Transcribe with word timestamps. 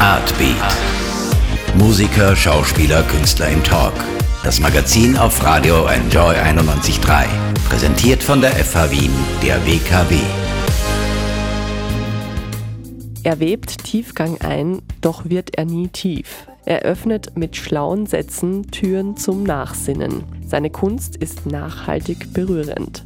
Artbeat. 0.00 0.54
Musiker, 1.76 2.36
Schauspieler, 2.36 3.02
Künstler 3.02 3.48
im 3.48 3.64
Talk. 3.64 3.92
Das 4.44 4.60
Magazin 4.60 5.16
auf 5.16 5.42
Radio 5.42 5.86
Enjoy 5.86 6.36
91.3. 6.36 7.26
Präsentiert 7.68 8.22
von 8.22 8.40
der 8.40 8.52
FH 8.52 8.92
Wien, 8.92 9.10
der 9.42 9.56
WKW. 9.66 10.20
Er 13.24 13.40
webt 13.40 13.82
Tiefgang 13.82 14.40
ein, 14.40 14.82
doch 15.00 15.28
wird 15.28 15.56
er 15.56 15.64
nie 15.64 15.88
tief. 15.88 16.46
Er 16.64 16.82
öffnet 16.82 17.36
mit 17.36 17.56
schlauen 17.56 18.06
Sätzen 18.06 18.70
Türen 18.70 19.16
zum 19.16 19.42
Nachsinnen. 19.42 20.22
Seine 20.46 20.70
Kunst 20.70 21.16
ist 21.16 21.44
nachhaltig 21.46 22.32
berührend. 22.32 23.04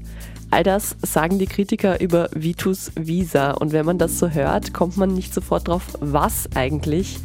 All 0.52 0.64
das 0.64 0.96
sagen 1.00 1.38
die 1.38 1.46
Kritiker 1.46 1.98
über 2.02 2.28
Vitus 2.34 2.92
Visa 2.94 3.52
und 3.52 3.72
wenn 3.72 3.86
man 3.86 3.96
das 3.96 4.18
so 4.18 4.28
hört, 4.28 4.74
kommt 4.74 4.98
man 4.98 5.14
nicht 5.14 5.32
sofort 5.32 5.66
drauf, 5.66 5.96
was 6.00 6.46
eigentlich 6.54 7.18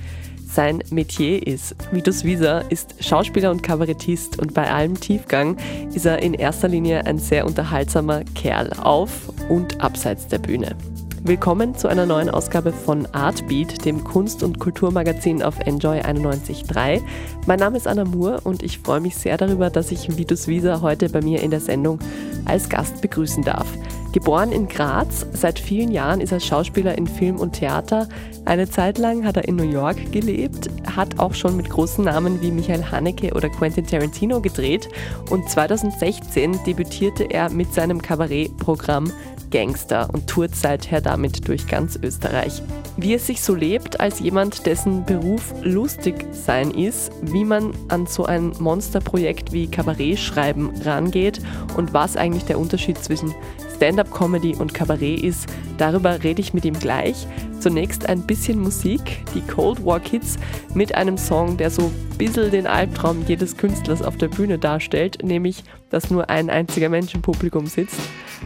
sein 0.46 0.82
Metier 0.92 1.46
ist. 1.46 1.76
Vitus 1.92 2.24
Visa 2.24 2.60
ist 2.60 2.96
Schauspieler 3.04 3.52
und 3.52 3.64
Kabarettist 3.64 4.40
und 4.40 4.54
bei 4.54 4.72
allem 4.72 4.98
Tiefgang 4.98 5.58
ist 5.94 6.06
er 6.06 6.22
in 6.24 6.36
erster 6.36 6.70
Linie 6.70 7.06
ein 7.06 7.20
sehr 7.20 7.46
unterhaltsamer 7.46 8.24
Kerl 8.34 8.72
auf 8.82 9.30
und 9.50 9.82
abseits 9.82 10.30
der 10.30 10.40
Bühne. 10.40 10.78
Willkommen 11.28 11.76
zu 11.76 11.90
einer 11.90 12.06
neuen 12.06 12.30
Ausgabe 12.30 12.72
von 12.72 13.06
Artbeat, 13.08 13.84
dem 13.84 14.06
Kunst- 14.06 14.44
und 14.44 14.60
Kulturmagazin 14.60 15.44
auf 15.44 15.60
Enjoy 15.60 16.00
91.3. 16.00 17.02
Mein 17.46 17.60
Name 17.60 17.76
ist 17.76 17.86
Anna 17.86 18.06
Moore 18.06 18.40
und 18.46 18.64
ich 18.64 18.80
freue 18.80 19.02
mich 19.02 19.18
sehr 19.18 19.36
darüber, 19.36 19.70
dass 19.70 19.92
ich 19.92 20.18
Vitus 20.18 20.48
Wieser 20.48 20.82
heute 20.82 21.10
bei 21.10 21.20
mir 21.20 21.42
in 21.42 21.52
der 21.52 21.60
Sendung 21.60 22.00
als 22.46 22.70
Gast 22.70 23.02
begrüßen 23.02 23.44
darf. 23.44 23.68
Geboren 24.14 24.54
in 24.54 24.70
Graz, 24.70 25.28
seit 25.34 25.60
vielen 25.60 25.92
Jahren 25.92 26.22
ist 26.22 26.32
er 26.32 26.40
Schauspieler 26.40 26.98
in 26.98 27.08
Film 27.08 27.36
und 27.36 27.52
Theater. 27.52 28.08
Eine 28.46 28.70
Zeit 28.70 28.98
lang 28.98 29.26
hat 29.26 29.36
er 29.36 29.50
in 29.50 29.58
New 29.58 29.70
York 29.70 30.14
gelebt, 30.14 30.70
hat 30.96 31.20
auch 31.20 31.34
schon 31.34 31.58
mit 31.58 31.70
großen 31.70 32.06
Namen 32.06 32.42
wie 32.42 32.52
Michael 32.52 32.86
Haneke 32.90 33.34
oder 33.34 33.50
Quentin 33.50 33.86
Tarantino 33.86 34.40
gedreht 34.40 34.88
und 35.30 35.50
2016 35.50 36.64
debütierte 36.66 37.26
er 37.26 37.50
mit 37.50 37.74
seinem 37.74 38.02
Kabarettprogramm 38.02 39.12
Gangster 39.52 40.10
und 40.14 40.28
tourt 40.28 40.56
seither 40.56 41.02
damit 41.02 41.48
durch 41.48 41.68
ganz 41.68 41.98
Österreich. 42.02 42.62
Wie 42.98 43.14
es 43.14 43.28
sich 43.28 43.42
so 43.42 43.54
lebt 43.54 44.00
als 44.00 44.20
jemand, 44.20 44.66
dessen 44.66 45.06
Beruf 45.06 45.54
lustig 45.62 46.26
sein 46.32 46.72
ist, 46.72 47.12
wie 47.22 47.46
man 47.46 47.74
an 47.90 48.08
so 48.08 48.26
ein 48.26 48.54
Monsterprojekt 48.60 49.54
wie 49.54 49.68
Kabarett 49.68 50.20
schreiben 50.20 50.72
rangeht 50.84 51.42
und 51.76 51.94
was 51.94 52.18
eigentlich 52.18 52.46
der 52.46 52.60
Unterschied 52.60 52.98
zwischen 52.98 53.34
Stand-up-Comedy 53.78 54.56
und 54.56 54.74
Kabarett 54.74 55.22
ist, 55.22 55.48
darüber 55.78 56.24
rede 56.24 56.42
ich 56.42 56.52
mit 56.56 56.66
ihm 56.66 56.74
gleich. 56.74 57.28
Zunächst 57.60 58.10
ein 58.10 58.26
bisschen 58.26 58.60
Musik, 58.60 59.24
die 59.36 59.42
Cold 59.42 59.86
War 59.86 60.00
Kids 60.00 60.38
mit 60.74 60.96
einem 60.96 61.16
Song, 61.16 61.58
der 61.58 61.70
so 61.70 61.84
ein 61.84 62.18
bisschen 62.18 62.50
den 62.50 62.66
Albtraum 62.66 63.24
jedes 63.28 63.56
Künstlers 63.56 64.02
auf 64.02 64.18
der 64.18 64.30
Bühne 64.30 64.58
darstellt, 64.58 65.24
nämlich, 65.24 65.64
dass 65.92 66.10
nur 66.10 66.28
ein 66.28 66.50
einziger 66.50 66.90
Mensch 66.90 67.14
im 67.14 67.22
Publikum 67.22 67.68
sitzt. 67.68 68.00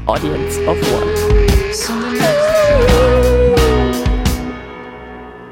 Audience 0.05 0.59
of 0.67 0.77
One. 0.91 1.11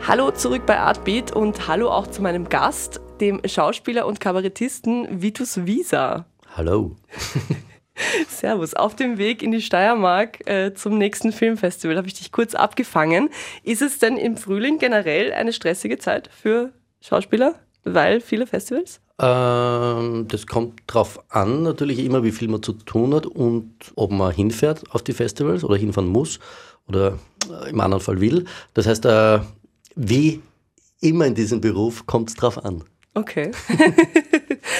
Hallo 0.05 0.31
zurück 0.31 0.65
bei 0.65 0.77
Artbeat 0.77 1.31
und 1.31 1.69
hallo 1.69 1.89
auch 1.89 2.07
zu 2.07 2.21
meinem 2.21 2.49
Gast, 2.49 2.99
dem 3.21 3.39
Schauspieler 3.45 4.07
und 4.07 4.19
Kabarettisten 4.19 5.21
Vitus 5.21 5.65
Visa. 5.65 6.25
Hallo. 6.57 6.97
Servus. 8.29 8.73
Auf 8.73 8.95
dem 8.95 9.17
Weg 9.17 9.43
in 9.43 9.51
die 9.51 9.61
Steiermark 9.61 10.47
äh, 10.47 10.73
zum 10.73 10.97
nächsten 10.97 11.31
Filmfestival 11.31 11.97
habe 11.97 12.07
ich 12.07 12.13
dich 12.13 12.31
kurz 12.31 12.55
abgefangen. 12.55 13.29
Ist 13.63 13.81
es 13.81 13.99
denn 13.99 14.17
im 14.17 14.37
Frühling 14.37 14.79
generell 14.79 15.33
eine 15.33 15.53
stressige 15.53 15.97
Zeit 15.97 16.29
für 16.31 16.71
Schauspieler, 17.01 17.55
weil 17.83 18.21
viele 18.21 18.47
Festivals? 18.47 19.01
Ähm, 19.21 20.27
das 20.29 20.47
kommt 20.47 20.81
drauf 20.87 21.19
an, 21.29 21.63
natürlich 21.63 21.99
immer, 21.99 22.23
wie 22.23 22.31
viel 22.31 22.47
man 22.47 22.63
zu 22.63 22.73
tun 22.73 23.13
hat 23.13 23.25
und 23.25 23.73
ob 23.95 24.11
man 24.11 24.33
hinfährt 24.33 24.83
auf 24.91 25.01
die 25.01 25.13
Festivals 25.13 25.63
oder 25.63 25.75
hinfahren 25.75 26.09
muss 26.09 26.39
oder 26.87 27.19
äh, 27.49 27.69
im 27.69 27.79
anderen 27.81 28.01
Fall 28.01 28.21
will. 28.21 28.45
Das 28.73 28.87
heißt, 28.87 29.05
äh, 29.05 29.39
wie 29.95 30.41
immer 31.01 31.25
in 31.25 31.35
diesem 31.35 31.59
Beruf 31.59 32.05
kommt 32.05 32.29
es 32.29 32.35
drauf 32.35 32.63
an. 32.63 32.83
Okay. 33.13 33.51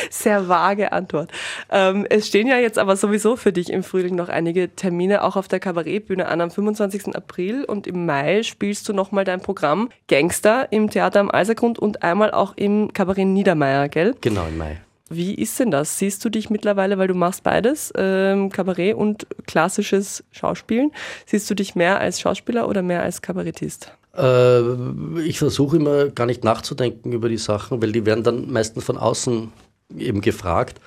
Sehr 0.09 0.47
vage 0.47 0.92
Antwort. 0.92 1.31
Ähm, 1.70 2.06
es 2.09 2.28
stehen 2.28 2.47
ja 2.47 2.58
jetzt 2.58 2.80
aber 2.80 2.96
sowieso 2.96 3.36
für 3.36 3.53
dich 3.53 3.72
im 3.72 3.84
Frühling 3.84 4.16
noch 4.16 4.30
einige 4.30 4.75
Termine 4.75 5.24
auch 5.24 5.36
auf 5.36 5.47
der 5.47 5.59
Kabarettbühne 5.59 6.28
an. 6.28 6.42
Am 6.42 6.52
25. 6.52 7.16
April 7.16 7.64
und 7.64 7.88
im 7.88 8.06
Mai 8.06 8.44
spielst 8.44 8.88
du 8.90 8.94
nochmal 8.94 9.25
dein 9.25 9.42
Programm 9.42 9.90
Gangster 10.08 10.72
im 10.72 10.90
Theater 10.90 11.19
am 11.19 11.31
Eisergrund 11.31 11.80
und 11.80 12.03
einmal 12.03 12.31
auch 12.31 12.53
im 12.56 12.92
Kabarett 12.94 13.28
Niedermeyer, 13.28 13.90
gell? 13.90 14.16
Genau, 14.22 14.48
im 14.48 14.58
Mai. 14.58 14.81
Wie 15.09 15.34
ist 15.34 15.59
denn 15.59 15.72
das? 15.72 15.98
Siehst 15.98 16.24
du 16.24 16.30
dich 16.30 16.52
mittlerweile, 16.52 17.00
weil 17.00 17.08
du 17.08 17.16
machst 17.16 17.44
beides, 17.44 17.92
ähm, 17.98 18.52
Kabarett 18.52 18.96
und 18.96 19.25
klassisches 19.48 20.24
Schauspielen, 20.31 20.92
siehst 21.25 21.50
du 21.50 21.56
dich 21.56 21.75
mehr 21.75 22.00
als 22.00 22.19
Schauspieler 22.19 22.68
oder 22.68 22.84
mehr 22.84 23.02
als 23.02 23.22
Kabarettist? 23.24 23.92
Äh, 24.16 25.22
ich 25.22 25.40
versuche 25.40 25.78
immer 25.78 26.08
gar 26.09 26.28
nicht 26.28 26.44
nachzudenken 26.44 27.12
über 27.12 27.28
die 27.28 27.38
Sachen, 27.38 27.81
weil 27.81 27.92
die 27.92 28.06
werden 28.06 28.24
dann 28.24 28.52
meistens 28.52 28.84
von 28.84 28.98
außen 28.98 29.52
eben 29.95 30.22
gefragt. 30.22 30.79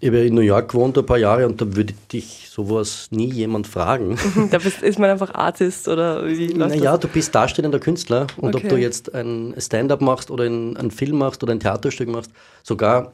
Ich 0.00 0.08
habe 0.08 0.18
in 0.18 0.34
New 0.34 0.40
York 0.40 0.72
gewohnt 0.72 0.98
ein 0.98 1.06
paar 1.06 1.18
Jahre 1.18 1.46
und 1.46 1.60
da 1.60 1.76
würde 1.76 1.94
dich 2.12 2.48
sowas 2.50 3.08
nie 3.12 3.32
jemand 3.32 3.68
fragen. 3.68 4.18
da 4.50 4.58
bist, 4.58 4.82
ist 4.82 4.98
man 4.98 5.10
einfach 5.10 5.32
Artist 5.34 5.86
oder 5.86 6.26
wie 6.26 6.48
läuft 6.48 6.76
Naja, 6.76 6.98
du 6.98 7.06
bist 7.06 7.34
darstellender 7.34 7.78
Künstler 7.78 8.26
und 8.36 8.54
okay. 8.54 8.64
ob 8.64 8.70
du 8.70 8.76
jetzt 8.78 9.14
ein 9.14 9.54
Stand-up 9.58 10.00
machst 10.00 10.30
oder 10.30 10.44
einen 10.44 10.90
Film 10.90 11.18
machst 11.18 11.42
oder 11.44 11.52
ein 11.52 11.60
Theaterstück 11.60 12.08
machst, 12.08 12.32
sogar 12.64 13.12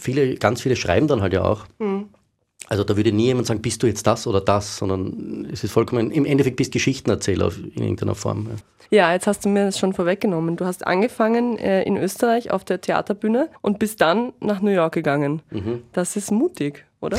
viele, 0.00 0.36
ganz 0.36 0.60
viele 0.62 0.76
schreiben 0.76 1.08
dann 1.08 1.22
halt 1.22 1.32
ja 1.32 1.42
auch. 1.42 1.66
Mhm. 1.78 2.10
Also 2.72 2.84
da 2.84 2.96
würde 2.96 3.12
nie 3.12 3.26
jemand 3.26 3.46
sagen, 3.46 3.60
bist 3.60 3.82
du 3.82 3.86
jetzt 3.86 4.06
das 4.06 4.26
oder 4.26 4.40
das, 4.40 4.78
sondern 4.78 5.46
es 5.52 5.62
ist 5.62 5.72
vollkommen, 5.72 6.10
im 6.10 6.24
Endeffekt 6.24 6.56
bist 6.56 6.72
Geschichtenerzähler 6.72 7.52
in 7.74 7.82
irgendeiner 7.82 8.14
Form. 8.14 8.46
Ja. 8.48 8.56
Ja, 8.96 9.12
jetzt 9.12 9.26
hast 9.26 9.44
du 9.44 9.50
mir 9.50 9.66
das 9.66 9.78
schon 9.78 9.92
vorweggenommen. 9.92 10.56
Du 10.56 10.64
hast 10.64 10.86
angefangen 10.86 11.58
äh, 11.58 11.82
in 11.82 11.98
Österreich 11.98 12.50
auf 12.50 12.64
der 12.64 12.80
Theaterbühne 12.80 13.50
und 13.60 13.78
bist 13.78 14.00
dann 14.00 14.32
nach 14.40 14.62
New 14.62 14.70
York 14.70 14.94
gegangen. 14.94 15.42
Mhm. 15.50 15.82
Das 15.92 16.16
ist 16.16 16.30
mutig, 16.30 16.86
oder? 17.02 17.18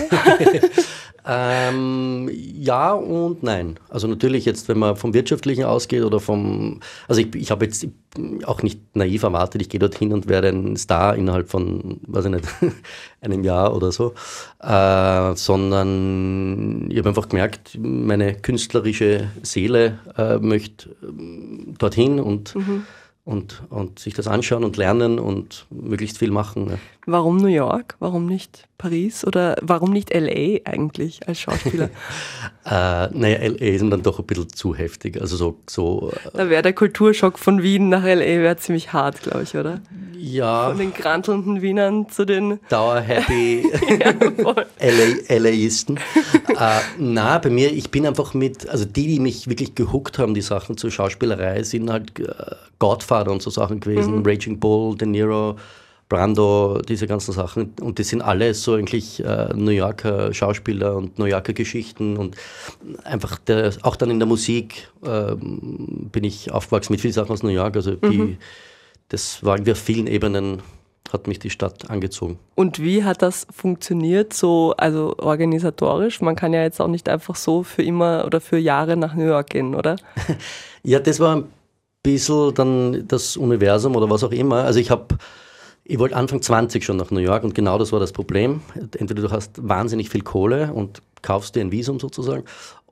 ähm, 1.28 2.30
ja 2.32 2.94
und 2.94 3.44
nein. 3.44 3.80
Also 3.90 4.08
natürlich 4.08 4.46
jetzt, 4.46 4.68
wenn 4.70 4.80
man 4.80 4.96
vom 4.96 5.14
Wirtschaftlichen 5.14 5.66
ausgeht 5.66 6.04
oder 6.04 6.20
vom, 6.20 6.80
also 7.08 7.22
ich, 7.22 7.36
ich 7.36 7.52
habe 7.52 7.66
jetzt 7.66 7.86
auch 8.46 8.64
nicht 8.64 8.96
naiv 8.96 9.24
erwartet, 9.24 9.62
ich 9.62 9.70
gehe 9.70 9.80
dorthin 9.80 10.14
und 10.14 10.28
werde 10.28 10.50
ein 10.50 10.78
Star 10.78 11.16
innerhalb 11.16 11.50
von, 11.50 12.00
weiß 12.08 12.26
ich 12.26 12.32
nicht, 12.32 12.46
einem 13.22 13.44
Jahr 13.44 13.76
oder 13.76 13.92
so, 13.92 14.14
äh, 14.62 15.36
sondern 15.36 16.90
ich 16.90 16.98
habe 16.98 17.10
einfach 17.10 17.30
gemerkt, 17.30 17.78
meine 17.80 18.36
künstlerische 18.36 19.30
Seele 19.42 20.00
äh, 20.18 20.38
möchte 20.38 20.90
äh, 20.90 21.74
dorthin 21.78 22.20
und 22.20 22.56
mhm 22.56 22.86
und, 23.26 23.64
und 23.70 24.00
sich 24.00 24.14
das 24.14 24.28
anschauen 24.28 24.64
und 24.64 24.78
lernen 24.78 25.20
und 25.20 25.66
möglichst 25.70 26.18
viel 26.18 26.32
machen. 26.32 26.66
Ne? 26.66 26.80
Warum 27.06 27.38
New 27.38 27.48
York? 27.48 27.96
Warum 28.00 28.26
nicht 28.26 28.68
Paris? 28.84 29.26
Oder 29.26 29.56
warum 29.62 29.92
nicht 29.92 30.14
LA 30.14 30.60
eigentlich 30.66 31.26
als 31.26 31.40
Schauspieler? 31.40 31.86
äh, 32.66 32.70
naja, 32.70 33.38
LA 33.48 33.66
ist 33.66 33.82
dann 33.82 34.04
doch 34.04 34.20
ein 34.20 34.26
bisschen 34.26 34.50
zu 34.50 34.76
heftig. 34.76 35.20
Also 35.22 35.38
so, 35.38 35.58
so, 35.70 36.12
äh, 36.12 36.38
da 36.38 36.50
wäre 36.50 36.62
der 36.62 36.74
Kulturschock 36.74 37.40
von 37.40 37.64
Wien 37.64 37.88
nach 37.88 38.04
LA 38.04 38.42
wäre 38.44 38.58
ziemlich 38.58 38.92
hart, 38.92 39.22
glaube 39.22 39.44
ich, 39.44 39.56
oder? 39.56 39.80
Ja. 40.18 40.70
Von 40.70 40.80
den 40.80 40.94
grantelnden 40.94 41.62
Wienern 41.62 42.10
zu 42.10 42.26
den 42.26 42.60
Dauer-happy 42.70 43.64
LA, 45.30 45.38
LAisten. 45.38 45.98
äh, 45.98 46.80
na, 46.98 47.38
bei 47.38 47.50
mir, 47.50 47.72
ich 47.72 47.90
bin 47.90 48.06
einfach 48.06 48.34
mit, 48.34 48.68
also 48.68 48.84
die, 48.84 49.08
die 49.08 49.20
mich 49.22 49.48
wirklich 49.48 49.76
gehuckt 49.76 50.20
haben, 50.20 50.34
die 50.34 50.42
Sachen 50.42 50.76
zur 50.76 50.92
Schauspielerei, 50.92 51.64
sind 51.64 51.90
halt 51.90 52.20
äh, 52.20 52.34
Godfather 52.80 53.32
und 53.32 53.42
so 53.42 53.50
Sachen 53.50 53.80
gewesen, 53.80 54.18
mhm. 54.18 54.26
Raging 54.26 54.60
Bull, 54.60 54.98
De 54.98 55.08
Niro, 55.08 55.56
Brando, 56.14 56.82
diese 56.88 57.08
ganzen 57.08 57.34
Sachen. 57.34 57.74
Und 57.82 58.00
die 58.00 58.04
sind 58.04 58.22
alle 58.22 58.54
so 58.54 58.74
eigentlich 58.74 59.24
äh, 59.24 59.54
New 59.56 59.72
Yorker 59.72 60.34
Schauspieler 60.34 60.96
und 60.96 61.20
New 61.20 61.26
Yorker 61.26 61.54
Geschichten 61.54 62.18
und 62.18 62.36
einfach 63.04 63.38
der, 63.40 63.74
auch 63.82 63.96
dann 63.96 64.10
in 64.10 64.20
der 64.20 64.28
Musik 64.28 64.90
äh, 65.04 65.36
bin 65.36 66.24
ich 66.24 66.52
aufgewachsen 66.52 66.94
mit 66.94 67.02
vielen 67.02 67.14
Sachen 67.14 67.32
aus 67.32 67.44
New 67.44 67.50
York. 67.50 67.76
Also 67.76 67.96
die, 67.96 68.18
mhm 68.18 68.38
das 69.14 69.44
war 69.44 69.56
irgendwie 69.56 69.74
auf 69.74 69.80
vielen 69.80 70.08
Ebenen 70.08 70.64
hat 71.12 71.28
mich 71.28 71.38
die 71.38 71.52
Stadt 71.52 71.92
angezogen. 71.92 72.40
Und 72.56 72.80
wie 72.80 73.04
hat 73.04 73.22
das 73.22 73.46
funktioniert, 73.52 74.34
so 74.34 74.74
also 74.78 75.14
organisatorisch? 75.20 76.22
Man 76.22 76.36
kann 76.36 76.54
ja 76.54 76.64
jetzt 76.64 76.82
auch 76.82 76.88
nicht 76.88 77.08
einfach 77.08 77.36
so 77.36 77.62
für 77.62 77.84
immer 77.84 78.24
oder 78.26 78.42
für 78.42 78.58
Jahre 78.58 78.98
nach 78.98 79.14
New 79.14 79.26
York 79.26 79.52
gehen, 79.52 79.76
oder? 79.76 79.98
ja, 80.84 81.00
das 81.00 81.20
war 81.20 81.36
ein 81.36 81.44
bisschen 82.02 82.56
dann 82.56 83.08
das 83.08 83.38
Universum 83.38 83.96
oder 83.96 84.10
was 84.10 84.24
auch 84.24 84.32
immer. 84.32 84.64
Also 84.64 84.80
ich 84.80 84.90
habe 84.90 85.16
ich 85.86 86.00
wollte 86.00 86.16
Anfang 86.16 86.42
20 86.42 86.84
schon 86.84 86.98
nach 86.98 87.12
New 87.12 87.20
York 87.20 87.44
und 87.44 87.56
genau 87.56 87.78
das 87.78 87.92
war 87.92 88.00
das 88.00 88.14
Problem. 88.14 88.62
Entweder 88.76 89.22
du 89.22 89.32
hast 89.32 89.52
wahnsinnig 89.68 90.10
viel 90.10 90.22
Kohle 90.22 90.72
und 90.74 91.02
kaufst 91.22 91.56
dir 91.56 91.62
ein 91.62 91.72
Visum 91.72 92.00
sozusagen 92.00 92.44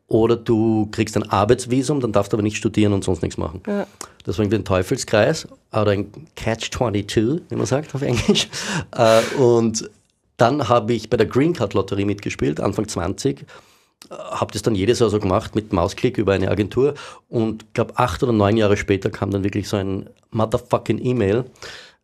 oder 0.07 0.35
du 0.35 0.89
kriegst 0.91 1.15
ein 1.15 1.29
Arbeitsvisum, 1.29 2.01
dann 2.01 2.11
darfst 2.11 2.33
du 2.33 2.35
aber 2.35 2.43
nicht 2.43 2.57
studieren 2.57 2.91
und 2.91 3.03
sonst 3.03 3.21
nichts 3.21 3.37
machen. 3.37 3.61
Ja. 3.65 3.87
Das 4.25 4.37
war 4.37 4.43
irgendwie 4.43 4.57
ein 4.57 4.65
Teufelskreis 4.65 5.47
oder 5.71 5.91
ein 5.91 6.11
Catch-22, 6.35 7.41
wie 7.47 7.55
man 7.55 7.65
sagt 7.65 7.95
auf 7.95 8.01
Englisch. 8.01 8.47
Äh, 8.93 9.21
und 9.37 9.89
dann 10.35 10.67
habe 10.67 10.93
ich 10.93 11.09
bei 11.09 11.15
der 11.15 11.27
Green 11.27 11.53
Card 11.53 11.73
Lotterie 11.73 12.03
mitgespielt, 12.03 12.59
Anfang 12.59 12.87
20. 12.87 13.45
Habe 14.09 14.51
das 14.51 14.63
dann 14.63 14.75
jedes 14.75 14.99
Jahr 14.99 15.09
so 15.09 15.19
gemacht 15.19 15.55
mit 15.55 15.71
Mausklick 15.71 16.17
über 16.17 16.33
eine 16.33 16.49
Agentur 16.49 16.95
und 17.29 17.73
glaube 17.73 17.93
acht 17.95 18.21
oder 18.21 18.33
neun 18.33 18.57
Jahre 18.57 18.75
später 18.75 19.09
kam 19.09 19.31
dann 19.31 19.45
wirklich 19.45 19.69
so 19.69 19.77
ein 19.77 20.09
motherfucking 20.31 20.99
E-Mail 21.01 21.45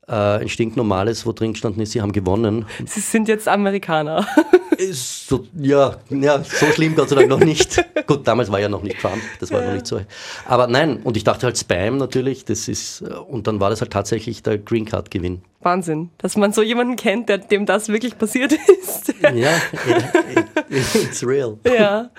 äh, 0.08 0.14
ein 0.14 0.50
stinknormales, 0.50 1.26
wo 1.26 1.32
drin 1.32 1.54
gestanden 1.54 1.82
ist, 1.82 1.92
sie 1.92 2.02
haben 2.02 2.12
gewonnen. 2.12 2.66
Sie 2.86 3.00
sind 3.00 3.28
jetzt 3.28 3.48
Amerikaner. 3.48 4.26
so, 4.92 5.46
ja, 5.58 5.98
ja, 6.10 6.44
so 6.44 6.66
schlimm 6.68 6.96
Gott 6.96 7.10
sei 7.10 7.16
Dank 7.16 7.30
noch 7.30 7.40
nicht. 7.40 7.84
Gut, 8.08 8.28
damals 8.28 8.52
war 8.52 8.60
ja 8.60 8.70
noch 8.70 8.84
nicht 8.84 9.00
Trump, 9.00 9.22
das 9.40 9.52
war 9.52 9.62
ja. 9.62 9.68
noch 9.68 9.74
nicht 9.74 9.88
so. 9.88 10.00
Aber 10.46 10.68
nein, 10.68 11.00
und 11.04 11.18
ich 11.18 11.24
dachte 11.24 11.46
halt 11.46 11.58
Spam 11.58 11.98
natürlich, 11.98 12.46
das 12.46 12.68
ist, 12.68 13.02
und 13.02 13.48
dann 13.48 13.60
war 13.60 13.70
das 13.70 13.82
halt 13.82 13.92
tatsächlich 13.92 14.44
der 14.44 14.58
Green 14.58 14.86
Card 14.86 15.12
Gewinn. 15.12 15.42
Wahnsinn, 15.62 16.12
dass 16.20 16.38
man 16.38 16.54
so 16.54 16.62
jemanden 16.62 16.96
kennt, 16.96 17.30
der, 17.30 17.40
dem 17.40 17.66
das 17.66 17.90
wirklich 17.90 18.18
passiert 18.18 18.54
ist. 18.82 19.14
ja, 19.34 19.50
it's 20.70 21.26
real. 21.26 21.58
Ja. 21.66 22.10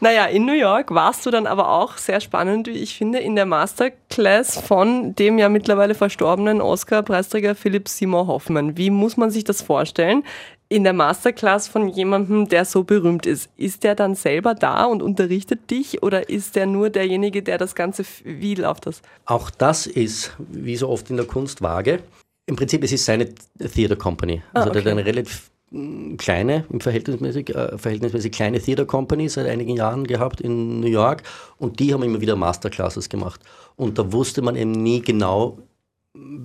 Naja, 0.00 0.26
in 0.26 0.44
New 0.44 0.52
York 0.52 0.92
warst 0.92 1.24
du 1.24 1.30
dann 1.30 1.46
aber 1.46 1.70
auch 1.70 1.96
sehr 1.96 2.20
spannend, 2.20 2.66
wie 2.66 2.72
ich 2.72 2.96
finde, 2.96 3.18
in 3.20 3.36
der 3.36 3.46
Masterclass 3.46 4.58
von 4.60 5.14
dem 5.14 5.38
ja 5.38 5.48
mittlerweile 5.48 5.94
verstorbenen 5.94 6.60
Oscar-Preisträger 6.60 7.54
Philipp 7.54 7.88
Simon 7.88 8.26
Hoffmann. 8.26 8.76
Wie 8.76 8.90
muss 8.90 9.16
man 9.16 9.30
sich 9.30 9.44
das 9.44 9.62
vorstellen? 9.62 10.24
In 10.70 10.84
der 10.84 10.92
Masterclass 10.92 11.66
von 11.66 11.88
jemandem, 11.88 12.46
der 12.46 12.66
so 12.66 12.84
berühmt 12.84 13.24
ist, 13.24 13.48
ist 13.56 13.84
der 13.84 13.94
dann 13.94 14.14
selber 14.14 14.54
da 14.54 14.84
und 14.84 15.02
unterrichtet 15.02 15.70
dich 15.70 16.02
oder 16.02 16.28
ist 16.28 16.56
der 16.56 16.66
nur 16.66 16.90
derjenige, 16.90 17.42
der 17.42 17.56
das 17.56 17.74
Ganze, 17.74 18.04
wie 18.24 18.54
läuft 18.54 18.86
das? 18.86 19.00
Auch 19.24 19.48
das 19.48 19.86
ist, 19.86 20.36
wie 20.50 20.76
so 20.76 20.90
oft 20.90 21.08
in 21.08 21.16
der 21.16 21.24
Kunst, 21.24 21.62
vage. 21.62 22.00
Im 22.44 22.56
Prinzip, 22.56 22.84
es 22.84 22.92
ist 22.92 23.06
seine 23.06 23.28
Theater 23.74 23.96
Company. 23.96 24.42
Ah, 24.52 24.60
also 24.60 24.68
ah, 24.68 24.70
okay. 24.72 24.82
der 24.82 24.92
hat 24.92 24.98
eine 24.98 25.06
relativ 25.06 25.50
mm, 25.70 26.16
kleine, 26.16 26.64
verhältnismäßig, 26.78 27.54
äh, 27.54 27.78
verhältnismäßig 27.78 28.32
kleine 28.32 28.60
Theater 28.60 28.84
Company 28.84 29.26
seit 29.30 29.46
einigen 29.46 29.74
Jahren 29.74 30.06
gehabt 30.06 30.42
in 30.42 30.80
New 30.80 30.86
York 30.86 31.22
und 31.56 31.80
die 31.80 31.94
haben 31.94 32.02
immer 32.02 32.20
wieder 32.20 32.36
Masterclasses 32.36 33.08
gemacht. 33.08 33.40
Und 33.76 33.98
da 33.98 34.12
wusste 34.12 34.42
man 34.42 34.54
eben 34.54 34.72
nie 34.72 35.00
genau, 35.00 35.56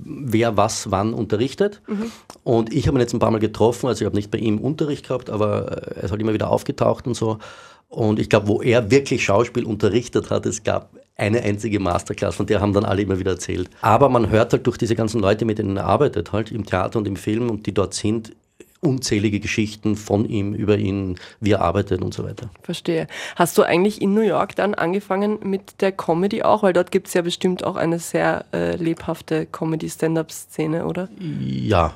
wer 0.05 0.57
was 0.57 0.91
wann 0.91 1.13
unterrichtet. 1.13 1.81
Mhm. 1.87 2.11
Und 2.43 2.73
ich 2.73 2.87
habe 2.87 2.97
ihn 2.97 3.01
jetzt 3.01 3.13
ein 3.13 3.19
paar 3.19 3.31
Mal 3.31 3.39
getroffen, 3.39 3.87
also 3.87 4.01
ich 4.01 4.05
habe 4.05 4.15
nicht 4.15 4.31
bei 4.31 4.37
ihm 4.37 4.59
Unterricht 4.59 5.07
gehabt, 5.07 5.29
aber 5.29 5.71
äh, 5.71 5.95
er 5.95 6.03
ist 6.03 6.11
halt 6.11 6.21
immer 6.21 6.33
wieder 6.33 6.49
aufgetaucht 6.49 7.07
und 7.07 7.15
so. 7.15 7.39
Und 7.89 8.19
ich 8.19 8.29
glaube, 8.29 8.47
wo 8.47 8.61
er 8.61 8.89
wirklich 8.89 9.23
Schauspiel 9.23 9.65
unterrichtet 9.65 10.31
hat, 10.31 10.45
es 10.45 10.63
gab 10.63 10.89
eine 11.15 11.43
einzige 11.43 11.79
Masterclass, 11.79 12.35
von 12.35 12.47
der 12.47 12.59
haben 12.59 12.73
dann 12.73 12.85
alle 12.85 13.03
immer 13.03 13.19
wieder 13.19 13.31
erzählt. 13.31 13.69
Aber 13.81 14.09
man 14.09 14.29
hört 14.29 14.51
halt 14.51 14.65
durch 14.65 14.77
diese 14.77 14.95
ganzen 14.95 15.21
Leute, 15.21 15.45
mit 15.45 15.59
denen 15.59 15.77
er 15.77 15.85
arbeitet, 15.85 16.31
halt 16.31 16.51
im 16.51 16.65
Theater 16.65 16.97
und 16.97 17.07
im 17.07 17.15
Film 17.15 17.51
und 17.51 17.67
die 17.67 17.73
dort 17.73 17.93
sind, 17.93 18.31
unzählige 18.83 19.39
Geschichten 19.39 19.95
von 19.95 20.25
ihm, 20.25 20.53
über 20.53 20.77
ihn, 20.77 21.17
wie 21.39 21.51
er 21.51 21.61
arbeitet 21.61 22.01
und 22.01 22.13
so 22.13 22.23
weiter. 22.23 22.49
Verstehe. 22.61 23.07
Hast 23.35 23.57
du 23.57 23.63
eigentlich 23.63 24.01
in 24.01 24.13
New 24.13 24.21
York 24.21 24.55
dann 24.55 24.73
angefangen 24.73 25.39
mit 25.43 25.81
der 25.81 25.91
Comedy 25.91 26.43
auch? 26.43 26.63
Weil 26.63 26.73
dort 26.73 26.91
gibt 26.91 27.07
es 27.07 27.13
ja 27.13 27.21
bestimmt 27.21 27.63
auch 27.63 27.75
eine 27.75 27.99
sehr 27.99 28.45
äh, 28.53 28.75
lebhafte 28.75 29.45
Comedy-Stand-Up-Szene, 29.45 30.85
oder? 30.85 31.09
Ja. 31.19 31.95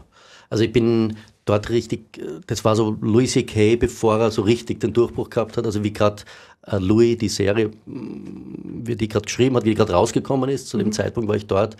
Also 0.49 0.63
ich 0.63 0.71
bin 0.71 1.17
dort 1.45 1.69
richtig, 1.69 2.19
das 2.47 2.63
war 2.65 2.75
so 2.75 2.97
Louis 3.01 3.31
C.K., 3.31 3.77
bevor 3.77 4.19
er 4.19 4.31
so 4.31 4.41
richtig 4.41 4.79
den 4.79 4.93
Durchbruch 4.93 5.29
gehabt 5.29 5.57
hat, 5.57 5.65
also 5.65 5.83
wie 5.83 5.93
gerade 5.93 6.23
äh, 6.65 6.77
Louis, 6.77 7.17
die 7.17 7.29
Serie, 7.29 7.71
wie 7.85 8.95
die 8.95 9.07
gerade 9.07 9.25
geschrieben 9.25 9.55
hat, 9.55 9.65
wie 9.65 9.69
die 9.69 9.75
gerade 9.75 9.93
rausgekommen 9.93 10.49
ist, 10.49 10.67
zu 10.67 10.77
dem 10.77 10.87
mhm. 10.87 10.91
Zeitpunkt 10.93 11.27
war 11.29 11.35
ich 11.35 11.47
dort 11.47 11.77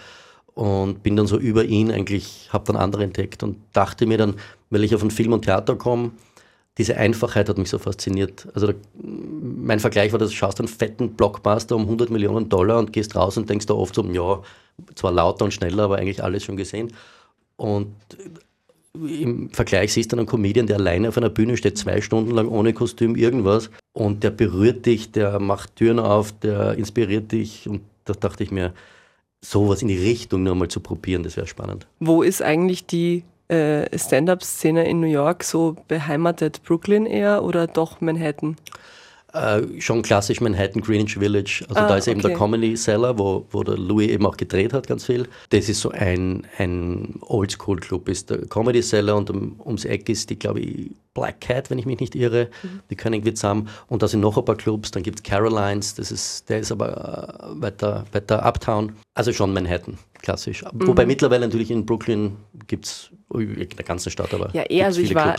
und 0.57 1.04
bin 1.04 1.15
dann 1.15 1.27
so 1.27 1.38
über 1.38 1.65
ihn 1.65 1.92
eigentlich, 1.92 2.50
habe 2.51 2.65
dann 2.65 2.77
andere 2.77 3.04
entdeckt 3.04 3.44
und 3.44 3.57
dachte 3.74 4.07
mir 4.07 4.18
dann, 4.18 4.33
weil 4.71 4.83
ich 4.83 4.95
auf 4.95 5.04
ein 5.04 5.12
Film 5.12 5.31
und 5.33 5.44
Theater 5.44 5.75
komme, 5.75 6.13
diese 6.80 6.98
Einfachheit 6.98 7.48
hat 7.48 7.59
mich 7.59 7.69
so 7.69 7.77
fasziniert. 7.77 8.48
Also 8.56 8.65
da, 8.65 8.74
mein 9.04 9.80
Vergleich 9.80 10.12
war, 10.13 10.18
dass 10.18 10.31
du 10.31 10.36
schaust 10.36 10.59
einen 10.59 10.68
fetten 10.68 11.12
Blockbuster 11.12 11.75
um 11.75 11.83
100 11.83 12.09
Millionen 12.09 12.50
Dollar 12.50 12.80
und 12.80 12.92
gehst 12.92 13.15
raus 13.15 13.38
und 13.38 13.48
denkst 13.48 13.68
da 13.68 13.75
oft 13.75 13.94
so, 13.94 14.04
ja, 14.06 14.42
zwar 14.95 15.12
lauter 15.12 15.45
und 15.45 15.54
schneller, 15.54 15.83
aber 15.83 15.98
eigentlich 15.98 16.24
alles 16.24 16.44
schon 16.44 16.57
gesehen. 16.57 16.92
Und 17.56 17.94
im 18.95 19.51
Vergleich 19.51 19.94
siehst 19.94 20.12
du 20.12 20.18
einen 20.18 20.25
Comedian, 20.25 20.65
der 20.65 20.77
alleine 20.77 21.09
auf 21.09 21.18
einer 21.18 21.30
Bühne 21.30 21.56
steht, 21.56 21.77
zwei 21.77 22.01
Stunden 22.01 22.31
lang 22.31 22.48
ohne 22.48 22.74
Kostüm, 22.74 23.15
irgendwas. 23.15 23.69
Und 23.94 24.24
der 24.24 24.31
berührt 24.31 24.88
dich, 24.88 25.12
der 25.12 25.39
macht 25.39 25.75
Türen 25.75 26.00
auf, 26.00 26.31
der 26.31 26.74
inspiriert 26.80 27.31
dich. 27.31 27.69
Und 27.69 27.81
da 28.06 28.13
dachte 28.13 28.44
ich 28.44 28.50
mir, 28.50 28.74
sowas 29.42 29.81
in 29.81 29.88
die 29.88 29.98
Richtung 29.98 30.44
nur 30.44 30.56
mal 30.56 30.68
zu 30.68 30.80
probieren, 30.80 31.24
das 31.24 31.38
wäre 31.38 31.48
spannend. 31.48 31.88
Wo 32.00 32.22
ist 32.22 32.42
eigentlich 32.42 32.86
die 32.86 33.24
äh, 33.48 33.98
Stand-up-Szene 33.98 34.88
in 34.88 35.00
New 35.00 35.07
York 35.07 35.44
so 35.44 35.75
beheimatet? 35.88 36.63
Brooklyn 36.63 37.06
eher 37.06 37.44
oder 37.44 37.68
doch 37.68 38.01
Manhattan? 38.01 38.57
Äh, 39.33 39.81
schon 39.81 40.03
klassisch 40.03 40.39
Manhattan 40.39 40.81
Greenwich 40.81 41.18
Village. 41.18 41.65
Also 41.68 41.81
ah, 41.81 41.88
da 41.88 41.97
ist 41.97 42.07
okay. 42.07 42.12
eben 42.12 42.21
der 42.21 42.33
Comedy 42.33 42.75
Cellar, 42.75 43.19
wo, 43.19 43.45
wo 43.51 43.62
der 43.62 43.77
Louis 43.77 44.09
eben 44.09 44.25
auch 44.25 44.38
gedreht 44.38 44.71
hat, 44.71 44.88
ganz 44.88 45.06
viel. 45.06 45.27
Das 45.50 45.68
ist 45.68 45.81
so 45.81 45.91
ein, 45.91 46.47
ein 46.57 47.15
Oldschool-Club, 47.21 48.07
ist 48.07 48.29
der 48.29 48.45
Comedy 48.45 48.81
Cellar 48.81 49.18
und 49.18 49.29
um, 49.29 49.59
ums 49.65 49.83
Eck 49.83 50.07
ist 50.07 50.29
die, 50.29 50.39
glaube 50.39 50.62
ich, 50.62 50.91
Black 51.13 51.41
Cat, 51.41 51.69
wenn 51.69 51.77
ich 51.77 51.85
mich 51.85 52.00
nicht 52.00 52.15
irre. 52.15 52.47
Mhm. 52.63 52.79
Die 52.89 52.95
können 52.95 53.15
irgendwie 53.15 53.33
zusammen. 53.33 53.68
Und 53.88 54.01
da 54.01 54.07
sind 54.07 54.21
noch 54.21 54.38
ein 54.38 54.45
paar 54.45 54.56
Clubs. 54.56 54.91
Dann 54.91 55.03
gibt 55.03 55.19
es 55.19 55.24
Carolines, 55.24 55.95
das 55.95 56.12
ist, 56.12 56.47
der 56.47 56.59
ist 56.59 56.71
aber 56.71 57.50
äh, 57.57 57.62
weiter, 57.62 58.06
weiter 58.13 58.45
Uptown. 58.45 58.94
Also 59.13 59.33
schon 59.33 59.51
Manhattan, 59.51 59.97
klassisch. 60.21 60.63
Mhm. 60.63 60.88
Wobei 60.88 61.06
mittlerweile 61.06 61.45
natürlich 61.45 61.69
in 61.69 61.85
Brooklyn 61.85 62.38
gibt 62.68 62.85
es 62.85 63.09
in 63.33 63.57
der 63.57 63.85
ganzen 63.85 64.09
Stadt, 64.09 64.33
aber. 64.33 64.51
Ja, 64.53 64.63
eher, 64.63 64.85
also 64.85 65.01
ich 65.01 65.13
war, 65.13 65.35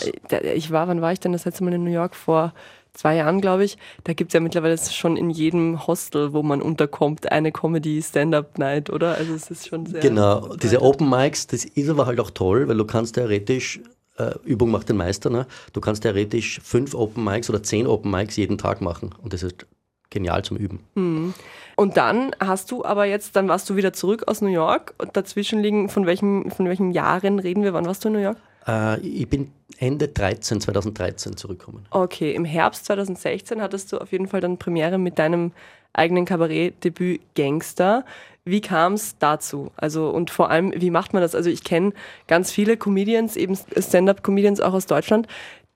ich 0.54 0.70
war, 0.70 0.88
wann 0.88 1.00
war 1.00 1.12
ich 1.12 1.20
denn 1.20 1.32
das 1.32 1.46
letzte 1.46 1.64
Mal 1.64 1.72
in 1.72 1.84
New 1.84 1.90
York? 1.90 2.14
Vor 2.14 2.52
zwei 2.98 3.16
Jahren, 3.16 3.40
glaube 3.40 3.64
ich. 3.64 3.78
Da 4.04 4.12
gibt 4.12 4.30
es 4.30 4.34
ja 4.34 4.40
mittlerweile 4.40 4.76
schon 4.76 5.16
in 5.16 5.30
jedem 5.30 5.86
Hostel, 5.86 6.32
wo 6.32 6.42
man 6.42 6.60
unterkommt, 6.60 7.30
eine 7.30 7.52
Comedy-Stand-Up-Night, 7.52 8.90
oder? 8.90 9.14
Also 9.14 9.34
es 9.34 9.50
ist 9.50 9.68
schon 9.68 9.86
sehr. 9.86 10.00
Genau, 10.00 10.56
diese 10.56 10.82
Open 10.82 11.08
Mics, 11.08 11.46
das 11.46 11.64
ist 11.64 11.88
aber 11.88 12.06
halt 12.06 12.18
auch 12.20 12.30
toll, 12.30 12.68
weil 12.68 12.76
du 12.76 12.84
kannst 12.84 13.14
theoretisch 13.14 13.80
äh, 14.16 14.34
Übung 14.44 14.70
macht 14.70 14.88
den 14.88 14.96
Meister. 14.96 15.30
Ne? 15.30 15.46
Du 15.72 15.80
kannst 15.80 16.02
theoretisch 16.02 16.60
fünf 16.62 16.94
Open 16.94 17.22
Mics 17.22 17.48
oder 17.48 17.62
zehn 17.62 17.86
Open 17.86 18.10
Mics 18.10 18.36
jeden 18.36 18.58
Tag 18.58 18.80
machen 18.80 19.14
und 19.22 19.32
das 19.32 19.44
ist 19.44 19.66
genial 20.10 20.44
zum 20.44 20.56
Üben. 20.56 20.80
Mhm. 20.94 21.34
Und 21.76 21.96
dann 21.96 22.34
hast 22.40 22.72
du 22.72 22.84
aber 22.84 23.04
jetzt, 23.04 23.36
dann 23.36 23.46
warst 23.48 23.70
du 23.70 23.76
wieder 23.76 23.92
zurück 23.92 24.24
aus 24.26 24.40
New 24.40 24.48
York 24.48 24.94
und 24.98 25.16
dazwischen 25.16 25.60
liegen, 25.60 25.88
von 25.88 26.06
welchen, 26.06 26.50
von 26.50 26.66
welchen 26.66 26.90
Jahren 26.90 27.38
reden 27.38 27.62
wir? 27.62 27.72
Wann 27.72 27.86
warst 27.86 28.04
du 28.04 28.08
in 28.08 28.14
New 28.14 28.20
York? 28.20 28.38
Äh, 28.68 29.00
ich 29.00 29.28
bin 29.28 29.50
Ende 29.78 30.08
13, 30.08 30.60
2013 30.60 31.36
zurückgekommen. 31.36 31.86
Okay, 31.90 32.34
im 32.34 32.44
Herbst 32.44 32.84
2016 32.86 33.62
hattest 33.62 33.92
du 33.92 33.98
auf 33.98 34.12
jeden 34.12 34.28
Fall 34.28 34.40
dann 34.40 34.58
Premiere 34.58 34.98
mit 34.98 35.18
deinem 35.18 35.52
eigenen 35.92 36.24
Kabarettdebüt 36.24 37.20
Gangster. 37.34 38.04
Wie 38.44 38.60
kam 38.60 38.94
es 38.94 39.16
dazu? 39.18 39.70
Also 39.76 40.10
und 40.10 40.30
vor 40.30 40.50
allem, 40.50 40.72
wie 40.76 40.90
macht 40.90 41.12
man 41.12 41.22
das? 41.22 41.34
Also 41.34 41.50
ich 41.50 41.64
kenne 41.64 41.92
ganz 42.26 42.50
viele 42.50 42.76
Comedians, 42.76 43.36
eben 43.36 43.56
Stand-up-Comedians 43.56 44.60
auch 44.60 44.74
aus 44.74 44.86
Deutschland, 44.86 45.26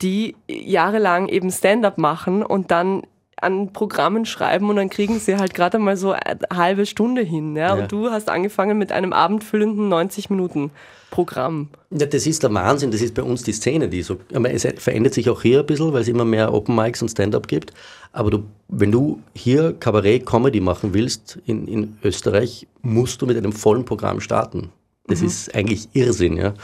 die 0.01 0.37
jahrelang 0.49 1.29
eben 1.29 1.51
Stand-up 1.51 1.99
machen 1.99 2.43
und 2.43 2.71
dann 2.71 3.03
an 3.37 3.73
Programmen 3.73 4.25
schreiben 4.25 4.71
und 4.71 4.77
dann 4.77 4.89
kriegen 4.89 5.19
sie 5.19 5.37
halt 5.37 5.53
gerade 5.55 5.79
mal 5.79 5.97
so 5.97 6.13
eine 6.13 6.41
halbe 6.53 6.87
Stunde 6.87 7.23
hin. 7.23 7.57
Ja? 7.57 7.77
ja? 7.77 7.83
Und 7.83 7.93
du 7.93 8.11
hast 8.11 8.29
angefangen 8.31 8.79
mit 8.79 8.93
einem 8.93 9.13
abendfüllenden 9.13 9.89
90 9.89 10.31
Minuten 10.31 10.71
Programm. 11.13 11.69
Ja, 11.91 12.07
das 12.07 12.27
ist 12.27 12.43
der 12.43 12.53
Wahnsinn, 12.53 12.91
das 12.91 13.03
ist 13.03 13.15
bei 13.15 13.23
uns 13.23 13.45
die 13.45 13.53
Szene, 13.53 13.89
die 13.89 14.03
so, 14.03 14.17
es 14.33 14.67
verändert 14.79 15.15
sich 15.15 15.31
auch 15.31 15.43
hier 15.43 15.61
ein 15.61 15.67
bisschen, 15.67 15.93
weil 15.93 16.03
es 16.03 16.09
immer 16.09 16.25
mehr 16.25 16.53
Open 16.53 16.75
Mics 16.75 17.03
und 17.03 17.11
Stand-up 17.11 17.47
gibt. 17.47 17.73
Aber 18.13 18.31
du, 18.31 18.45
wenn 18.69 18.91
du 18.91 19.21
hier 19.35 19.75
Kabarett-Comedy 19.79 20.61
machen 20.61 20.95
willst 20.95 21.39
in, 21.47 21.69
in 21.69 21.99
Österreich, 22.03 22.67
musst 22.81 23.23
du 23.23 23.27
mit 23.27 23.37
einem 23.37 23.53
vollen 23.53 23.85
Programm 23.85 24.21
starten. 24.21 24.71
Das 25.07 25.21
mhm. 25.21 25.27
ist 25.27 25.55
eigentlich 25.55 25.89
Irrsinn, 25.93 26.37
ja. 26.37 26.55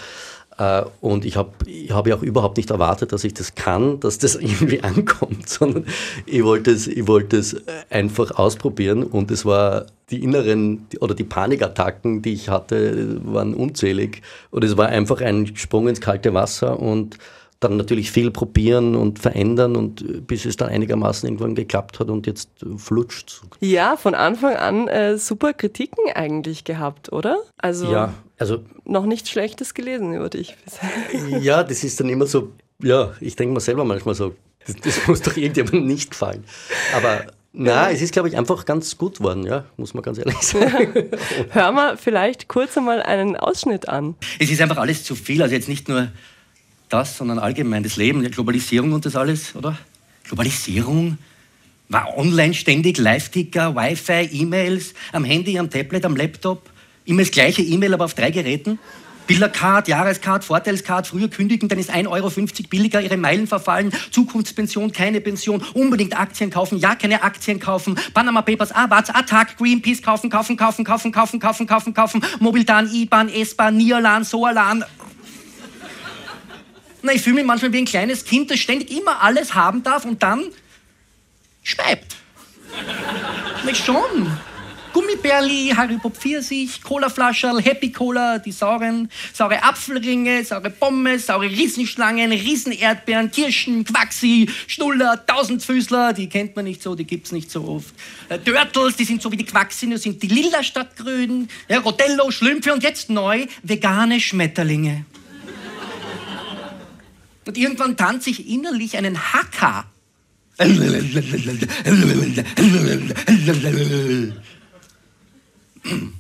Äh, 0.59 0.83
und 1.01 1.25
ich 1.25 1.37
habe 1.37 1.53
ich 1.67 1.93
hab 1.93 2.07
ja 2.07 2.17
auch 2.17 2.23
überhaupt 2.23 2.57
nicht 2.57 2.71
erwartet, 2.71 3.13
dass 3.13 3.25
ich 3.25 3.33
das 3.33 3.55
kann, 3.55 4.01
dass 4.01 4.19
das 4.19 4.35
irgendwie 4.41 4.83
ankommt, 4.83 5.49
sondern 5.49 5.87
ich 6.27 6.45
wollte 6.45 6.73
es, 6.73 6.87
ich 6.87 7.07
wollte 7.07 7.39
es 7.39 7.57
einfach 7.91 8.33
ausprobieren 8.33 9.05
und 9.05 9.31
es 9.31 9.47
war 9.47 9.87
die 10.11 10.23
inneren 10.23 10.87
oder 11.01 11.15
die 11.15 11.25
Panikattacken, 11.25 12.23
die 12.23 12.33
ich 12.33 12.49
hatte, 12.49 13.21
waren 13.25 13.55
unzählig 13.55 14.23
und 14.51 14.65
es 14.65 14.77
war 14.77 14.89
einfach 14.89 15.21
ein 15.21 15.55
Sprung 15.57 15.87
ins 15.89 16.01
kalte 16.01 16.35
Wasser 16.35 16.79
und 16.81 17.19
dann 17.61 17.77
natürlich 17.77 18.13
viel 18.13 18.31
probieren 18.31 18.95
und 18.95 19.19
verändern 19.19 19.75
und 19.75 20.27
bis 20.27 20.45
es 20.45 20.57
dann 20.57 20.69
einigermaßen 20.69 21.29
irgendwann 21.29 21.55
geklappt 21.57 21.99
hat 21.99 22.09
und 22.09 22.27
jetzt 22.27 22.51
flutscht. 22.77 23.43
Ja, 23.61 23.97
von 23.97 24.15
Anfang 24.15 24.55
an 24.55 24.87
äh, 24.87 25.19
super 25.19 25.53
Kritiken 25.53 26.05
eigentlich 26.15 26.63
gehabt, 26.65 27.13
oder? 27.13 27.39
Also, 27.57 27.91
ja, 27.91 28.15
also 28.39 28.61
noch 28.85 29.07
nichts 29.07 29.31
Schlechtes 29.31 29.75
gelesen 29.75 30.15
über 30.15 30.29
dich. 30.29 30.57
ja, 31.41 31.65
das 31.65 31.83
ist 31.83 31.99
dann 31.99 32.09
immer 32.09 32.27
so, 32.27 32.53
ja, 32.81 33.13
ich 33.21 33.35
denke 33.35 33.55
mir 33.55 33.61
selber 33.61 33.85
manchmal 33.85 34.15
so, 34.15 34.35
das, 34.65 34.77
das 34.77 35.07
muss 35.09 35.23
doch 35.23 35.37
irgendjemandem 35.37 35.87
nicht 35.87 36.13
gefallen. 36.13 36.45
Aber 36.95 37.27
Na, 37.53 37.91
es 37.91 38.03
ist, 38.03 38.13
glaube 38.13 38.29
ich, 38.29 38.37
einfach 38.37 38.67
ganz 38.67 38.97
gut 38.97 39.21
worden, 39.21 39.45
ja, 39.45 39.65
muss 39.77 39.95
man 39.95 40.05
ganz 40.05 40.19
ehrlich 40.19 40.39
sagen. 40.39 41.11
Hören 41.51 41.75
wir 41.75 41.97
vielleicht 41.97 42.47
kurz 42.47 42.79
einmal 42.79 43.03
einen 43.03 43.35
Ausschnitt 43.37 43.89
an. 43.89 44.15
Es 44.39 44.49
ist 44.49 44.61
einfach 44.61 44.77
alles 44.77 45.03
zu 45.03 45.17
viel, 45.17 45.43
also 45.43 45.55
jetzt 45.57 45.69
nicht 45.69 45.89
nur 45.89 46.09
das, 46.89 47.17
sondern 47.17 47.39
allgemein 47.39 47.83
das 47.83 47.97
Leben, 47.97 48.23
die 48.23 48.31
Globalisierung 48.31 48.93
und 48.93 49.05
das 49.07 49.17
alles, 49.17 49.55
oder? 49.55 49.79
Globalisierung? 50.25 51.19
War 51.89 52.19
online 52.19 52.55
ständig, 52.55 52.99
Live-Ticker, 52.99 53.75
Wi-Fi, 53.75 54.29
E-Mails, 54.33 54.95
am 55.13 55.25
Handy, 55.25 55.59
am 55.59 55.71
Tablet, 55.71 56.05
am 56.05 56.17
Laptop. 56.17 56.69
Immer 57.07 57.23
das 57.23 57.31
gleiche 57.31 57.63
E-Mail, 57.63 57.95
aber 57.95 58.05
auf 58.05 58.15
drei 58.15 58.31
Geräten. 58.31 58.79
Billercard, 59.29 59.89
Jahrescard, 59.89 60.43
Vorteilscard, 60.43 61.07
früher 61.07 61.29
kündigen, 61.29 61.69
dann 61.69 61.79
ist 61.79 61.91
1,50 61.91 62.09
Euro 62.09 62.31
billiger, 62.71 63.03
ihre 63.03 63.19
Meilen 63.19 63.47
verfallen, 63.47 63.93
Zukunftspension, 64.11 64.91
keine 64.91 65.21
Pension, 65.21 65.63
unbedingt 65.75 66.19
Aktien 66.19 66.49
kaufen, 66.49 66.79
ja, 66.79 66.95
keine 66.95 67.23
Aktien 67.23 67.61
kaufen, 67.61 67.99
Panama 68.15 68.41
Papers, 68.41 68.73
Awards, 68.73 69.11
Attack, 69.11 69.59
Greenpeace 69.59 70.01
kaufen, 70.01 70.31
kaufen, 70.31 70.57
kaufen, 70.57 70.83
kaufen, 70.83 71.13
kaufen, 71.13 71.39
kaufen, 71.41 71.67
kaufen, 71.67 71.95
kaufen, 71.95 72.23
Mobildan, 72.41 72.91
IBAN, 72.91 73.29
S-Bahn, 73.29 73.77
Nialan, 73.77 74.25
Soalan. 74.25 74.83
Na, 77.03 77.13
ich 77.13 77.23
fühle 77.23 77.37
mich 77.37 77.45
manchmal 77.45 77.73
wie 77.73 77.79
ein 77.79 77.85
kleines 77.85 78.25
Kind, 78.25 78.51
das 78.51 78.59
ständig 78.59 78.91
immer 78.91 79.23
alles 79.23 79.55
haben 79.55 79.83
darf 79.83 80.05
und 80.05 80.23
dann 80.23 80.45
schweibt. 81.63 82.17
Nicht 83.65 83.85
schon. 83.85 84.39
Gummibärli, 84.93 85.73
Haribo 85.77 86.11
Pfirsich, 86.11 86.83
Colaflascherl, 86.83 87.63
Happy 87.63 87.93
Cola, 87.93 88.39
die 88.39 88.51
sauren, 88.51 89.09
saure 89.33 89.63
Apfelringe, 89.63 90.45
saure 90.45 90.71
Pommes, 90.71 91.27
saure 91.27 91.49
Riesenschlangen, 91.49 92.33
Riesenerdbeeren, 92.33 93.31
Kirschen, 93.31 93.85
Quaxi, 93.85 94.49
Schnuller, 94.67 95.25
Tausendfüßler, 95.25 96.15
die 96.15 96.29
kennt 96.29 96.57
man 96.57 96.65
nicht 96.65 96.83
so, 96.83 96.95
die 96.95 97.05
gibt's 97.05 97.33
nicht 97.33 97.51
so 97.51 97.65
oft. 97.69 97.95
Äh, 98.29 98.39
Turtles, 98.39 98.97
die 98.97 99.05
sind 99.05 99.23
so 99.23 99.31
wie 99.31 99.37
die 99.37 99.45
Quaxi, 99.45 99.89
das 99.91 100.03
sind 100.03 100.23
die 100.23 100.29
lila 100.29 100.63
statt 100.63 100.97
grün. 100.97 101.49
Ja, 101.69 101.79
Rodello, 101.79 102.31
Schlümpfe 102.31 102.73
und 102.73 102.83
jetzt 102.83 103.11
neu 103.11 103.47
vegane 103.63 104.19
Schmetterlinge. 104.19 105.05
Und 107.49 107.57
irgendwann 107.57 107.97
tanze 107.97 108.29
ich 108.29 108.47
innerlich 108.47 108.99
einen 108.99 109.33
Hacker. 109.33 109.87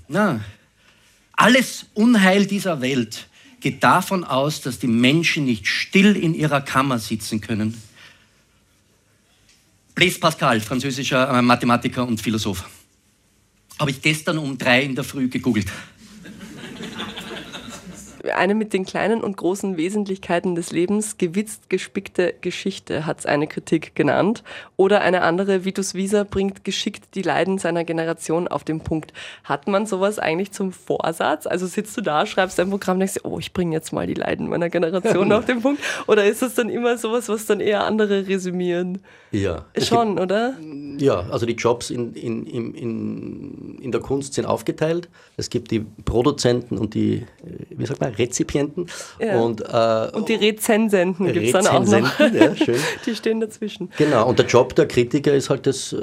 Na, 0.08 0.40
alles 1.32 1.84
Unheil 1.92 2.46
dieser 2.46 2.80
Welt 2.80 3.28
geht 3.60 3.84
davon 3.84 4.24
aus, 4.24 4.62
dass 4.62 4.78
die 4.78 4.86
Menschen 4.86 5.44
nicht 5.44 5.66
still 5.66 6.16
in 6.16 6.32
ihrer 6.32 6.62
Kammer 6.62 6.98
sitzen 6.98 7.42
können. 7.42 7.76
Blaise 9.94 10.20
Pascal, 10.20 10.62
französischer 10.62 11.28
äh, 11.28 11.42
Mathematiker 11.42 12.08
und 12.08 12.22
Philosoph. 12.22 12.64
Habe 13.78 13.90
ich 13.90 14.00
gestern 14.00 14.38
um 14.38 14.56
drei 14.56 14.82
in 14.82 14.94
der 14.94 15.04
Früh 15.04 15.28
gegoogelt 15.28 15.66
eine 18.34 18.54
mit 18.54 18.72
den 18.72 18.84
kleinen 18.84 19.22
und 19.22 19.36
großen 19.36 19.76
Wesentlichkeiten 19.76 20.54
des 20.54 20.72
Lebens 20.72 21.18
gewitzt 21.18 21.70
gespickte 21.70 22.34
Geschichte 22.40 23.06
hat 23.06 23.20
es 23.20 23.26
eine 23.26 23.46
Kritik 23.46 23.94
genannt. 23.94 24.42
Oder 24.76 25.00
eine 25.00 25.22
andere, 25.22 25.64
Vitus 25.64 25.94
Wieser 25.94 26.24
bringt 26.24 26.64
geschickt 26.64 27.14
die 27.14 27.22
Leiden 27.22 27.58
seiner 27.58 27.84
Generation 27.84 28.48
auf 28.48 28.64
den 28.64 28.80
Punkt. 28.80 29.12
Hat 29.44 29.68
man 29.68 29.86
sowas 29.86 30.18
eigentlich 30.18 30.52
zum 30.52 30.72
Vorsatz? 30.72 31.46
Also 31.46 31.66
sitzt 31.66 31.96
du 31.96 32.00
da, 32.00 32.26
schreibst 32.26 32.58
ein 32.60 32.70
Programm, 32.70 32.98
denkst, 32.98 33.20
oh, 33.24 33.38
ich 33.38 33.52
bringe 33.52 33.74
jetzt 33.74 33.92
mal 33.92 34.06
die 34.06 34.14
Leiden 34.14 34.48
meiner 34.48 34.70
Generation 34.70 35.32
auf 35.32 35.44
den 35.44 35.62
Punkt? 35.62 35.82
Oder 36.06 36.24
ist 36.24 36.42
das 36.42 36.54
dann 36.54 36.68
immer 36.68 36.98
sowas, 36.98 37.28
was 37.28 37.46
dann 37.46 37.60
eher 37.60 37.84
andere 37.84 38.26
resümieren? 38.28 38.98
Ja. 39.30 39.66
Schon, 39.76 40.16
gibt, 40.16 40.20
oder? 40.20 40.54
Ja, 40.98 41.20
also 41.30 41.46
die 41.46 41.54
Jobs 41.54 41.90
in, 41.90 42.14
in, 42.14 42.46
in, 42.46 43.78
in 43.80 43.92
der 43.92 44.00
Kunst 44.00 44.34
sind 44.34 44.46
aufgeteilt. 44.46 45.08
Es 45.36 45.50
gibt 45.50 45.70
die 45.70 45.80
Produzenten 46.04 46.78
und 46.78 46.94
die, 46.94 47.26
wie 47.70 47.86
sagt 47.86 48.00
man, 48.00 48.07
Rezipienten. 48.08 48.86
Ja. 49.20 49.40
Und, 49.40 49.60
äh, 49.60 50.16
und 50.16 50.28
die 50.28 50.34
Rezensenten 50.34 51.32
gibt 51.32 51.46
es 51.46 51.52
dann 51.52 51.66
auch 51.66 51.84
noch. 51.84 52.20
Ja, 52.20 52.56
schön. 52.56 52.76
Die 53.06 53.14
stehen 53.14 53.40
dazwischen. 53.40 53.90
Genau, 53.96 54.28
und 54.28 54.38
der 54.38 54.46
Job 54.46 54.74
der 54.74 54.86
Kritiker 54.86 55.34
ist 55.34 55.50
halt 55.50 55.66
das 55.66 55.92
äh, 55.92 55.96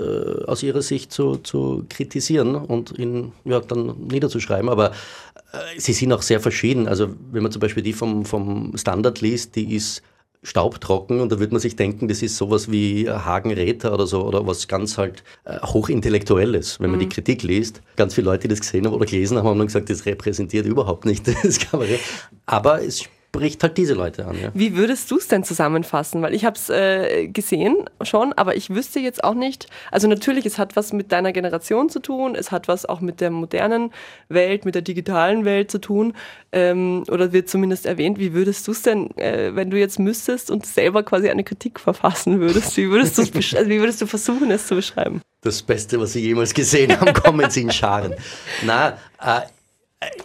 aus 0.45 0.63
ihrer 0.63 0.81
Sicht 0.81 1.11
zu, 1.11 1.37
zu 1.37 1.85
kritisieren 1.89 2.55
und 2.55 2.97
ihn 2.97 3.31
ja, 3.43 3.59
dann 3.59 3.95
niederzuschreiben. 4.07 4.69
Aber 4.69 4.91
äh, 4.91 5.57
sie 5.77 5.93
sind 5.93 6.11
auch 6.13 6.21
sehr 6.21 6.39
verschieden. 6.39 6.87
Also 6.87 7.09
wenn 7.31 7.43
man 7.43 7.51
zum 7.51 7.59
Beispiel 7.59 7.83
die 7.83 7.93
vom, 7.93 8.25
vom 8.25 8.73
Standard 8.75 9.21
liest, 9.21 9.55
die 9.55 9.75
ist 9.75 10.01
staubtrocken 10.45 11.19
und 11.19 11.31
da 11.31 11.39
würde 11.39 11.53
man 11.53 11.59
sich 11.59 11.75
denken, 11.75 12.07
das 12.07 12.21
ist 12.21 12.37
sowas 12.37 12.69
wie 12.71 13.09
Hagen 13.09 13.51
Räther 13.51 13.93
oder 13.93 14.05
so 14.05 14.23
oder 14.23 14.45
was 14.45 14.67
ganz 14.67 14.97
halt 14.97 15.23
äh, 15.43 15.59
hochintellektuelles, 15.59 16.79
wenn 16.79 16.91
man 16.91 16.99
mhm. 16.99 17.03
die 17.03 17.09
Kritik 17.09 17.41
liest. 17.41 17.81
Ganz 17.95 18.13
viele 18.13 18.25
Leute, 18.25 18.43
die 18.43 18.49
das 18.49 18.59
gesehen 18.59 18.85
haben 18.85 18.93
oder 18.93 19.05
gelesen 19.05 19.37
haben, 19.37 19.47
haben 19.47 19.57
dann 19.57 19.67
gesagt, 19.67 19.89
das 19.89 20.05
repräsentiert 20.05 20.67
überhaupt 20.67 21.05
nicht 21.05 21.27
das 21.43 21.59
Kabarett. 21.59 21.99
Aber 22.45 22.83
es 22.83 23.09
spricht 23.35 23.63
halt 23.63 23.77
diese 23.77 23.93
Leute 23.93 24.25
an. 24.25 24.35
Ja. 24.41 24.49
Wie 24.53 24.75
würdest 24.75 25.09
du 25.11 25.17
es 25.17 25.27
denn 25.27 25.43
zusammenfassen? 25.43 26.21
Weil 26.21 26.33
ich 26.33 26.45
habe 26.45 26.55
es 26.55 26.69
äh, 26.69 27.27
gesehen 27.27 27.89
schon, 28.01 28.33
aber 28.33 28.55
ich 28.55 28.69
wüsste 28.69 28.99
jetzt 28.99 29.23
auch 29.23 29.33
nicht, 29.33 29.67
also 29.91 30.07
natürlich, 30.07 30.45
es 30.45 30.57
hat 30.57 30.75
was 30.75 30.93
mit 30.93 31.11
deiner 31.11 31.31
Generation 31.31 31.89
zu 31.89 31.99
tun, 31.99 32.35
es 32.35 32.51
hat 32.51 32.67
was 32.67 32.85
auch 32.85 33.01
mit 33.01 33.21
der 33.21 33.31
modernen 33.31 33.91
Welt, 34.29 34.65
mit 34.65 34.75
der 34.75 34.81
digitalen 34.81 35.45
Welt 35.45 35.71
zu 35.71 35.79
tun 35.79 36.13
ähm, 36.51 37.03
oder 37.09 37.31
wird 37.31 37.49
zumindest 37.49 37.85
erwähnt. 37.85 38.19
Wie 38.19 38.33
würdest 38.33 38.67
du 38.67 38.71
es 38.71 38.81
denn, 38.81 39.15
äh, 39.17 39.55
wenn 39.55 39.69
du 39.69 39.77
jetzt 39.77 39.99
müsstest 39.99 40.51
und 40.51 40.65
selber 40.65 41.03
quasi 41.03 41.29
eine 41.29 41.43
Kritik 41.43 41.79
verfassen 41.79 42.39
würdest, 42.39 42.75
wie 42.77 42.89
würdest, 42.89 43.19
also 43.19 43.69
wie 43.69 43.79
würdest 43.79 44.01
du 44.01 44.07
versuchen, 44.07 44.51
es 44.51 44.67
zu 44.67 44.75
beschreiben? 44.75 45.21
Das 45.41 45.61
Beste, 45.61 45.99
was 45.99 46.15
ich 46.15 46.23
jemals 46.23 46.53
gesehen 46.53 46.99
habe, 46.99 47.13
kommen 47.13 47.49
sie 47.51 47.61
in 47.61 47.71
Scharen. 47.71 48.15
Na, 48.63 48.97
äh, 49.21 49.41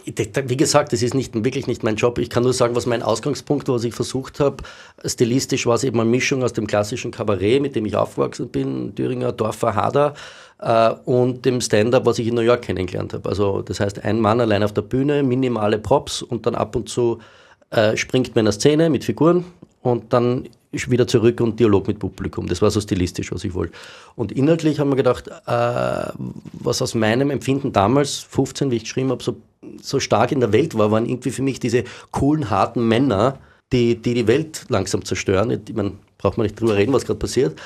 wie 0.05 0.57
gesagt, 0.57 0.93
das 0.93 1.01
ist 1.01 1.13
nicht, 1.13 1.33
wirklich 1.33 1.67
nicht 1.67 1.83
mein 1.83 1.95
Job. 1.95 2.17
Ich 2.17 2.29
kann 2.29 2.43
nur 2.43 2.53
sagen, 2.53 2.75
was 2.75 2.85
mein 2.85 3.03
Ausgangspunkt 3.03 3.67
war, 3.67 3.75
was 3.75 3.83
ich 3.83 3.93
versucht 3.93 4.39
habe. 4.39 4.57
Stilistisch 5.05 5.65
war 5.65 5.75
es 5.75 5.83
eben 5.83 5.99
eine 5.99 6.09
Mischung 6.09 6.43
aus 6.43 6.53
dem 6.53 6.67
klassischen 6.67 7.11
Kabarett, 7.11 7.61
mit 7.61 7.75
dem 7.75 7.85
ich 7.85 7.95
aufgewachsen 7.95 8.49
bin, 8.49 8.93
Thüringer 8.95 9.31
Dorfer 9.31 9.75
Hader, 9.75 10.13
äh, 10.59 10.91
und 11.05 11.45
dem 11.45 11.61
Stand-up, 11.61 12.05
was 12.05 12.19
ich 12.19 12.27
in 12.27 12.35
New 12.35 12.41
York 12.41 12.63
kennengelernt 12.63 13.13
habe. 13.13 13.27
Also 13.27 13.61
das 13.61 13.79
heißt, 13.79 14.03
ein 14.03 14.19
Mann 14.19 14.39
allein 14.39 14.63
auf 14.63 14.73
der 14.73 14.83
Bühne, 14.83 15.23
minimale 15.23 15.79
Props 15.79 16.21
und 16.21 16.45
dann 16.45 16.55
ab 16.55 16.75
und 16.75 16.89
zu 16.89 17.19
äh, 17.71 17.97
springt 17.97 18.35
man 18.35 18.41
in 18.41 18.45
der 18.45 18.53
Szene 18.53 18.89
mit 18.89 19.03
Figuren 19.03 19.45
und 19.81 20.13
dann 20.13 20.47
wieder 20.71 21.07
zurück 21.07 21.41
und 21.41 21.59
Dialog 21.59 21.87
mit 21.87 21.99
Publikum. 21.99 22.47
Das 22.47 22.61
war 22.61 22.71
so 22.71 22.79
stilistisch, 22.79 23.31
was 23.31 23.43
ich 23.43 23.53
wollte. 23.53 23.73
Und 24.15 24.31
inhaltlich 24.31 24.79
haben 24.79 24.89
wir 24.89 24.95
gedacht, 24.95 25.27
äh, 25.27 26.11
was 26.53 26.81
aus 26.81 26.95
meinem 26.95 27.29
Empfinden 27.29 27.73
damals, 27.73 28.19
15, 28.19 28.71
wie 28.71 28.77
ich 28.77 28.83
geschrieben 28.83 29.09
habe, 29.09 29.23
so, 29.23 29.35
so 29.81 29.99
stark 29.99 30.31
in 30.31 30.39
der 30.39 30.53
Welt 30.53 30.77
war, 30.77 30.91
waren 30.91 31.05
irgendwie 31.05 31.31
für 31.31 31.41
mich 31.41 31.59
diese 31.59 31.83
coolen, 32.11 32.49
harten 32.49 32.87
Männer, 32.87 33.37
die 33.73 33.95
die, 33.95 34.13
die 34.13 34.27
Welt 34.27 34.65
langsam 34.69 35.03
zerstören. 35.03 35.51
Ich 35.51 35.75
meine, 35.75 35.93
braucht 36.17 36.37
man 36.37 36.45
nicht 36.45 36.59
drüber 36.59 36.75
reden, 36.75 36.93
was 36.93 37.05
gerade 37.05 37.19
passiert. 37.19 37.59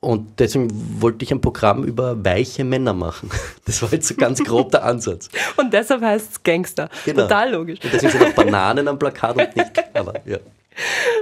Und 0.00 0.40
deswegen 0.40 0.68
wollte 1.00 1.24
ich 1.24 1.30
ein 1.30 1.40
Programm 1.40 1.84
über 1.84 2.22
weiche 2.24 2.64
Männer 2.64 2.92
machen. 2.92 3.30
Das 3.64 3.80
war 3.80 3.92
jetzt 3.92 4.08
so 4.08 4.16
ganz 4.16 4.42
grob 4.42 4.72
der 4.72 4.84
Ansatz. 4.84 5.28
Und 5.56 5.72
deshalb 5.72 6.02
heißt 6.02 6.32
es 6.32 6.42
Gangster. 6.42 6.90
Genau. 7.04 7.22
Total 7.22 7.52
logisch. 7.52 7.78
Und 7.84 7.92
deswegen 7.92 8.12
sind 8.12 8.24
auch 8.24 8.32
Bananen 8.34 8.88
am 8.88 8.98
Plakat 8.98 9.36
und 9.36 9.56
nicht. 9.56 9.70
Aber 9.94 10.14
ja. 10.26 10.38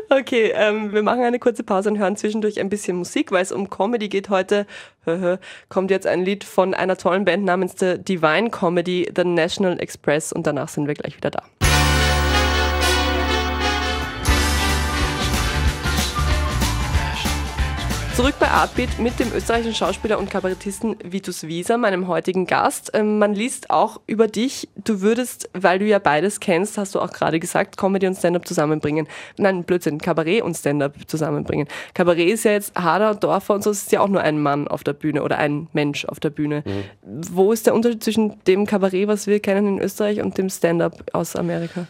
Okay, 0.09 0.53
ähm, 0.55 0.93
wir 0.93 1.03
machen 1.03 1.23
eine 1.23 1.39
kurze 1.39 1.63
Pause 1.63 1.91
und 1.91 1.99
hören 1.99 2.17
zwischendurch 2.17 2.61
ein 2.61 2.69
bisschen 2.69 2.97
Musik, 2.97 3.31
weil 3.33 3.43
es 3.43 3.53
um 3.53 3.71
Comedy 3.71 4.09
geht 4.09 4.29
heute. 4.29 4.67
Kommt 5.69 5.91
jetzt 5.91 6.07
ein 6.07 6.25
Lied 6.25 6.45
von 6.45 6.75
einer 6.75 6.97
tollen 6.97 7.25
Band 7.25 7.45
namens 7.45 7.75
The 7.79 7.97
Divine 7.99 8.51
Comedy, 8.51 9.11
The 9.15 9.25
National 9.25 9.81
Express 9.81 10.33
und 10.33 10.47
danach 10.47 10.69
sind 10.69 10.87
wir 10.89 10.95
gleich 10.95 11.17
wieder 11.17 11.31
da. 11.31 11.43
Zurück 18.21 18.35
bei 18.39 18.51
Artbeat 18.51 18.99
mit 18.99 19.19
dem 19.19 19.33
österreichischen 19.33 19.75
Schauspieler 19.75 20.19
und 20.19 20.29
Kabarettisten 20.29 20.95
Vitus 21.03 21.45
Wieser, 21.45 21.79
meinem 21.79 22.07
heutigen 22.07 22.45
Gast. 22.45 22.91
Ähm, 22.93 23.19
man 23.19 23.35
liest 23.35 23.71
auch 23.71 23.99
über 24.07 24.29
dich, 24.29 24.69
du 24.77 25.01
würdest, 25.01 25.49
weil 25.55 25.79
du 25.79 25.87
ja 25.87 25.99
beides 25.99 26.39
kennst, 26.39 26.77
hast 26.77 26.95
du 26.95 27.01
auch 27.01 27.15
gerade 27.15 27.41
gesagt, 27.41 27.79
Comedy 27.79 28.07
und 28.07 28.19
Stand-up 28.19 28.47
zusammenbringen. 28.47 29.09
Nein, 29.39 29.65
Blödsinn, 29.65 29.97
Kabarett 29.97 30.43
und 30.43 30.55
Stand-up 30.55 30.97
zusammenbringen. 31.07 31.67
Kabarett 31.95 32.29
ist 32.29 32.45
ja 32.45 32.53
jetzt 32.53 32.75
Hader, 32.75 33.15
Dorfer 33.15 33.55
und 33.55 33.65
so, 33.65 33.71
es 33.71 33.85
ist 33.85 33.93
ja 33.93 34.01
auch 34.01 34.09
nur 34.09 34.21
ein 34.21 34.39
Mann 34.39 34.69
auf 34.69 34.85
der 34.85 34.93
Bühne 34.93 35.23
oder 35.23 35.39
ein 35.39 35.69
Mensch 35.73 36.05
auf 36.05 36.21
der 36.21 36.29
Bühne. 36.29 36.63
Mhm. 36.67 37.23
Wo 37.33 37.53
ist 37.53 37.65
der 37.65 37.75
Unterschied 37.75 38.05
zwischen 38.05 38.35
dem 38.47 38.67
Kabarett, 38.67 39.09
was 39.09 39.29
wir 39.29 39.41
kennen 39.41 39.67
in 39.67 39.83
Österreich, 39.83 40.21
und 40.21 40.37
dem 40.37 40.51
Stand-up 40.51 41.05
aus 41.15 41.37
Amerika? 41.37 41.87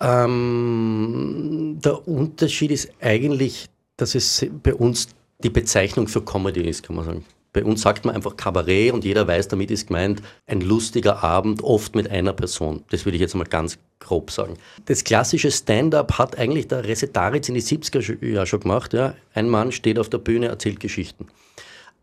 Ähm, 0.00 1.80
der 1.84 2.08
Unterschied 2.08 2.70
ist 2.70 2.88
eigentlich, 3.02 3.66
dass 3.98 4.14
es 4.14 4.46
bei 4.62 4.74
uns 4.74 5.08
die 5.42 5.50
Bezeichnung 5.50 6.08
für 6.08 6.22
Comedy 6.22 6.62
ist, 6.62 6.82
kann 6.82 6.96
man 6.96 7.04
sagen. 7.04 7.24
Bei 7.52 7.64
uns 7.64 7.80
sagt 7.80 8.04
man 8.04 8.14
einfach 8.14 8.36
Kabarett 8.36 8.92
und 8.92 9.02
jeder 9.02 9.26
weiß, 9.26 9.48
damit 9.48 9.70
ist 9.70 9.86
gemeint 9.86 10.20
ein 10.46 10.60
lustiger 10.60 11.24
Abend, 11.24 11.64
oft 11.64 11.94
mit 11.94 12.10
einer 12.10 12.34
Person. 12.34 12.84
Das 12.90 13.06
würde 13.06 13.16
ich 13.16 13.22
jetzt 13.22 13.34
mal 13.34 13.44
ganz 13.44 13.78
grob 13.98 14.30
sagen. 14.30 14.58
Das 14.84 15.04
klassische 15.04 15.50
Stand-up 15.50 16.18
hat 16.18 16.36
eigentlich 16.36 16.68
der 16.68 16.84
Resetaritz 16.84 17.48
in 17.48 17.54
die 17.54 17.62
70er 17.62 18.22
Jahre 18.26 18.46
schon 18.46 18.60
gemacht. 18.60 18.92
Ja. 18.92 19.14
Ein 19.32 19.48
Mann 19.48 19.72
steht 19.72 19.98
auf 19.98 20.10
der 20.10 20.18
Bühne, 20.18 20.48
erzählt 20.48 20.80
Geschichten. 20.80 21.28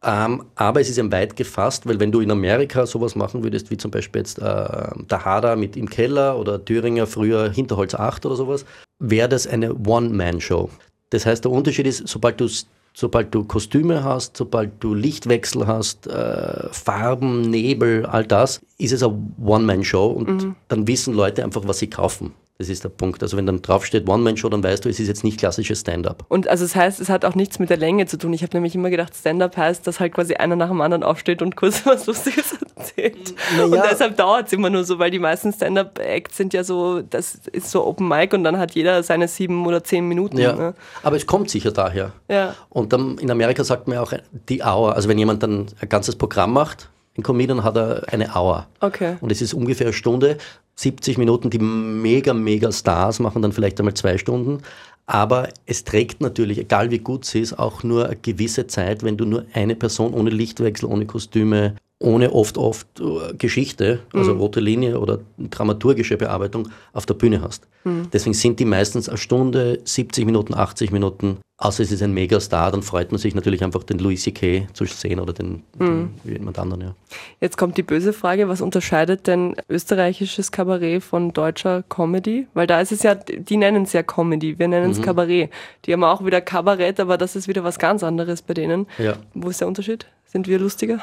Ähm, 0.03 0.43
aber 0.55 0.81
es 0.81 0.89
ist 0.89 0.97
eben 0.97 1.11
weit 1.11 1.35
gefasst, 1.35 1.87
weil 1.87 1.99
wenn 1.99 2.11
du 2.11 2.19
in 2.19 2.31
Amerika 2.31 2.85
sowas 2.87 3.15
machen 3.15 3.43
würdest, 3.43 3.69
wie 3.69 3.77
zum 3.77 3.91
Beispiel 3.91 4.21
jetzt 4.21 4.39
äh, 4.39 4.41
der 4.41 5.23
Hader 5.23 5.55
mit 5.55 5.77
im 5.77 5.87
Keller 5.87 6.37
oder 6.37 6.65
Thüringer 6.65 7.05
früher 7.05 7.51
Hinterholz 7.51 7.93
8 7.93 8.25
oder 8.25 8.35
sowas, 8.35 8.65
wäre 8.99 9.29
das 9.29 9.45
eine 9.45 9.73
One-Man-Show. 9.75 10.69
Das 11.11 11.25
heißt, 11.25 11.45
der 11.45 11.51
Unterschied 11.51 11.85
ist, 11.85 12.07
sobald 12.07 12.41
du 12.41 12.49
sobald 12.93 13.33
du 13.33 13.43
Kostüme 13.43 14.03
hast, 14.03 14.37
sobald 14.37 14.83
du 14.83 14.93
Lichtwechsel 14.93 15.67
hast, 15.67 16.07
äh, 16.07 16.69
Farben, 16.71 17.41
Nebel, 17.41 18.05
all 18.05 18.25
das, 18.25 18.61
ist 18.77 18.91
es 18.91 19.03
eine 19.03 19.17
One-Man-Show 19.43 20.07
und 20.07 20.43
mhm. 20.43 20.55
dann 20.67 20.87
wissen 20.87 21.13
Leute 21.13 21.43
einfach, 21.43 21.63
was 21.65 21.79
sie 21.79 21.89
kaufen. 21.89 22.33
Das 22.63 22.69
ist 22.69 22.85
der 22.85 22.89
Punkt. 22.89 23.21
Also 23.21 23.35
wenn 23.35 23.45
dann 23.45 23.61
draufsteht 23.61 24.07
One-Man-Show, 24.07 24.47
dann 24.47 24.63
weißt 24.63 24.85
du, 24.85 24.89
es 24.89 24.97
ist 24.97 25.09
jetzt 25.09 25.25
nicht 25.25 25.37
klassisches 25.37 25.81
Stand-up. 25.81 26.23
Und 26.29 26.47
also 26.47 26.63
das 26.63 26.77
heißt, 26.77 27.01
es 27.01 27.09
hat 27.09 27.25
auch 27.25 27.35
nichts 27.35 27.59
mit 27.59 27.69
der 27.69 27.75
Länge 27.75 28.05
zu 28.05 28.17
tun. 28.17 28.31
Ich 28.31 28.41
habe 28.41 28.55
nämlich 28.55 28.73
immer 28.73 28.89
gedacht, 28.89 29.13
Stand-up 29.13 29.57
heißt, 29.57 29.85
dass 29.85 29.99
halt 29.99 30.13
quasi 30.13 30.35
einer 30.35 30.55
nach 30.55 30.69
dem 30.69 30.79
anderen 30.79 31.03
aufsteht 31.03 31.41
und 31.41 31.57
kurz 31.57 31.81
was 31.85 32.05
Lustiges 32.05 32.57
erzählt. 32.77 33.35
Naja. 33.57 33.65
Und 33.65 33.91
deshalb 33.91 34.15
dauert 34.15 34.47
es 34.47 34.53
immer 34.53 34.69
nur 34.69 34.85
so, 34.85 34.97
weil 34.97 35.11
die 35.11 35.19
meisten 35.19 35.51
Stand-up-Acts 35.51 36.37
sind 36.37 36.53
ja 36.53 36.63
so, 36.63 37.01
das 37.01 37.41
ist 37.51 37.69
so 37.69 37.85
Open 37.85 38.07
Mic 38.07 38.33
und 38.33 38.45
dann 38.45 38.57
hat 38.57 38.71
jeder 38.75 39.03
seine 39.03 39.27
sieben 39.27 39.65
oder 39.65 39.83
zehn 39.83 40.07
Minuten. 40.07 40.37
Ja. 40.37 40.53
Ne? 40.53 40.73
Aber 41.01 41.17
es 41.17 41.27
kommt 41.27 41.49
sicher 41.49 41.71
daher. 41.71 42.13
Ja. 42.29 42.55
Und 42.69 42.93
dann 42.93 43.17
in 43.17 43.29
Amerika 43.29 43.65
sagt 43.65 43.89
man 43.89 43.95
ja 43.95 44.01
auch 44.01 44.13
die 44.47 44.63
Hour. 44.63 44.95
Also 44.95 45.09
wenn 45.09 45.17
jemand 45.17 45.43
dann 45.43 45.65
ein 45.81 45.89
ganzes 45.89 46.15
Programm 46.15 46.53
macht, 46.53 46.87
ein 47.17 47.23
Comedian 47.23 47.63
hat 47.63 47.77
eine 48.11 48.35
Hour. 48.35 48.67
Okay. 48.79 49.17
Und 49.21 49.31
es 49.31 49.41
ist 49.41 49.53
ungefähr 49.53 49.87
eine 49.87 49.93
Stunde. 49.93 50.37
70 50.75 51.17
Minuten, 51.19 51.49
die 51.51 51.59
mega, 51.59 52.33
mega 52.33 52.71
Stars 52.71 53.19
machen 53.19 53.41
dann 53.41 53.51
vielleicht 53.51 53.79
einmal 53.79 53.93
zwei 53.93 54.17
Stunden. 54.17 54.63
Aber 55.05 55.49
es 55.65 55.83
trägt 55.83 56.21
natürlich, 56.21 56.57
egal 56.57 56.89
wie 56.89 56.99
gut 56.99 57.25
sie 57.25 57.41
ist, 57.41 57.59
auch 57.59 57.83
nur 57.83 58.05
eine 58.05 58.15
gewisse 58.15 58.67
Zeit, 58.67 59.03
wenn 59.03 59.17
du 59.17 59.25
nur 59.25 59.45
eine 59.53 59.75
Person 59.75 60.13
ohne 60.13 60.29
Lichtwechsel, 60.29 60.87
ohne 60.87 61.05
Kostüme, 61.05 61.75
ohne 61.99 62.33
oft, 62.33 62.57
oft 62.57 62.87
äh, 62.99 63.33
Geschichte, 63.37 63.99
also 64.13 64.33
mhm. 64.33 64.41
rote 64.41 64.59
Linie 64.59 64.99
oder 64.99 65.19
dramaturgische 65.37 66.17
Bearbeitung 66.17 66.69
auf 66.91 67.05
der 67.05 67.13
Bühne 67.13 67.41
hast. 67.41 67.67
Mhm. 67.85 68.09
Deswegen 68.11 68.33
sind 68.33 68.59
die 68.59 68.65
meistens 68.65 69.07
eine 69.07 69.17
Stunde, 69.17 69.79
70 69.83 70.25
Minuten, 70.25 70.53
80 70.53 70.91
Minuten. 70.91 71.37
Außer 71.57 71.81
es 71.83 71.91
ist 71.91 72.03
ein 72.03 72.13
Megastar, 72.13 72.71
dann 72.71 72.81
freut 72.81 73.11
man 73.11 73.19
sich 73.19 73.35
natürlich 73.35 73.63
einfach, 73.63 73.83
den 73.83 73.99
Louis 73.99 74.23
C.K. 74.23 74.67
zu 74.73 74.83
sehen 74.85 75.19
oder 75.19 75.31
den, 75.31 75.63
mhm. 75.79 76.09
den 76.25 76.33
jemand 76.33 76.59
anderen. 76.59 76.81
Ja. 76.81 76.95
Jetzt 77.39 77.57
kommt 77.57 77.77
die 77.77 77.83
böse 77.83 78.11
Frage, 78.11 78.49
was 78.49 78.59
unterscheidet 78.59 79.27
denn 79.27 79.55
österreichisches 79.69 80.51
Kabarett 80.51 81.03
von 81.03 81.31
deutscher 81.31 81.83
Comedy? 81.83 82.47
Weil 82.53 82.67
da 82.67 82.81
ist 82.81 82.91
es 82.91 83.03
ja, 83.03 83.15
die 83.15 83.55
nennen 83.55 83.83
es 83.83 83.93
ja 83.93 84.03
Comedy, 84.03 84.59
wir 84.59 84.67
nennen 84.67 84.91
es 84.91 84.97
mhm. 84.97 85.03
Kabarett. 85.03 85.51
Die 85.85 85.93
haben 85.93 86.03
auch 86.03 86.25
wieder 86.25 86.41
Kabarett, 86.41 86.99
aber 86.99 87.17
das 87.17 87.35
ist 87.37 87.47
wieder 87.47 87.63
was 87.63 87.79
ganz 87.79 88.03
anderes 88.03 88.41
bei 88.41 88.55
denen. 88.55 88.87
Ja. 88.97 89.13
Wo 89.33 89.49
ist 89.49 89.61
der 89.61 89.67
Unterschied? 89.69 90.07
Sind 90.25 90.47
wir 90.47 90.59
lustiger? 90.59 90.99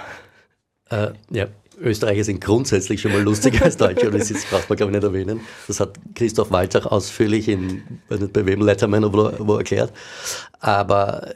Äh, 0.90 1.12
ja, 1.30 1.46
Österreicher 1.80 2.24
sind 2.24 2.40
grundsätzlich 2.40 3.00
schon 3.00 3.12
mal 3.12 3.22
lustiger 3.22 3.64
als 3.64 3.76
Deutsche, 3.76 4.10
und 4.10 4.18
das 4.18 4.30
braucht 4.50 4.68
man, 4.68 4.76
glaube 4.76 4.92
ich, 4.92 4.96
nicht 4.96 5.04
erwähnen. 5.04 5.40
Das 5.66 5.80
hat 5.80 5.98
Christoph 6.14 6.50
Waltach 6.50 6.86
ausführlich 6.86 7.48
in, 7.48 7.82
weiß 8.08 8.20
nicht 8.20 8.32
bei 8.32 8.44
wem, 8.44 8.60
Letterman 8.60 9.04
wo, 9.04 9.32
wo 9.38 9.56
erklärt. 9.56 9.92
Aber 10.60 11.32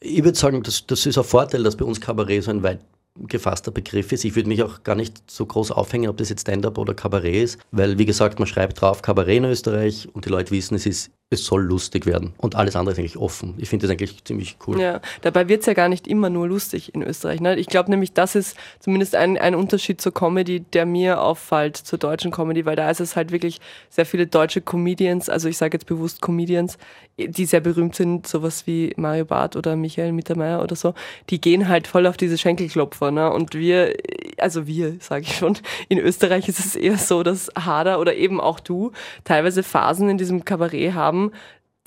ich 0.00 0.24
würde 0.24 0.38
sagen, 0.38 0.62
das, 0.62 0.86
das 0.86 1.04
ist 1.06 1.18
ein 1.18 1.24
Vorteil, 1.24 1.62
dass 1.62 1.76
bei 1.76 1.84
uns 1.84 2.00
Kabarett 2.00 2.44
so 2.44 2.50
ein 2.50 2.62
weit 2.62 2.80
gefasster 3.18 3.70
Begriff 3.70 4.10
ist. 4.12 4.24
Ich 4.24 4.34
würde 4.34 4.48
mich 4.48 4.62
auch 4.62 4.82
gar 4.82 4.94
nicht 4.94 5.30
so 5.30 5.44
groß 5.44 5.70
aufhängen, 5.72 6.08
ob 6.08 6.16
das 6.16 6.30
jetzt 6.30 6.42
Stand-up 6.42 6.78
oder 6.78 6.94
Kabarett 6.94 7.44
ist, 7.44 7.58
weil 7.70 7.98
wie 7.98 8.06
gesagt, 8.06 8.38
man 8.38 8.48
schreibt 8.48 8.80
drauf 8.80 9.02
Kabarett 9.02 9.38
in 9.38 9.44
Österreich 9.44 10.08
und 10.14 10.24
die 10.24 10.30
Leute 10.30 10.50
wissen, 10.50 10.74
es 10.74 10.86
ist 10.86 11.10
es 11.32 11.44
soll 11.44 11.62
lustig 11.62 12.06
werden. 12.06 12.34
Und 12.36 12.54
alles 12.54 12.76
andere 12.76 12.92
ist 12.92 12.98
eigentlich 12.98 13.16
offen. 13.16 13.54
Ich 13.58 13.68
finde 13.68 13.86
das 13.86 13.92
eigentlich 13.92 14.24
ziemlich 14.24 14.56
cool. 14.66 14.80
Ja, 14.80 15.00
dabei 15.22 15.48
wird 15.48 15.60
es 15.60 15.66
ja 15.66 15.74
gar 15.74 15.88
nicht 15.88 16.06
immer 16.06 16.30
nur 16.30 16.48
lustig 16.48 16.94
in 16.94 17.02
Österreich. 17.02 17.40
Ne? 17.40 17.56
Ich 17.56 17.66
glaube 17.66 17.90
nämlich, 17.90 18.12
das 18.12 18.34
ist 18.34 18.56
zumindest 18.80 19.14
ein, 19.14 19.38
ein 19.38 19.54
Unterschied 19.54 20.00
zur 20.00 20.12
Comedy, 20.12 20.60
der 20.60 20.86
mir 20.86 21.20
auffällt, 21.20 21.76
zur 21.76 21.98
deutschen 21.98 22.30
Comedy, 22.30 22.66
weil 22.66 22.76
da 22.76 22.90
ist 22.90 23.00
es 23.00 23.16
halt 23.16 23.32
wirklich 23.32 23.60
sehr 23.88 24.06
viele 24.06 24.26
deutsche 24.26 24.60
Comedians, 24.60 25.28
also 25.28 25.48
ich 25.48 25.56
sage 25.56 25.76
jetzt 25.76 25.86
bewusst 25.86 26.20
Comedians, 26.20 26.78
die 27.18 27.44
sehr 27.44 27.60
berühmt 27.60 27.94
sind, 27.94 28.26
sowas 28.26 28.66
wie 28.66 28.92
Mario 28.96 29.24
Barth 29.24 29.56
oder 29.56 29.76
Michael 29.76 30.12
Mittermeier 30.12 30.62
oder 30.62 30.76
so, 30.76 30.94
die 31.30 31.40
gehen 31.40 31.68
halt 31.68 31.86
voll 31.86 32.06
auf 32.06 32.16
diese 32.16 32.38
Schenkelklopfer. 32.38 33.10
Ne? 33.10 33.30
Und 33.30 33.54
wir, 33.54 33.94
also 34.38 34.66
wir, 34.66 34.96
sage 35.00 35.22
ich 35.22 35.36
schon, 35.36 35.58
in 35.88 35.98
Österreich 35.98 36.48
ist 36.48 36.58
es 36.58 36.74
eher 36.74 36.96
so, 36.96 37.22
dass 37.22 37.50
Hader 37.58 38.00
oder 38.00 38.14
eben 38.14 38.40
auch 38.40 38.60
du 38.60 38.92
teilweise 39.24 39.62
Phasen 39.62 40.08
in 40.08 40.18
diesem 40.18 40.44
Kabarett 40.44 40.94
haben, 40.94 41.21
haben, 41.22 41.32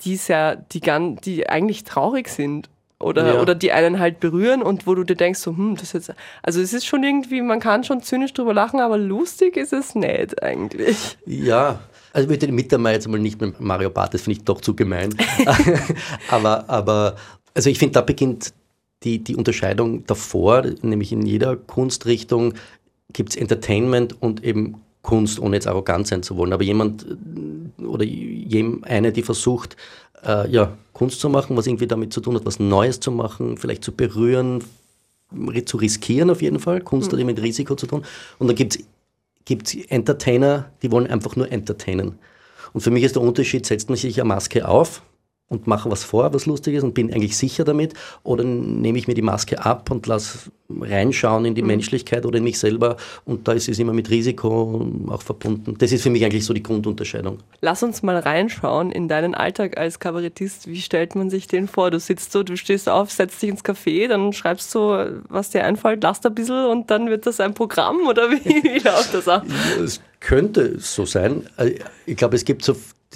die 0.02 0.18
ja, 0.28 0.56
die, 0.56 0.80
die 1.24 1.48
eigentlich 1.48 1.84
traurig 1.84 2.28
sind. 2.28 2.68
Oder, 2.98 3.34
ja. 3.34 3.42
oder 3.42 3.54
die 3.54 3.72
einen 3.72 3.98
halt 3.98 4.20
berühren 4.20 4.62
und 4.62 4.86
wo 4.86 4.94
du 4.94 5.04
dir 5.04 5.16
denkst, 5.16 5.40
so, 5.40 5.54
hm, 5.54 5.76
das 5.76 5.92
ist 5.92 6.08
jetzt, 6.08 6.18
also 6.42 6.62
es 6.62 6.72
ist 6.72 6.86
schon 6.86 7.04
irgendwie, 7.04 7.42
man 7.42 7.60
kann 7.60 7.84
schon 7.84 8.02
zynisch 8.02 8.32
drüber 8.32 8.54
lachen, 8.54 8.80
aber 8.80 8.96
lustig 8.96 9.58
ist 9.58 9.74
es 9.74 9.94
nicht 9.94 10.42
eigentlich. 10.42 11.18
Ja, 11.26 11.80
also 12.14 12.24
ich 12.24 12.40
würde 12.40 12.50
mit 12.52 12.72
der 12.72 12.80
jetzt 12.92 13.06
mal 13.06 13.20
nicht 13.20 13.38
mit 13.38 13.60
Mario 13.60 13.90
Barth, 13.90 14.14
das 14.14 14.22
finde 14.22 14.38
ich 14.38 14.44
doch 14.44 14.62
zu 14.62 14.74
gemein. 14.74 15.14
aber, 16.30 16.70
aber, 16.70 17.16
also 17.52 17.68
ich 17.68 17.78
finde, 17.78 17.92
da 17.92 18.00
beginnt 18.00 18.54
die, 19.02 19.22
die 19.22 19.36
Unterscheidung 19.36 20.06
davor, 20.06 20.62
nämlich 20.80 21.12
in 21.12 21.20
jeder 21.26 21.54
Kunstrichtung 21.54 22.54
gibt 23.12 23.30
es 23.30 23.36
Entertainment 23.36 24.22
und 24.22 24.42
eben 24.42 24.80
Kunst, 25.06 25.38
ohne 25.38 25.56
jetzt 25.56 25.68
arrogant 25.68 26.08
sein 26.08 26.22
zu 26.22 26.36
wollen. 26.36 26.52
Aber 26.52 26.64
jemand 26.64 27.06
oder 27.78 28.04
eine, 28.82 29.12
die 29.12 29.22
versucht, 29.22 29.76
äh, 30.24 30.50
ja, 30.50 30.76
Kunst 30.92 31.20
zu 31.20 31.28
machen, 31.28 31.56
was 31.56 31.66
irgendwie 31.66 31.86
damit 31.86 32.12
zu 32.12 32.20
tun 32.20 32.34
hat, 32.34 32.44
was 32.44 32.58
Neues 32.58 32.98
zu 32.98 33.12
machen, 33.12 33.56
vielleicht 33.56 33.84
zu 33.84 33.92
berühren, 33.92 34.64
zu 35.64 35.76
riskieren 35.76 36.28
auf 36.28 36.42
jeden 36.42 36.58
Fall. 36.58 36.80
Kunst 36.80 37.12
mhm. 37.12 37.18
hat 37.18 37.26
mit 37.26 37.40
Risiko 37.40 37.76
zu 37.76 37.86
tun. 37.86 38.04
Und 38.38 38.48
dann 38.48 38.56
gibt 38.56 38.78
es 39.68 39.74
Entertainer, 39.88 40.70
die 40.82 40.90
wollen 40.90 41.06
einfach 41.06 41.36
nur 41.36 41.50
entertainen. 41.52 42.18
Und 42.72 42.80
für 42.80 42.90
mich 42.90 43.04
ist 43.04 43.14
der 43.14 43.22
Unterschied, 43.22 43.64
setzt 43.64 43.88
man 43.88 43.96
sich 43.96 44.20
eine 44.20 44.28
Maske 44.28 44.66
auf 44.66 45.02
und 45.48 45.66
mache 45.66 45.90
was 45.90 46.04
vor, 46.04 46.34
was 46.34 46.46
lustig 46.46 46.74
ist 46.74 46.82
und 46.82 46.94
bin 46.94 47.12
eigentlich 47.12 47.36
sicher 47.36 47.64
damit? 47.64 47.94
Oder 48.22 48.44
nehme 48.44 48.98
ich 48.98 49.06
mir 49.06 49.14
die 49.14 49.22
Maske 49.22 49.64
ab 49.64 49.90
und 49.90 50.06
lasse 50.06 50.50
reinschauen 50.68 51.44
in 51.44 51.54
die 51.54 51.62
mhm. 51.62 51.68
Menschlichkeit 51.68 52.26
oder 52.26 52.38
in 52.38 52.44
mich 52.44 52.58
selber 52.58 52.96
und 53.24 53.46
da 53.46 53.52
ist 53.52 53.68
es 53.68 53.78
immer 53.78 53.92
mit 53.92 54.10
Risiko 54.10 54.84
auch 55.08 55.22
verbunden. 55.22 55.76
Das 55.78 55.92
ist 55.92 56.02
für 56.02 56.10
mich 56.10 56.24
eigentlich 56.24 56.44
so 56.44 56.52
die 56.52 56.62
Grundunterscheidung. 56.62 57.38
Lass 57.60 57.82
uns 57.82 58.02
mal 58.02 58.18
reinschauen 58.18 58.90
in 58.90 59.06
deinen 59.06 59.34
Alltag 59.34 59.78
als 59.78 60.00
Kabarettist. 60.00 60.66
Wie 60.66 60.80
stellt 60.80 61.14
man 61.14 61.30
sich 61.30 61.46
den 61.46 61.68
vor? 61.68 61.90
Du 61.90 62.00
sitzt 62.00 62.32
so, 62.32 62.42
du 62.42 62.56
stehst 62.56 62.88
auf, 62.88 63.12
setzt 63.12 63.40
dich 63.42 63.50
ins 63.50 63.64
Café, 63.64 64.08
dann 64.08 64.32
schreibst 64.32 64.74
du, 64.74 65.22
was 65.28 65.50
dir 65.50 65.64
einfällt, 65.64 66.02
lasst 66.02 66.26
ein 66.26 66.34
bisschen 66.34 66.66
und 66.66 66.90
dann 66.90 67.08
wird 67.08 67.26
das 67.26 67.38
ein 67.38 67.54
Programm 67.54 67.98
oder 68.08 68.30
wie, 68.30 68.44
wie 68.44 68.78
läuft 68.84 69.14
das 69.14 69.28
ab? 69.28 69.46
Es 69.82 70.00
könnte 70.18 70.80
so 70.80 71.04
sein. 71.04 71.48
Ich 72.06 72.16
glaube, 72.16 72.34
es 72.34 72.44
gibt 72.44 72.64
so 72.64 72.74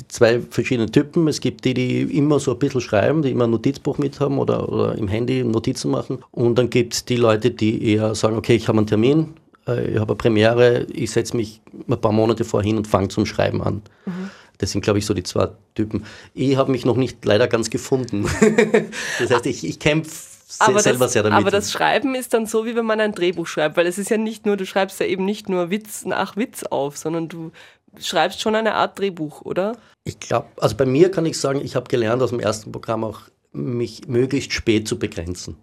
zwei 0.09 0.41
verschiedene 0.41 0.91
Typen. 0.91 1.29
Es 1.29 1.41
gibt 1.41 1.65
die, 1.65 1.75
die 1.75 2.03
immer 2.03 2.39
so 2.39 2.53
ein 2.53 2.59
bisschen 2.59 2.81
schreiben, 2.81 3.23
die 3.23 3.31
immer 3.31 3.45
ein 3.45 3.51
Notizbuch 3.51 3.99
mit 3.99 4.21
haben 4.21 4.39
oder, 4.39 4.69
oder 4.69 4.97
im 4.97 5.09
Handy 5.09 5.45
Notizen 5.45 5.91
machen. 5.91 6.19
Und 6.31 6.59
dann 6.59 6.71
gibt 6.71 6.95
es 6.95 7.05
die 7.05 7.17
Leute, 7.17 7.51
die 7.51 7.93
eher 7.93 8.15
sagen, 8.15 8.37
okay, 8.37 8.55
ich 8.55 8.69
habe 8.69 8.79
einen 8.79 8.87
Termin, 8.87 9.35
äh, 9.67 9.93
ich 9.93 9.99
habe 9.99 10.13
eine 10.13 10.17
Premiere, 10.17 10.87
ich 10.93 11.11
setze 11.11 11.37
mich 11.37 11.61
ein 11.89 12.01
paar 12.01 12.13
Monate 12.13 12.45
vorhin 12.45 12.77
und 12.77 12.87
fange 12.87 13.09
zum 13.09 13.27
Schreiben 13.27 13.63
an. 13.63 13.83
Mhm. 14.07 14.31
Das 14.59 14.73
sind, 14.73 14.83
glaube 14.83 14.99
ich, 14.99 15.07
so 15.07 15.15
die 15.15 15.23
zwei 15.23 15.49
Typen. 15.75 16.05
Ich 16.35 16.57
habe 16.57 16.71
mich 16.71 16.85
noch 16.85 16.97
nicht 16.97 17.25
leider 17.25 17.49
ganz 17.49 17.71
gefunden. 17.71 18.27
das 19.19 19.31
heißt, 19.31 19.47
ich, 19.47 19.67
ich 19.67 19.79
kämpfe 19.79 20.11
aber 20.59 20.81
selber 20.81 21.05
das, 21.05 21.13
sehr 21.13 21.23
damit. 21.23 21.39
Aber 21.39 21.51
das 21.51 21.71
Schreiben 21.71 22.15
ist 22.15 22.35
dann 22.35 22.47
so, 22.47 22.67
wie 22.67 22.75
wenn 22.75 22.85
man 22.85 23.01
ein 23.01 23.13
Drehbuch 23.13 23.47
schreibt, 23.47 23.77
weil 23.77 23.87
es 23.87 23.99
ist 23.99 24.11
ja 24.11 24.17
nicht 24.17 24.47
nur, 24.47 24.57
du 24.57 24.67
schreibst 24.67 24.99
ja 25.01 25.07
eben 25.07 25.25
nicht 25.25 25.49
nur 25.49 25.71
Witz 25.71 26.05
nach 26.05 26.37
Witz 26.37 26.65
auf, 26.65 26.97
sondern 26.97 27.29
du 27.29 27.53
schreibst 27.99 28.41
schon 28.41 28.55
eine 28.55 28.75
Art 28.75 28.99
Drehbuch, 28.99 29.43
oder? 29.43 29.77
Ich 30.05 30.21
glaube, 30.21 30.49
also 30.59 30.77
bei 30.77 30.87
mir 30.87 31.11
kann 31.11 31.27
ich 31.27 31.39
sagen, 31.39 31.61
ich 31.65 31.77
habe 31.77 31.89
gelernt 31.89 32.23
aus 32.23 32.31
dem 32.31 32.41
ersten 32.41 32.73
Programm 32.73 33.05
auch, 33.05 33.23
mich 33.53 34.07
möglichst 34.07 34.53
spät 34.53 34.87
zu 34.87 34.99
begrenzen. 34.99 35.57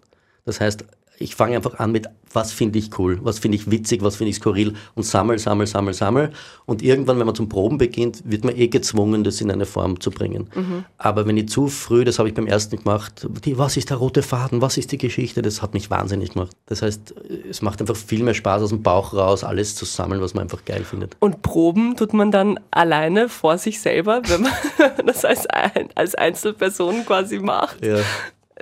Das 0.44 0.60
heißt, 0.60 0.84
ich 1.18 1.34
fange 1.34 1.56
einfach 1.56 1.78
an 1.78 1.92
mit, 1.92 2.06
was 2.32 2.52
finde 2.52 2.78
ich 2.78 2.98
cool, 2.98 3.18
was 3.22 3.38
finde 3.38 3.56
ich 3.56 3.70
witzig, 3.70 4.02
was 4.02 4.16
finde 4.16 4.30
ich 4.30 4.36
skurril 4.36 4.74
und 4.94 5.04
sammel, 5.04 5.38
sammel, 5.38 5.66
sammel, 5.66 5.94
sammel. 5.94 6.30
Und 6.66 6.82
irgendwann, 6.82 7.18
wenn 7.18 7.26
man 7.26 7.34
zum 7.34 7.48
Proben 7.48 7.78
beginnt, 7.78 8.22
wird 8.24 8.44
man 8.44 8.56
eh 8.56 8.68
gezwungen, 8.68 9.24
das 9.24 9.40
in 9.40 9.50
eine 9.50 9.66
Form 9.66 10.00
zu 10.00 10.10
bringen. 10.10 10.48
Mhm. 10.54 10.84
Aber 10.98 11.26
wenn 11.26 11.36
ich 11.36 11.48
zu 11.48 11.68
früh, 11.68 12.04
das 12.04 12.18
habe 12.18 12.28
ich 12.28 12.34
beim 12.34 12.46
ersten 12.46 12.76
gemacht, 12.76 13.26
die, 13.44 13.58
was 13.58 13.76
ist 13.76 13.90
der 13.90 13.96
rote 13.96 14.22
Faden, 14.22 14.60
was 14.60 14.76
ist 14.76 14.92
die 14.92 14.98
Geschichte, 14.98 15.42
das 15.42 15.62
hat 15.62 15.74
mich 15.74 15.90
wahnsinnig 15.90 16.32
gemacht. 16.32 16.52
Das 16.66 16.82
heißt, 16.82 17.14
es 17.50 17.62
macht 17.62 17.80
einfach 17.80 17.96
viel 17.96 18.22
mehr 18.22 18.34
Spaß, 18.34 18.62
aus 18.62 18.70
dem 18.70 18.82
Bauch 18.82 19.14
raus 19.14 19.44
alles 19.44 19.74
zu 19.74 19.84
sammeln, 19.84 20.20
was 20.20 20.34
man 20.34 20.42
einfach 20.42 20.64
geil 20.64 20.84
findet. 20.84 21.16
Und 21.20 21.42
Proben 21.42 21.96
tut 21.96 22.12
man 22.12 22.30
dann 22.30 22.60
alleine 22.70 23.28
vor 23.28 23.58
sich 23.58 23.80
selber, 23.80 24.22
wenn 24.26 24.42
man 24.42 24.52
das 25.06 25.24
als, 25.24 25.46
als 25.94 26.14
Einzelperson 26.14 27.04
quasi 27.06 27.38
macht? 27.38 27.84
Ja. 27.84 27.98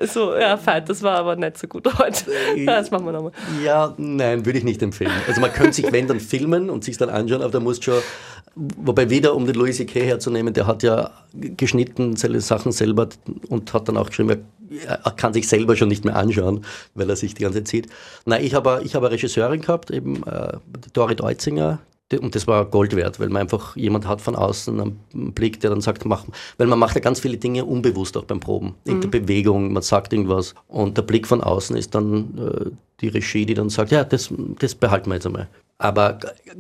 So, 0.03 0.37
ja, 0.37 0.57
feit, 0.57 0.89
das 0.89 1.03
war 1.03 1.17
aber 1.17 1.37
nicht 1.37 1.59
so 1.59 1.67
gut 1.67 1.87
heute. 1.99 2.31
Äh, 2.55 2.65
das 2.67 2.91
machen 2.91 3.07
wir 3.07 3.13
nochmal. 3.13 3.33
Ja, 3.65 3.95
nein, 3.97 4.45
würde 4.45 4.59
ich 4.59 4.65
nicht 4.65 4.83
empfehlen. 4.83 5.13
Also 5.27 5.41
man 5.41 5.53
könnte 5.53 5.73
sich, 5.73 5.91
wenn, 5.91 6.07
dann 6.07 6.21
filmen 6.21 6.69
und 6.71 6.85
sich 6.85 6.99
dann 6.99 7.09
anschauen, 7.09 7.43
aber 7.43 7.53
da 7.53 7.61
muss 7.61 7.83
schon, 7.83 8.01
wobei 8.55 9.09
wieder, 9.09 9.35
um 9.35 9.47
den 9.47 9.55
Louis 9.55 9.77
C.K. 9.77 10.01
herzunehmen, 10.05 10.53
der 10.53 10.67
hat 10.67 10.83
ja 10.83 11.11
geschnitten 11.33 12.17
seine 12.17 12.41
Sachen 12.41 12.73
selber 12.73 13.09
und 13.49 13.73
hat 13.73 13.89
dann 13.89 13.97
auch 13.97 14.09
geschrieben, 14.09 14.45
er 14.87 15.13
kann 15.13 15.33
sich 15.33 15.49
selber 15.49 15.77
schon 15.77 15.89
nicht 15.89 16.05
mehr 16.05 16.17
anschauen, 16.17 16.65
weil 16.95 17.09
er 17.09 17.17
sich 17.17 17.35
die 17.35 17.43
ganze 17.43 17.59
Zeit 17.59 17.69
sieht. 17.69 17.89
Nein, 18.25 18.45
ich 18.45 18.55
habe 18.55 18.81
ich 18.85 18.95
hab 18.95 19.03
eine 19.03 19.13
Regisseurin 19.13 19.61
gehabt, 19.61 19.91
eben 19.91 20.27
äh, 20.27 20.55
Dorit 20.93 21.21
Eutzinger, 21.21 21.79
und 22.13 22.35
das 22.35 22.47
war 22.47 22.65
Gold 22.67 22.95
wert, 22.95 23.19
weil 23.19 23.29
man 23.29 23.43
einfach 23.43 23.77
jemand 23.77 24.07
hat 24.07 24.21
von 24.21 24.37
außen 24.37 24.81
einen 24.81 25.33
Blick, 25.33 25.61
der 25.61 25.71
dann 25.71 25.81
sagt, 25.81 26.05
mach, 26.05 26.25
weil 26.57 26.69
man 26.69 26.79
macht 26.79 26.95
ja 26.95 27.01
ganz 27.01 27.19
viele 27.19 27.37
Dinge 27.37 27.65
unbewusst 27.65 28.17
auch 28.17 28.25
beim 28.25 28.39
Proben. 28.39 28.75
In 28.85 29.01
der 29.01 29.09
mhm. 29.09 29.11
Bewegung, 29.11 29.73
man 29.73 29.83
sagt 29.83 30.13
irgendwas 30.13 30.55
und 30.69 30.97
der 30.97 31.03
Blick 31.03 31.27
von 31.27 31.41
außen 31.41 31.77
ist 31.77 31.95
dann 31.95 32.39
äh, 32.39 32.71
die 33.01 33.09
Regie, 33.09 33.45
die 33.45 33.55
dann 33.55 33.71
sagt, 33.71 33.91
ja, 33.91 34.05
das, 34.05 34.33
das 34.59 34.75
behalten 34.75 35.11
wir 35.11 35.15
jetzt 35.15 35.27
einmal. 35.27 35.49
Aber 35.79 36.19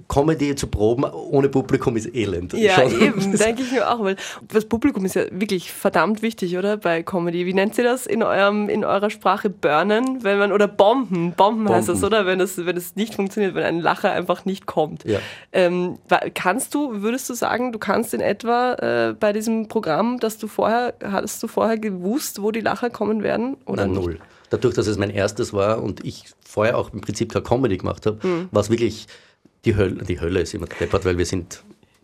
Comedy 0.08 0.54
zu 0.56 0.66
proben 0.66 1.04
ohne 1.04 1.48
Publikum 1.48 1.96
ist 1.96 2.14
elend. 2.14 2.52
Ja, 2.52 2.74
Schon. 2.74 3.00
eben, 3.00 3.32
denke 3.38 3.62
ich 3.62 3.72
mir 3.72 3.90
auch. 3.90 4.00
Weil 4.04 4.16
das 4.48 4.66
Publikum 4.66 5.06
ist 5.06 5.14
ja 5.14 5.22
wirklich 5.30 5.72
verdammt 5.72 6.20
wichtig, 6.20 6.58
oder? 6.58 6.76
Bei 6.76 7.02
Comedy. 7.02 7.46
Wie 7.46 7.54
nennt 7.54 7.78
ihr 7.78 7.84
das 7.84 8.06
in, 8.06 8.22
eurem, 8.22 8.68
in 8.68 8.84
eurer 8.84 9.08
Sprache? 9.08 9.48
Burnen? 9.48 10.22
Wenn 10.22 10.38
man, 10.38 10.52
oder 10.52 10.68
Bomben. 10.68 11.32
Bomben, 11.32 11.34
Bomben. 11.34 11.68
heißt 11.70 11.88
das, 11.88 12.04
oder? 12.04 12.26
Wenn 12.26 12.40
es 12.40 12.58
wenn 12.66 12.78
nicht 12.94 13.14
funktioniert, 13.14 13.54
wenn 13.54 13.64
ein 13.64 13.80
Lacher 13.80 14.12
einfach 14.12 14.44
nicht 14.44 14.66
kommt. 14.66 15.04
Ja. 15.04 15.20
Ähm, 15.50 15.98
kannst 16.34 16.74
du, 16.74 17.00
würdest 17.00 17.30
du 17.30 17.34
sagen, 17.34 17.72
du 17.72 17.78
kannst 17.78 18.12
in 18.12 18.20
etwa 18.20 18.74
äh, 18.74 19.14
bei 19.14 19.32
diesem 19.32 19.68
Programm, 19.68 20.20
dass 20.20 20.36
du 20.36 20.46
vorher, 20.46 20.92
hattest 21.02 21.42
du 21.42 21.48
vorher 21.48 21.78
gewusst, 21.78 22.42
wo 22.42 22.50
die 22.50 22.60
Lacher 22.60 22.90
kommen 22.90 23.22
werden? 23.22 23.56
Oder 23.64 23.86
Nein, 23.86 23.94
null 23.94 24.18
dadurch, 24.50 24.74
dass 24.74 24.86
es 24.86 24.98
mein 24.98 25.10
erstes 25.10 25.52
war 25.52 25.82
und 25.82 26.04
ich 26.04 26.24
vorher 26.44 26.78
auch 26.78 26.92
im 26.92 27.00
Prinzip 27.00 27.32
keine 27.32 27.44
Comedy 27.44 27.76
gemacht 27.78 28.06
habe, 28.06 28.26
mhm. 28.26 28.48
war 28.50 28.62
es 28.62 28.70
wirklich 28.70 29.06
die 29.64 29.76
Hölle. 29.76 30.04
Die 30.04 30.20
Hölle 30.20 30.40
ist 30.40 30.54
immer 30.54 30.66
deppert, 30.66 31.04
weil 31.04 31.18
wir 31.18 31.26
sind 31.26 31.62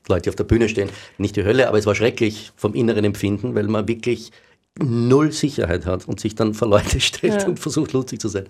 Leute, 0.09 0.23
die 0.23 0.29
auf 0.31 0.37
der 0.37 0.45
Bühne 0.45 0.69
stehen. 0.69 0.91
Nicht 1.19 1.37
die 1.37 1.45
Hölle, 1.45 1.69
aber 1.69 1.79
es 1.79 1.87
war 1.87 1.95
schrecklich 1.95 2.53
vom 2.57 2.75
inneren 2.75 3.05
Empfinden, 3.05 3.55
weil 3.55 3.69
man 3.69 3.87
wirklich 3.89 4.33
null 4.79 5.33
Sicherheit 5.33 5.85
hat 5.85 6.09
und 6.09 6.19
sich 6.19 6.35
dann 6.35 6.55
vor 6.55 6.69
Leute 6.69 6.99
stellt 7.01 7.43
ja. 7.43 7.49
und 7.49 7.59
versucht 7.59 7.93
lustig 7.93 8.21
zu 8.21 8.29
sein. 8.29 8.47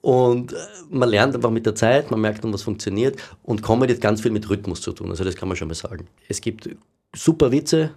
Und 0.00 0.52
äh, 0.52 0.56
man 0.90 1.08
lernt 1.08 1.34
einfach 1.34 1.50
mit 1.50 1.66
der 1.66 1.74
Zeit, 1.74 2.10
man 2.10 2.20
merkt 2.20 2.44
dann, 2.44 2.52
was 2.52 2.62
funktioniert 2.62 3.18
und 3.42 3.62
Comedy 3.62 3.94
hat 3.94 4.00
ganz 4.00 4.20
viel 4.20 4.30
mit 4.30 4.48
Rhythmus 4.48 4.80
zu 4.80 4.92
tun, 4.92 5.10
also 5.10 5.24
das 5.24 5.34
kann 5.34 5.48
man 5.48 5.56
schon 5.56 5.68
mal 5.68 5.74
sagen. 5.74 6.06
Es 6.28 6.40
gibt 6.40 6.68
super 7.14 7.50
Witze, 7.50 7.90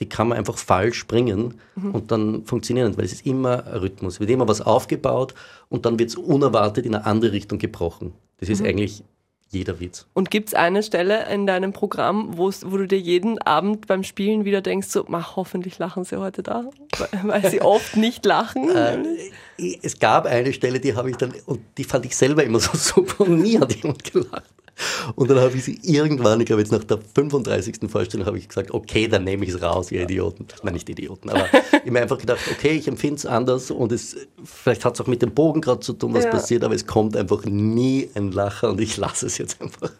die 0.00 0.08
kann 0.08 0.28
man 0.28 0.38
einfach 0.38 0.56
falsch 0.56 1.06
bringen 1.06 1.54
mhm. 1.76 1.90
und 1.92 2.10
dann 2.10 2.44
funktionieren, 2.44 2.96
weil 2.96 3.04
es 3.04 3.12
ist 3.12 3.26
immer 3.26 3.64
Rhythmus. 3.80 4.14
Es 4.14 4.20
wird 4.20 4.30
immer 4.30 4.48
was 4.48 4.60
aufgebaut 4.60 5.34
und 5.68 5.86
dann 5.86 5.98
wird 5.98 6.10
es 6.10 6.16
unerwartet 6.16 6.86
in 6.86 6.94
eine 6.94 7.06
andere 7.06 7.32
Richtung 7.32 7.58
gebrochen. 7.58 8.12
Das 8.38 8.48
ist 8.48 8.60
mhm. 8.60 8.68
eigentlich 8.68 9.04
jeder 9.52 9.80
Witz. 9.80 10.06
Und 10.14 10.30
gibt 10.30 10.48
es 10.48 10.54
eine 10.54 10.82
Stelle 10.82 11.30
in 11.30 11.46
deinem 11.46 11.72
Programm, 11.72 12.38
wo 12.38 12.50
du 12.50 12.86
dir 12.86 12.98
jeden 12.98 13.38
Abend 13.38 13.86
beim 13.86 14.02
Spielen 14.02 14.44
wieder 14.44 14.62
denkst, 14.62 14.88
so, 14.88 15.04
mach, 15.08 15.36
hoffentlich 15.36 15.78
lachen 15.78 16.04
sie 16.04 16.18
heute 16.18 16.42
da, 16.42 16.70
weil 17.22 17.48
sie 17.50 17.60
oft 17.60 17.96
nicht 17.96 18.24
lachen? 18.24 18.70
Äh, 19.58 19.76
es 19.82 19.98
gab 19.98 20.26
eine 20.26 20.52
Stelle, 20.52 20.80
die 20.80 20.96
habe 20.96 21.10
ich 21.10 21.16
dann, 21.16 21.34
und 21.46 21.60
die 21.76 21.84
fand 21.84 22.06
ich 22.06 22.16
selber 22.16 22.42
immer 22.42 22.58
so 22.58 22.70
super 22.74 23.24
und 23.24 23.42
nie 23.42 23.58
hat 23.58 23.74
jemand 23.74 24.02
gelacht. 24.02 24.50
Und 25.16 25.30
dann 25.30 25.38
habe 25.38 25.56
ich 25.56 25.64
sie 25.64 25.78
irgendwann, 25.82 26.40
ich 26.40 26.46
glaube 26.46 26.62
jetzt 26.62 26.72
nach 26.72 26.84
der 26.84 26.98
35. 27.14 27.90
Vorstellung, 27.90 28.26
habe 28.26 28.38
ich 28.38 28.48
gesagt, 28.48 28.70
okay, 28.70 29.08
dann 29.08 29.24
nehme 29.24 29.44
ich 29.44 29.52
es 29.52 29.62
raus, 29.62 29.90
ihr 29.92 30.02
Idioten. 30.02 30.46
Ich 30.54 30.62
meine 30.62 30.74
nicht 30.74 30.88
Idioten, 30.88 31.30
aber 31.30 31.46
ich 31.46 31.80
habe 31.80 31.90
mir 31.90 32.02
einfach 32.02 32.18
gedacht, 32.18 32.40
okay, 32.50 32.70
ich 32.70 32.88
empfinde 32.88 33.16
es 33.16 33.26
anders 33.26 33.70
und 33.70 33.92
es, 33.92 34.16
vielleicht 34.44 34.84
hat 34.84 34.94
es 34.94 35.00
auch 35.00 35.06
mit 35.06 35.22
dem 35.22 35.32
Bogen 35.32 35.60
gerade 35.60 35.80
zu 35.80 35.92
tun, 35.92 36.14
was 36.14 36.24
ja. 36.24 36.30
passiert, 36.30 36.64
aber 36.64 36.74
es 36.74 36.86
kommt 36.86 37.16
einfach 37.16 37.44
nie 37.44 38.08
ein 38.14 38.32
Lacher 38.32 38.70
und 38.70 38.80
ich 38.80 38.96
lasse 38.96 39.26
es 39.26 39.38
jetzt 39.38 39.60
einfach. 39.60 39.90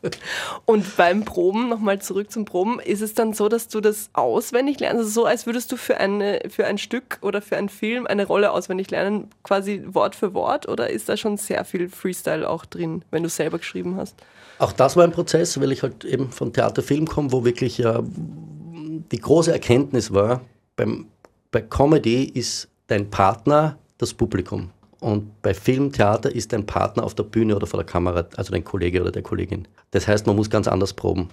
Und 0.65 0.97
beim 0.97 1.25
Proben, 1.25 1.69
nochmal 1.69 2.01
zurück 2.01 2.31
zum 2.31 2.45
Proben, 2.45 2.81
ist 2.81 3.03
es 3.03 3.15
dann 3.15 3.33
so, 3.35 3.49
dass 3.49 3.69
du 3.69 3.81
das 3.81 4.11
auswendig 4.13 4.81
lernst? 4.81 4.99
Also 4.99 5.11
so, 5.11 5.27
als 5.27 5.47
würdest 5.47 5.73
du 5.73 5.77
für, 5.77 5.99
eine, 5.99 6.41
für 6.49 6.67
ein 6.67 6.79
Stück 6.79 7.19
oder 7.23 7.43
für 7.43 7.57
einen 7.57 7.69
Film 7.69 8.07
eine 8.07 8.27
Rolle 8.27 8.53
auswendig 8.53 8.91
lernen, 8.91 9.29
quasi 9.43 9.83
Wort 9.87 10.15
für 10.15 10.35
Wort, 10.35 10.69
oder 10.69 10.91
ist 10.91 11.09
da 11.09 11.17
schon 11.17 11.37
sehr 11.37 11.65
viel 11.65 11.89
Freestyle 11.89 12.49
auch 12.49 12.65
drin, 12.65 13.05
wenn 13.11 13.23
du 13.23 13.29
selber 13.29 13.59
geschrieben 13.59 13.97
hast? 13.97 14.17
Auch 14.63 14.71
das 14.71 14.97
war 14.97 15.03
ein 15.03 15.11
Prozess, 15.11 15.61
weil 15.61 15.73
ich 15.73 15.83
halt 15.83 16.05
eben 16.05 16.31
von 16.31 16.53
Theaterfilm 16.53 17.09
komme, 17.09 17.33
wo 17.33 17.45
wirklich 17.45 17.79
ja 17.79 18.01
die 18.01 19.19
große 19.19 19.51
Erkenntnis 19.51 20.15
war, 20.15 20.43
beim, 20.77 21.07
bei 21.51 21.63
Comedy 21.63 22.27
ist 22.27 22.69
dein 22.87 23.11
Partner 23.11 23.77
das 23.99 24.15
Publikum. 24.15 24.71
Und 25.01 25.43
bei 25.43 25.53
Film, 25.53 25.91
Theater 25.91 26.33
ist 26.33 26.53
dein 26.53 26.65
Partner 26.65 27.03
auf 27.03 27.17
der 27.17 27.25
Bühne 27.25 27.57
oder 27.57 27.67
vor 27.67 27.79
der 27.79 27.87
Kamera, 27.87 28.25
also 28.37 28.53
dein 28.53 28.63
Kollege 28.63 29.01
oder 29.01 29.11
der 29.11 29.23
Kollegin. 29.23 29.67
Das 29.91 30.07
heißt, 30.07 30.29
man 30.29 30.37
muss 30.37 30.49
ganz 30.49 30.69
anders 30.69 30.93
proben. 30.93 31.29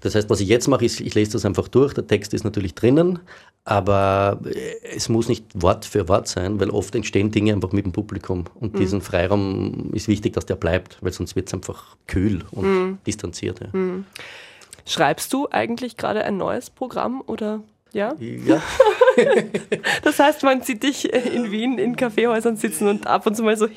Das 0.00 0.14
heißt, 0.14 0.28
was 0.28 0.40
ich 0.40 0.48
jetzt 0.48 0.68
mache, 0.68 0.84
ist, 0.84 1.00
ich 1.00 1.14
lese 1.14 1.32
das 1.32 1.44
einfach 1.46 1.68
durch. 1.68 1.94
Der 1.94 2.06
Text 2.06 2.34
ist 2.34 2.44
natürlich 2.44 2.74
drinnen, 2.74 3.20
aber 3.64 4.40
es 4.94 5.08
muss 5.08 5.28
nicht 5.28 5.46
Wort 5.54 5.86
für 5.86 6.08
Wort 6.08 6.28
sein, 6.28 6.60
weil 6.60 6.68
oft 6.70 6.94
entstehen 6.94 7.30
Dinge 7.30 7.54
einfach 7.54 7.72
mit 7.72 7.86
dem 7.86 7.92
Publikum. 7.92 8.44
Und 8.54 8.74
mhm. 8.74 8.78
diesen 8.78 9.00
Freiraum 9.00 9.90
ist 9.94 10.08
wichtig, 10.08 10.34
dass 10.34 10.44
der 10.44 10.56
bleibt, 10.56 10.98
weil 11.00 11.12
sonst 11.12 11.36
wird 11.36 11.48
es 11.48 11.54
einfach 11.54 11.96
kühl 12.06 12.44
und 12.50 12.64
mhm. 12.64 12.98
distanziert. 13.06 13.60
Ja. 13.60 13.68
Mhm. 13.72 14.04
Schreibst 14.86 15.32
du 15.32 15.48
eigentlich 15.50 15.96
gerade 15.96 16.24
ein 16.24 16.36
neues 16.36 16.68
Programm 16.68 17.22
oder 17.26 17.62
ja? 17.92 18.14
Ja. 18.18 18.62
das 20.02 20.18
heißt, 20.18 20.42
man 20.42 20.62
sieht 20.62 20.82
dich 20.82 21.12
in 21.12 21.50
Wien 21.50 21.78
in 21.78 21.96
Kaffeehäusern 21.96 22.56
sitzen 22.56 22.88
und 22.88 23.06
ab 23.06 23.26
und 23.26 23.36
zu 23.36 23.42
mal 23.42 23.56
so 23.56 23.68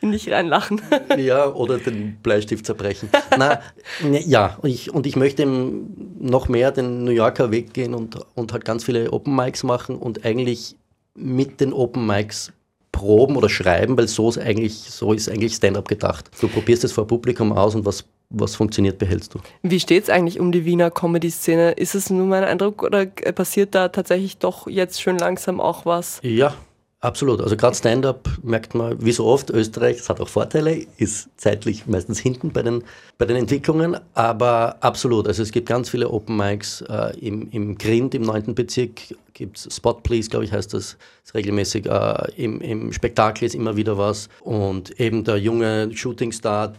in 0.00 0.12
dich 0.12 0.30
reinlachen. 0.30 0.80
ja, 1.18 1.52
oder 1.52 1.78
den 1.78 2.16
Bleistift 2.22 2.66
zerbrechen. 2.66 3.08
Na, 3.36 3.60
ja, 4.02 4.58
und 4.62 4.70
ich, 4.70 4.92
und 4.92 5.06
ich 5.06 5.16
möchte 5.16 5.46
noch 5.46 6.48
mehr 6.48 6.70
den 6.72 7.04
New 7.04 7.12
Yorker 7.12 7.50
Weg 7.50 7.72
gehen 7.72 7.94
und, 7.94 8.18
und 8.34 8.52
halt 8.52 8.64
ganz 8.64 8.84
viele 8.84 9.12
Open 9.12 9.34
Mics 9.34 9.62
machen 9.62 9.96
und 9.96 10.24
eigentlich 10.24 10.76
mit 11.14 11.60
den 11.60 11.72
Open 11.72 12.06
Mics 12.06 12.52
proben 12.92 13.36
oder 13.36 13.48
schreiben, 13.48 13.96
weil 13.96 14.08
so 14.08 14.28
ist 14.28 14.38
eigentlich, 14.38 14.74
so 14.74 15.12
ist 15.12 15.28
eigentlich 15.28 15.54
Stand-up 15.54 15.88
gedacht. 15.88 16.30
Du 16.40 16.48
probierst 16.48 16.84
es 16.84 16.92
vor 16.92 17.06
Publikum 17.06 17.52
aus 17.52 17.74
und 17.74 17.84
was 17.84 18.04
was 18.30 18.54
funktioniert, 18.54 18.98
behältst 18.98 19.34
du. 19.34 19.40
Wie 19.62 19.80
steht 19.80 20.04
es 20.04 20.10
eigentlich 20.10 20.40
um 20.40 20.52
die 20.52 20.64
Wiener 20.64 20.90
Comedy-Szene? 20.90 21.72
Ist 21.72 21.94
es 21.94 22.10
nur 22.10 22.26
mein 22.26 22.44
Eindruck 22.44 22.82
oder 22.82 23.06
passiert 23.06 23.74
da 23.74 23.88
tatsächlich 23.88 24.38
doch 24.38 24.66
jetzt 24.68 25.02
schön 25.02 25.18
langsam 25.18 25.60
auch 25.60 25.84
was? 25.84 26.20
Ja, 26.22 26.54
absolut. 27.00 27.40
Also 27.40 27.56
gerade 27.56 27.74
Stand-up 27.74 28.28
merkt 28.42 28.74
man, 28.74 29.04
wie 29.04 29.12
so 29.12 29.26
oft, 29.26 29.50
Österreich, 29.50 29.96
das 29.98 30.08
hat 30.08 30.20
auch 30.20 30.28
Vorteile, 30.28 30.86
ist 30.96 31.28
zeitlich 31.36 31.86
meistens 31.86 32.20
hinten 32.20 32.52
bei 32.52 32.62
den, 32.62 32.84
bei 33.18 33.26
den 33.26 33.36
Entwicklungen, 33.36 33.96
aber 34.14 34.76
absolut. 34.80 35.26
Also 35.26 35.42
es 35.42 35.50
gibt 35.50 35.68
ganz 35.68 35.90
viele 35.90 36.08
Open 36.08 36.36
Mics 36.36 36.82
äh, 36.82 37.18
im, 37.18 37.50
im 37.50 37.76
Grind, 37.76 38.14
im 38.14 38.22
9. 38.22 38.54
Bezirk, 38.54 39.00
gibt 39.32 39.58
es 39.58 39.74
Spot 39.74 39.94
Please, 39.94 40.28
glaube 40.28 40.44
ich, 40.44 40.52
heißt 40.52 40.74
das, 40.74 40.96
ist 41.24 41.34
regelmäßig. 41.34 41.86
Äh, 41.86 42.30
im, 42.36 42.60
Im 42.60 42.92
Spektakel 42.92 43.46
ist 43.46 43.54
immer 43.54 43.76
wieder 43.76 43.96
was. 43.96 44.28
Und 44.40 45.00
eben 45.00 45.24
der 45.24 45.38
junge 45.38 45.90
Shootingstar, 45.96 46.74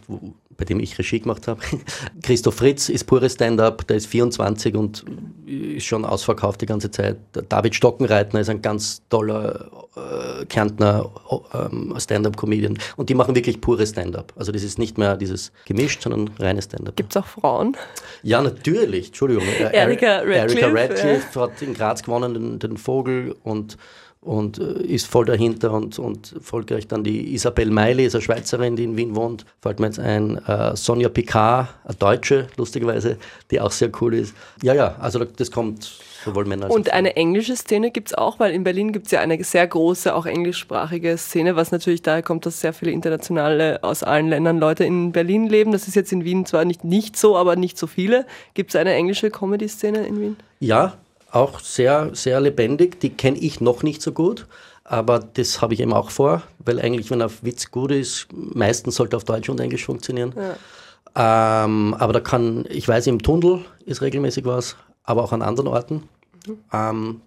bei 0.62 0.64
dem 0.64 0.78
ich 0.78 0.96
Regie 0.96 1.18
gemacht 1.18 1.48
habe. 1.48 1.60
Christoph 2.22 2.54
Fritz 2.54 2.88
ist 2.88 3.02
pures 3.04 3.32
Stand-up, 3.32 3.84
der 3.88 3.96
ist 3.96 4.06
24 4.06 4.76
und 4.76 5.04
ist 5.44 5.86
schon 5.86 6.04
ausverkauft 6.04 6.60
die 6.60 6.66
ganze 6.66 6.88
Zeit. 6.88 7.16
David 7.48 7.74
Stockenreitner 7.74 8.38
ist 8.38 8.48
ein 8.48 8.62
ganz 8.62 9.02
toller 9.08 9.68
äh, 9.96 10.44
Kärntner 10.44 11.10
äh, 11.52 12.00
Stand-up-Comedian 12.00 12.78
und 12.96 13.08
die 13.08 13.14
machen 13.14 13.34
wirklich 13.34 13.60
pures 13.60 13.90
Stand-up. 13.90 14.32
Also 14.36 14.52
das 14.52 14.62
ist 14.62 14.78
nicht 14.78 14.98
mehr 14.98 15.16
dieses 15.16 15.50
gemischt, 15.64 16.02
sondern 16.02 16.30
reines 16.38 16.66
Stand-up. 16.66 16.94
Gibt 16.94 17.10
es 17.10 17.20
auch 17.20 17.26
Frauen? 17.26 17.76
Ja, 18.22 18.40
natürlich. 18.40 19.08
Entschuldigung. 19.08 19.42
Erika 19.72 20.18
Radcliffe. 20.18 20.60
Erika 20.60 20.66
Radcliffe 20.68 21.26
ja. 21.34 21.40
hat 21.40 21.60
in 21.60 21.74
Graz 21.74 22.04
gewonnen, 22.04 22.34
den, 22.34 22.58
den 22.60 22.76
Vogel 22.76 23.34
und 23.42 23.76
und 24.22 24.58
äh, 24.58 24.82
ist 24.84 25.08
voll 25.08 25.24
dahinter 25.24 25.72
und, 25.72 25.98
und 25.98 26.36
folgreich 26.40 26.86
dann 26.86 27.02
die 27.02 27.34
Isabel 27.34 27.70
Meili, 27.70 28.06
ist 28.06 28.14
eine 28.14 28.22
Schweizerin, 28.22 28.76
die 28.76 28.84
in 28.84 28.96
Wien 28.96 29.16
wohnt, 29.16 29.44
fällt 29.60 29.80
mir 29.80 29.86
jetzt 29.86 29.98
ein, 29.98 30.38
äh, 30.46 30.76
Sonja 30.76 31.08
Picard, 31.08 31.68
eine 31.84 31.96
Deutsche, 31.96 32.46
lustigerweise, 32.56 33.18
die 33.50 33.60
auch 33.60 33.72
sehr 33.72 33.90
cool 34.00 34.14
ist. 34.14 34.34
Ja, 34.62 34.74
ja, 34.74 34.94
also 35.00 35.24
das 35.24 35.50
kommt 35.50 35.98
sowohl 36.24 36.44
Männer 36.44 36.66
als 36.66 36.74
Und 36.74 36.90
auch 36.90 36.94
eine 36.94 37.16
englische 37.16 37.56
Szene 37.56 37.90
gibt 37.90 38.08
es 38.08 38.14
auch, 38.14 38.38
weil 38.38 38.52
in 38.52 38.62
Berlin 38.62 38.92
gibt 38.92 39.06
es 39.06 39.12
ja 39.12 39.20
eine 39.20 39.42
sehr 39.42 39.66
große, 39.66 40.14
auch 40.14 40.24
englischsprachige 40.24 41.18
Szene, 41.18 41.56
was 41.56 41.72
natürlich 41.72 42.02
daher 42.02 42.22
kommt, 42.22 42.46
dass 42.46 42.60
sehr 42.60 42.72
viele 42.72 42.92
internationale 42.92 43.82
aus 43.82 44.04
allen 44.04 44.28
Ländern 44.28 44.58
Leute 44.58 44.84
in 44.84 45.10
Berlin 45.10 45.48
leben. 45.48 45.72
Das 45.72 45.88
ist 45.88 45.96
jetzt 45.96 46.12
in 46.12 46.24
Wien 46.24 46.46
zwar 46.46 46.64
nicht, 46.64 46.84
nicht 46.84 47.16
so, 47.16 47.36
aber 47.36 47.56
nicht 47.56 47.76
so 47.76 47.88
viele. 47.88 48.24
Gibt 48.54 48.70
es 48.70 48.76
eine 48.76 48.92
englische 48.92 49.30
Comedy-Szene 49.30 50.06
in 50.06 50.20
Wien? 50.20 50.36
Ja, 50.60 50.96
auch 51.32 51.60
sehr, 51.60 52.10
sehr 52.14 52.40
lebendig. 52.40 53.00
Die 53.00 53.10
kenne 53.10 53.38
ich 53.38 53.60
noch 53.60 53.82
nicht 53.82 54.02
so 54.02 54.12
gut, 54.12 54.46
aber 54.84 55.18
das 55.18 55.60
habe 55.60 55.74
ich 55.74 55.80
eben 55.80 55.92
auch 55.92 56.10
vor, 56.10 56.42
weil 56.58 56.78
eigentlich, 56.80 57.10
wenn 57.10 57.22
ein 57.22 57.30
Witz 57.42 57.70
gut 57.70 57.90
ist, 57.90 58.28
meistens 58.32 58.96
sollte 58.96 59.16
auf 59.16 59.24
Deutsch 59.24 59.48
und 59.48 59.60
Englisch 59.60 59.84
funktionieren. 59.84 60.34
Ja. 60.36 61.64
Ähm, 61.64 61.94
aber 61.98 62.12
da 62.12 62.20
kann, 62.20 62.64
ich 62.68 62.86
weiß, 62.86 63.06
im 63.06 63.22
Tunnel 63.22 63.64
ist 63.84 64.02
regelmäßig 64.02 64.44
was, 64.44 64.76
aber 65.04 65.24
auch 65.24 65.32
an 65.32 65.42
anderen 65.42 65.68
Orten. 65.68 66.08
Mhm. 66.46 66.58
Ähm, 66.72 67.20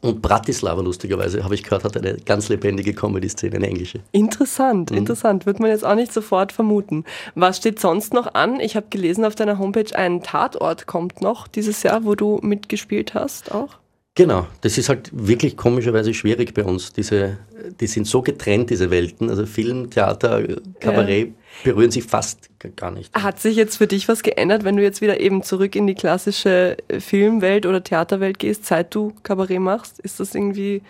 und 0.00 0.22
Bratislava, 0.22 0.80
lustigerweise, 0.80 1.42
habe 1.42 1.54
ich 1.54 1.62
gehört, 1.62 1.84
hat 1.84 1.96
eine 1.96 2.16
ganz 2.18 2.48
lebendige 2.48 2.94
Comedy-Szene, 2.94 3.56
eine 3.56 3.66
englische. 3.66 4.00
Interessant, 4.12 4.90
mhm. 4.90 4.98
interessant. 4.98 5.46
Wird 5.46 5.58
man 5.60 5.70
jetzt 5.70 5.84
auch 5.84 5.94
nicht 5.94 6.12
sofort 6.12 6.52
vermuten. 6.52 7.04
Was 7.34 7.56
steht 7.56 7.80
sonst 7.80 8.14
noch 8.14 8.34
an? 8.34 8.60
Ich 8.60 8.76
habe 8.76 8.86
gelesen 8.90 9.24
auf 9.24 9.34
deiner 9.34 9.58
Homepage, 9.58 9.94
ein 9.94 10.22
Tatort 10.22 10.86
kommt 10.86 11.20
noch 11.20 11.48
dieses 11.48 11.82
Jahr, 11.82 12.04
wo 12.04 12.14
du 12.14 12.38
mitgespielt 12.42 13.14
hast 13.14 13.52
auch. 13.52 13.78
Genau, 14.18 14.48
das 14.62 14.78
ist 14.78 14.88
halt 14.88 15.10
wirklich 15.12 15.56
komischerweise 15.56 16.12
schwierig 16.12 16.52
bei 16.52 16.64
uns. 16.64 16.92
Diese, 16.92 17.38
die 17.78 17.86
sind 17.86 18.04
so 18.04 18.20
getrennt, 18.20 18.68
diese 18.68 18.90
Welten. 18.90 19.30
Also 19.30 19.46
Film, 19.46 19.90
Theater, 19.90 20.42
Kabarett 20.80 21.28
ja. 21.28 21.34
berühren 21.62 21.92
sich 21.92 22.02
fast 22.02 22.50
gar 22.74 22.90
nicht. 22.90 23.14
Hat 23.14 23.38
sich 23.38 23.54
jetzt 23.54 23.76
für 23.76 23.86
dich 23.86 24.08
was 24.08 24.24
geändert, 24.24 24.64
wenn 24.64 24.76
du 24.76 24.82
jetzt 24.82 25.00
wieder 25.00 25.20
eben 25.20 25.44
zurück 25.44 25.76
in 25.76 25.86
die 25.86 25.94
klassische 25.94 26.78
Filmwelt 26.98 27.64
oder 27.64 27.84
Theaterwelt 27.84 28.40
gehst, 28.40 28.66
seit 28.66 28.92
du 28.92 29.12
Kabarett 29.22 29.60
machst? 29.60 30.00
Ist 30.00 30.18
das 30.18 30.34
irgendwie, 30.34 30.82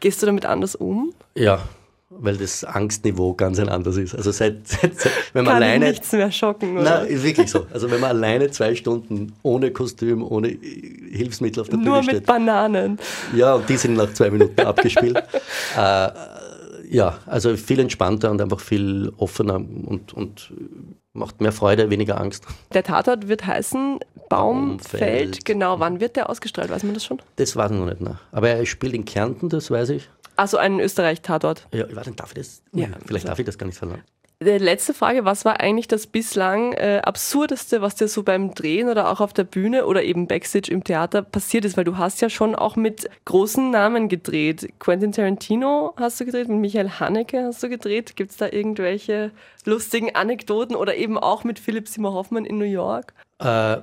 gehst 0.00 0.20
du 0.20 0.26
damit 0.26 0.44
anders 0.44 0.74
um? 0.74 1.14
Ja, 1.34 1.66
weil 2.18 2.36
das 2.36 2.64
Angstniveau 2.64 3.34
ganz 3.34 3.58
ein 3.58 3.68
anderes 3.68 3.96
ist. 3.96 4.14
Also 4.14 4.30
seit, 4.30 4.66
seit, 4.68 5.00
seit 5.00 5.12
wenn 5.32 5.44
man 5.44 5.54
Kann 5.54 5.62
alleine 5.62 5.88
nichts 5.88 6.12
mehr 6.12 6.30
schocken, 6.30 6.78
oder? 6.78 7.00
Nein, 7.00 7.06
ist 7.08 7.24
wirklich 7.24 7.50
so. 7.50 7.66
Also 7.72 7.90
wenn 7.90 8.00
man 8.00 8.10
alleine 8.10 8.50
zwei 8.50 8.74
Stunden 8.74 9.32
ohne 9.42 9.70
Kostüm, 9.70 10.22
ohne 10.22 10.48
Hilfsmittel 10.48 11.62
auf 11.62 11.68
der 11.68 11.78
Nur 11.78 12.00
Bühne 12.00 12.02
steht. 12.02 12.12
Nur 12.12 12.20
mit 12.20 12.26
Bananen. 12.26 12.98
Ja, 13.34 13.54
und 13.54 13.68
die 13.68 13.76
sind 13.76 13.94
nach 13.94 14.12
zwei 14.12 14.30
Minuten 14.30 14.60
abgespielt. 14.66 15.16
Äh, 15.76 16.08
ja, 16.88 17.18
also 17.26 17.56
viel 17.56 17.80
entspannter 17.80 18.30
und 18.30 18.40
einfach 18.40 18.60
viel 18.60 19.12
offener 19.16 19.56
und, 19.56 20.12
und 20.12 20.52
macht 21.12 21.40
mehr 21.40 21.52
Freude, 21.52 21.90
weniger 21.90 22.20
Angst. 22.20 22.44
Der 22.72 22.84
Tatort 22.84 23.28
wird 23.28 23.46
heißen 23.46 23.98
Baumfeld. 24.28 25.00
Baumfeld. 25.00 25.44
Genau, 25.44 25.80
wann 25.80 26.00
wird 26.00 26.16
der 26.16 26.28
ausgestrahlt? 26.30 26.70
Weiß 26.70 26.82
man 26.82 26.94
das 26.94 27.04
schon? 27.04 27.20
Das 27.36 27.56
weiß 27.56 27.70
ich 27.70 27.78
noch 27.78 27.86
nicht. 27.86 28.00
Ne? 28.00 28.18
Aber 28.32 28.48
er 28.48 28.66
spielt 28.66 28.94
in 28.94 29.04
Kärnten, 29.04 29.48
das 29.48 29.70
weiß 29.70 29.90
ich. 29.90 30.08
Also 30.36 30.58
ein 30.58 30.80
Österreich-Tatort. 30.80 31.66
Ja, 31.72 31.86
ich 31.86 31.96
weiß 31.96 32.06
nicht, 32.06 32.20
darf 32.20 32.30
ich 32.30 32.38
das? 32.38 32.62
Ja, 32.72 32.86
vielleicht 32.86 33.10
also. 33.10 33.28
darf 33.28 33.38
ich 33.38 33.46
das 33.46 33.58
gar 33.58 33.66
nicht 33.66 33.78
verlangen. 33.78 34.02
Letzte 34.38 34.92
Frage, 34.92 35.24
was 35.24 35.46
war 35.46 35.60
eigentlich 35.60 35.88
das 35.88 36.06
bislang 36.06 36.74
äh, 36.74 37.00
absurdeste, 37.02 37.80
was 37.80 37.94
dir 37.94 38.06
so 38.06 38.22
beim 38.22 38.52
Drehen 38.52 38.90
oder 38.90 39.10
auch 39.10 39.20
auf 39.20 39.32
der 39.32 39.44
Bühne 39.44 39.86
oder 39.86 40.02
eben 40.02 40.26
Backstage 40.26 40.70
im 40.70 40.84
Theater 40.84 41.22
passiert 41.22 41.64
ist? 41.64 41.78
Weil 41.78 41.84
du 41.84 41.96
hast 41.96 42.20
ja 42.20 42.28
schon 42.28 42.54
auch 42.54 42.76
mit 42.76 43.08
großen 43.24 43.70
Namen 43.70 44.10
gedreht. 44.10 44.68
Quentin 44.78 45.12
Tarantino 45.12 45.94
hast 45.96 46.20
du 46.20 46.26
gedreht, 46.26 46.48
mit 46.48 46.58
Michael 46.58 46.90
Haneke 46.90 47.44
hast 47.44 47.62
du 47.62 47.70
gedreht. 47.70 48.14
Gibt 48.14 48.32
es 48.32 48.36
da 48.36 48.46
irgendwelche 48.50 49.30
lustigen 49.64 50.14
Anekdoten 50.14 50.76
oder 50.76 50.96
eben 50.96 51.16
auch 51.16 51.44
mit 51.44 51.58
Philipp 51.58 51.88
Simmer 51.88 52.12
Hoffmann 52.12 52.44
in 52.44 52.58
New 52.58 52.66
York? 52.66 53.14
Äh, 53.38 53.78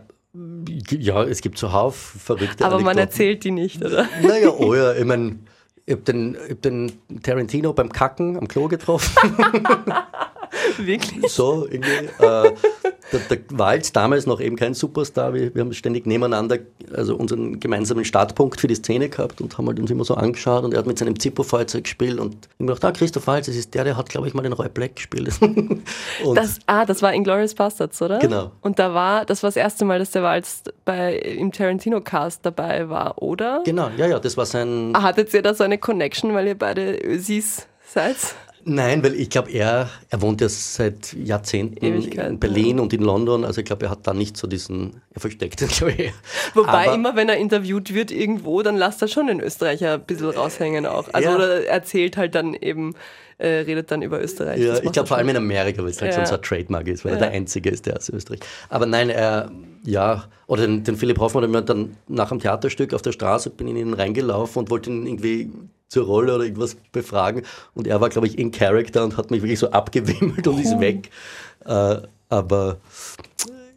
ja, 0.91 1.23
es 1.23 1.41
gibt 1.41 1.57
zuhauf 1.57 1.95
verrückte 1.95 2.63
Aber 2.63 2.75
Anekdoten. 2.75 2.85
man 2.85 2.97
erzählt 2.99 3.43
die 3.43 3.51
nicht, 3.51 3.83
oder? 3.83 4.07
Naja, 4.21 4.49
oh 4.51 4.75
ja, 4.75 4.93
ich 4.93 5.05
meine 5.05 5.39
ich 5.85 5.93
habe 5.93 6.03
den, 6.03 6.37
hab 6.49 6.61
den 6.61 6.91
Tarantino 7.21 7.73
beim 7.73 7.91
Kacken 7.91 8.37
am 8.37 8.47
Klo 8.47 8.67
getroffen. 8.67 9.35
Wirklich? 10.77 11.31
So, 11.31 11.67
irgendwie. 11.69 12.09
Äh, 12.19 12.53
der, 13.13 13.37
der 13.37 13.73
jetzt 13.75 13.95
damals 13.95 14.25
noch 14.25 14.41
eben 14.41 14.55
kein 14.55 14.73
Superstar. 14.73 15.33
Wir, 15.33 15.53
wir 15.53 15.61
haben 15.61 15.73
ständig 15.73 16.05
nebeneinander 16.05 16.59
also 16.93 17.15
unseren 17.15 17.59
gemeinsamen 17.59 18.05
Startpunkt 18.05 18.59
für 18.59 18.67
die 18.67 18.75
Szene 18.75 19.09
gehabt 19.09 19.41
und 19.41 19.57
haben 19.57 19.67
halt 19.67 19.79
uns 19.79 19.91
immer 19.91 20.03
so 20.03 20.15
angeschaut 20.15 20.63
und 20.63 20.73
er 20.73 20.79
hat 20.79 20.87
mit 20.87 20.97
seinem 20.97 21.19
Zippo-Feuerzeug 21.19 21.83
gespielt 21.83 22.19
und 22.19 22.33
ich 22.33 22.49
habe 22.59 22.65
gedacht, 22.65 22.85
ah, 22.85 22.91
Christoph 22.91 23.27
Waltz, 23.27 23.47
das 23.47 23.55
ist 23.55 23.73
der, 23.73 23.83
der 23.83 23.97
hat, 23.97 24.09
glaube 24.09 24.27
ich, 24.27 24.33
mal 24.33 24.41
den 24.41 24.53
Roy 24.53 24.69
Black 24.69 24.95
gespielt. 24.95 25.33
das, 26.35 26.59
ah, 26.67 26.85
das 26.85 27.01
war 27.01 27.13
Inglourious 27.13 27.53
Bastards, 27.55 28.01
oder? 28.01 28.19
Genau. 28.19 28.51
Und 28.61 28.79
da 28.79 28.93
war, 28.93 29.25
das 29.25 29.43
war 29.43 29.47
das 29.47 29.57
erste 29.57 29.85
Mal, 29.85 29.99
dass 29.99 30.11
der 30.11 30.23
Waltz 30.23 30.63
bei, 30.85 31.15
im 31.15 31.51
Tarantino-Cast 31.51 32.45
dabei 32.45 32.89
war, 32.89 33.21
oder? 33.21 33.61
Genau, 33.65 33.89
ja, 33.97 34.07
ja, 34.07 34.19
das 34.19 34.37
war 34.37 34.45
sein... 34.45 34.91
Ah, 34.95 35.03
hattet 35.03 35.33
ihr 35.33 35.41
da 35.41 35.53
so 35.53 35.63
eine 35.63 35.77
Connection, 35.77 36.33
weil 36.33 36.47
ihr 36.47 36.57
beide 36.57 36.97
Ösis 37.03 37.67
seid? 37.85 38.17
Nein, 38.65 39.03
weil 39.03 39.15
ich 39.15 39.29
glaube, 39.29 39.51
er, 39.51 39.89
er 40.09 40.21
wohnt 40.21 40.39
ja 40.39 40.47
seit 40.47 41.13
Jahrzehnten 41.13 41.85
in 41.85 42.39
Berlin 42.39 42.79
und 42.79 42.93
in 42.93 43.01
London. 43.01 43.43
Also 43.43 43.59
ich 43.59 43.65
glaube, 43.65 43.85
er 43.85 43.91
hat 43.91 44.07
da 44.07 44.13
nicht 44.13 44.37
so 44.37 44.47
diesen, 44.47 45.01
er 45.13 45.21
versteckt 45.21 45.61
den, 45.61 45.67
glaube 45.69 45.93
ich. 45.93 46.13
Wobei 46.53 46.87
Aber, 46.87 46.93
immer, 46.93 47.15
wenn 47.15 47.27
er 47.27 47.37
interviewt 47.37 47.93
wird 47.93 48.11
irgendwo, 48.11 48.61
dann 48.61 48.77
lasst 48.77 49.01
er 49.01 49.07
schon 49.07 49.27
den 49.27 49.41
Österreicher 49.41 49.95
ein 49.95 50.03
bisschen 50.03 50.29
raushängen 50.29 50.85
auch. 50.85 51.09
Also 51.13 51.29
ja. 51.29 51.35
oder 51.35 51.65
erzählt 51.65 52.15
halt 52.15 52.35
dann 52.35 52.53
eben, 52.53 52.95
äh, 53.37 53.47
redet 53.47 53.91
dann 53.91 54.01
über 54.01 54.21
Österreich. 54.21 54.59
Ja, 54.59 54.77
ich 54.81 54.91
glaube 54.91 55.07
vor 55.07 55.17
allem 55.17 55.29
in 55.29 55.37
Amerika, 55.37 55.81
weil 55.81 55.89
es 55.89 56.01
halt 56.01 56.15
ja. 56.15 56.25
so 56.25 56.35
ein 56.35 56.41
Trademark 56.41 56.87
ist, 56.87 57.05
weil 57.05 57.13
er 57.13 57.19
der 57.19 57.31
Einzige 57.31 57.69
ist, 57.69 57.85
der 57.85 57.97
aus 57.97 58.09
Österreich. 58.09 58.39
Aber 58.69 58.85
nein, 58.85 59.09
er, 59.09 59.51
ja, 59.83 60.25
oder 60.47 60.67
den, 60.67 60.83
den 60.83 60.95
Philipp 60.95 61.19
Hoffmann, 61.19 61.41
der 61.41 61.49
mir 61.49 61.61
dann 61.61 61.97
nach 62.07 62.29
dem 62.29 62.39
Theaterstück 62.39 62.93
auf 62.93 63.01
der 63.01 63.11
Straße 63.11 63.49
bin 63.49 63.67
ich 63.67 63.75
in 63.75 63.87
ihn 63.87 63.93
reingelaufen 63.93 64.61
und 64.61 64.69
wollte 64.69 64.89
ihn 64.89 65.05
irgendwie 65.05 65.51
zur 65.87 66.05
Rolle 66.05 66.35
oder 66.35 66.43
irgendwas 66.43 66.75
befragen. 66.91 67.43
Und 67.75 67.87
er 67.87 68.01
war, 68.01 68.09
glaube 68.09 68.27
ich, 68.27 68.37
in 68.37 68.51
Character 68.51 69.03
und 69.03 69.17
hat 69.17 69.31
mich 69.31 69.41
wirklich 69.41 69.59
so 69.59 69.69
abgewimmelt 69.69 70.47
und 70.47 70.59
ist 70.59 70.79
weg. 70.79 71.09
Äh, 71.65 71.97
aber 72.29 72.77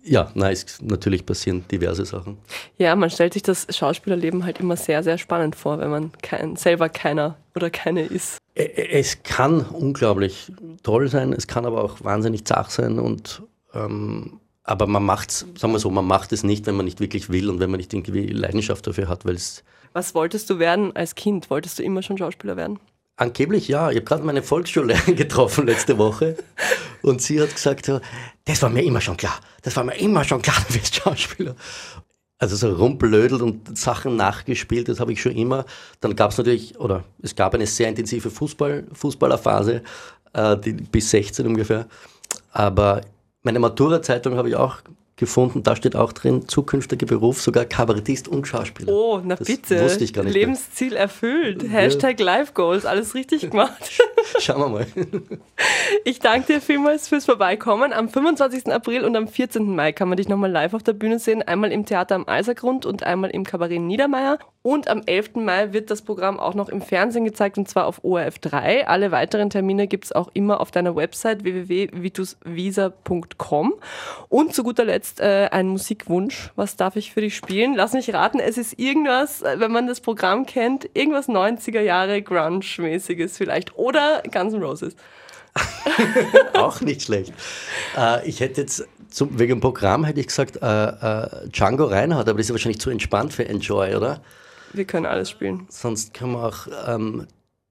ja, 0.07 0.31
nein, 0.35 0.53
es 0.53 0.81
natürlich 0.81 1.27
passieren 1.27 1.64
diverse 1.71 2.05
Sachen. 2.05 2.38
Ja, 2.79 2.95
man 2.97 3.11
stellt 3.11 3.35
sich 3.35 3.42
das 3.42 3.66
Schauspielerleben 3.71 4.45
halt 4.45 4.61
immer 4.61 4.77
sehr, 4.77 5.03
sehr 5.03 5.19
spannend 5.19 5.57
vor, 5.57 5.79
wenn 5.79 5.90
man 5.90 6.12
kein, 6.23 6.57
selber 6.57 6.88
keiner 6.88 7.37
oder 7.55 7.71
keine 7.71 8.03
ist. 8.03 8.38
Es 8.55 9.23
kann 9.23 9.61
unglaublich 9.61 10.53
toll 10.83 11.09
sein, 11.09 11.33
es 11.33 11.47
kann 11.47 11.66
aber 11.66 11.85
auch 11.85 12.03
wahnsinnig 12.03 12.47
zach 12.47 12.71
sein 12.71 12.99
und 12.99 13.42
ähm, 13.75 14.40
aber 14.62 14.87
man 14.87 15.05
macht 15.05 15.31
es, 15.31 15.47
sagen 15.57 15.73
wir 15.73 15.79
so, 15.79 15.90
man 15.90 16.07
macht 16.07 16.33
es 16.33 16.42
nicht, 16.42 16.66
wenn 16.66 16.75
man 16.75 16.87
nicht 16.87 16.99
wirklich 17.01 17.29
will 17.29 17.51
und 17.51 17.61
wenn 17.61 17.71
man 17.71 17.79
nicht 17.79 17.92
irgendwie 17.92 18.27
Leidenschaft 18.29 18.87
dafür 18.87 19.09
hat, 19.09 19.25
weil 19.25 19.35
es 19.35 19.62
was 19.92 20.14
wolltest 20.14 20.51
du 20.51 20.59
werden 20.59 20.95
als 20.95 21.14
Kind? 21.14 21.49
Wolltest 21.49 21.79
du 21.79 21.83
immer 21.83 22.03
schon 22.03 22.19
Schauspieler 22.19 22.59
werden? 22.59 22.79
Angeblich 23.16 23.66
ja. 23.68 23.90
Ich 23.90 23.96
habe 23.96 24.05
gerade 24.05 24.24
meine 24.24 24.42
Volksschullehrerin 24.42 25.16
getroffen 25.16 25.66
letzte 25.66 25.96
Woche 25.98 26.37
und 27.02 27.22
sie 27.22 27.40
hat 27.40 27.55
gesagt, 27.55 27.90
das 28.44 28.62
war 28.62 28.68
mir 28.68 28.85
immer 28.85 29.00
schon 29.00 29.16
klar. 29.16 29.40
Das 29.62 29.74
war 29.76 29.85
mir 29.85 29.98
immer 29.98 30.22
schon 30.24 30.42
klar, 30.42 30.57
du 30.68 30.74
wirst 30.74 30.96
Schauspieler. 30.96 31.57
Also 32.38 32.55
so 32.57 32.70
rumblödelt 32.70 33.40
und 33.40 33.79
Sachen 33.79 34.16
nachgespielt, 34.16 34.90
das 34.90 35.00
habe 35.00 35.12
ich 35.12 35.22
schon 35.22 35.33
immer. 35.33 35.64
Dann 36.00 36.14
gab 36.14 36.33
es 36.33 36.38
natürlich, 36.38 36.79
oder 36.79 37.05
es 37.22 37.35
gab 37.35 37.55
eine 37.55 37.66
sehr 37.66 37.88
intensive 37.88 38.31
Fußball, 38.31 38.87
Fußballerphase, 38.92 39.83
äh, 40.35 40.57
die, 40.59 40.72
bis 40.74 41.11
16 41.11 41.46
ungefähr. 41.46 41.87
Aber 42.52 43.00
meine 43.42 43.59
Matura-Zeitung 43.59 44.37
habe 44.37 44.50
ich 44.50 44.57
auch 44.57 44.83
gefunden, 45.16 45.62
da 45.62 45.74
steht 45.74 45.96
auch 45.96 46.12
drin, 46.12 46.46
zukünftiger 46.46 47.07
Beruf, 47.07 47.40
sogar 47.40 47.64
Kabarettist 47.64 48.29
und 48.29 48.46
Schauspieler. 48.46 48.92
Oh, 48.92 49.20
na 49.24 49.37
das 49.37 49.46
bitte. 49.46 49.83
Wusste 49.83 50.05
ich 50.05 50.12
gar 50.12 50.24
nicht. 50.24 50.35
Lebensziel 50.35 50.90
mehr. 50.90 51.00
erfüllt. 51.00 51.62
Ja. 51.62 51.68
Hashtag 51.70 52.20
Life 52.20 52.52
Goals, 52.52 52.85
alles 52.85 53.14
richtig 53.14 53.50
gemacht. 53.50 53.90
Schauen 54.38 54.61
wir 54.61 54.68
mal. 54.68 54.87
Ich 56.05 56.20
danke 56.20 56.55
dir 56.55 56.61
vielmals 56.61 57.09
fürs 57.09 57.24
Vorbeikommen. 57.24 57.92
Am 57.92 58.09
25. 58.09 58.72
April 58.72 59.05
und 59.05 59.16
am 59.16 59.26
14. 59.26 59.74
Mai 59.74 59.92
kann 59.92 60.09
man 60.09 60.16
dich 60.16 60.29
nochmal 60.29 60.50
live 60.50 60.74
auf 60.74 60.83
der 60.83 60.92
Bühne 60.92 61.18
sehen. 61.18 61.42
Einmal 61.42 61.72
im 61.72 61.85
Theater 61.85 62.14
am 62.14 62.29
Eisergrund 62.29 62.87
und 62.87 63.02
einmal 63.02 63.31
im 63.31 63.42
Kabarett 63.44 63.81
Niedermeyer. 63.81 64.38
Und 64.66 64.88
am 64.88 65.02
11. 65.07 65.37
Mai 65.37 65.72
wird 65.72 65.92
das 65.92 66.02
Programm 66.02 66.40
auch 66.40 66.55
noch 66.55 66.68
im 66.68 66.83
Fernsehen 66.83 67.24
gezeigt 67.24 67.57
und 67.57 67.68
zwar 67.68 67.87
auf 67.87 68.02
ORF 68.02 68.40
3. 68.40 68.88
Alle 68.88 69.12
weiteren 69.12 69.48
Termine 69.48 69.87
gibt 69.87 70.07
es 70.07 70.12
auch 70.12 70.29
immer 70.35 70.61
auf 70.61 70.72
deiner 70.72 70.96
Website 70.96 71.44
www.vitusvisa.com. 71.44 73.74
Und 74.29 74.57
zu 74.57 74.64
guter 74.64 74.85
Letzt 74.85 75.20
äh, 75.20 75.50
ein 75.52 75.68
Musikwunsch. 75.68 76.50
Was 76.57 76.74
darf 76.74 76.96
ich 76.96 77.12
für 77.12 77.20
dich 77.20 77.37
spielen? 77.37 77.76
Lass 77.76 77.92
mich 77.92 78.12
raten, 78.12 78.40
es 78.40 78.59
ist 78.59 78.76
irgendwas, 78.76 79.42
äh, 79.42 79.61
wenn 79.61 79.70
man 79.70 79.87
das 79.87 80.00
Programm 80.00 80.46
kennt, 80.46 80.90
irgendwas 80.94 81.29
90er 81.29 81.83
Jahre 81.83 82.20
Grunge-mäßiges 82.20 83.37
vielleicht. 83.37 83.79
Oder 83.79 84.24
Guns 84.33 84.52
N' 84.52 84.64
Roses. 84.64 84.96
auch 86.55 86.81
nicht 86.81 87.02
schlecht. 87.02 87.33
Äh, 87.96 88.29
ich 88.29 88.40
hätte 88.40 88.62
jetzt 88.62 88.85
zum, 89.11 89.38
wegen 89.38 89.52
dem 89.52 89.61
Programm 89.61 90.05
hätte 90.05 90.18
ich 90.18 90.26
gesagt 90.26 90.61
äh, 90.61 90.66
äh, 90.66 91.48
Django 91.50 91.85
Reinhardt, 91.85 92.29
aber 92.29 92.38
das 92.38 92.46
ist 92.46 92.52
wahrscheinlich 92.52 92.81
zu 92.81 92.90
entspannt 92.90 93.33
für 93.33 93.48
Enjoy, 93.48 93.94
oder? 93.94 94.20
Wir 94.77 94.85
können 94.85 95.07
alles 95.07 95.31
spielen. 95.31 95.67
Sonst 95.69 96.12
können 96.15 96.33
wir 96.33 96.45
auch 96.45 96.67
ähm, 96.87 97.27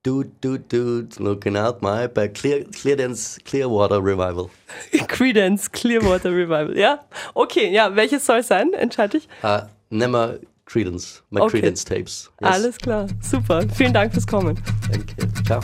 Dude, 0.05 0.29
Dude, 0.41 0.63
Dude, 0.69 1.23
Looking 1.23 1.57
Out 1.57 1.81
My 1.81 2.07
bei 2.07 2.27
Clear, 2.27 2.63
Cleardance 2.71 3.39
Clearwater 3.43 3.97
Revival. 3.97 4.49
Credence 5.07 5.71
Clearwater 5.71 6.29
Revival, 6.29 6.77
ja? 6.77 6.99
Okay, 7.33 7.71
ja, 7.71 7.95
welches 7.95 8.25
soll 8.25 8.39
es 8.39 8.47
sein? 8.47 8.73
Entscheide 8.73 9.17
ich. 9.17 9.27
Uh, 9.43 9.61
nimm 9.89 10.11
mal 10.11 10.39
Credence, 10.65 11.23
my 11.31 11.41
okay. 11.41 11.59
Credence 11.59 11.85
Tapes. 11.85 12.31
Yes. 12.41 12.51
Alles 12.51 12.77
klar, 12.77 13.07
super. 13.21 13.63
Vielen 13.75 13.93
Dank 13.93 14.13
fürs 14.13 14.27
Kommen. 14.27 14.59
Danke, 14.91 15.15
ciao. 15.43 15.61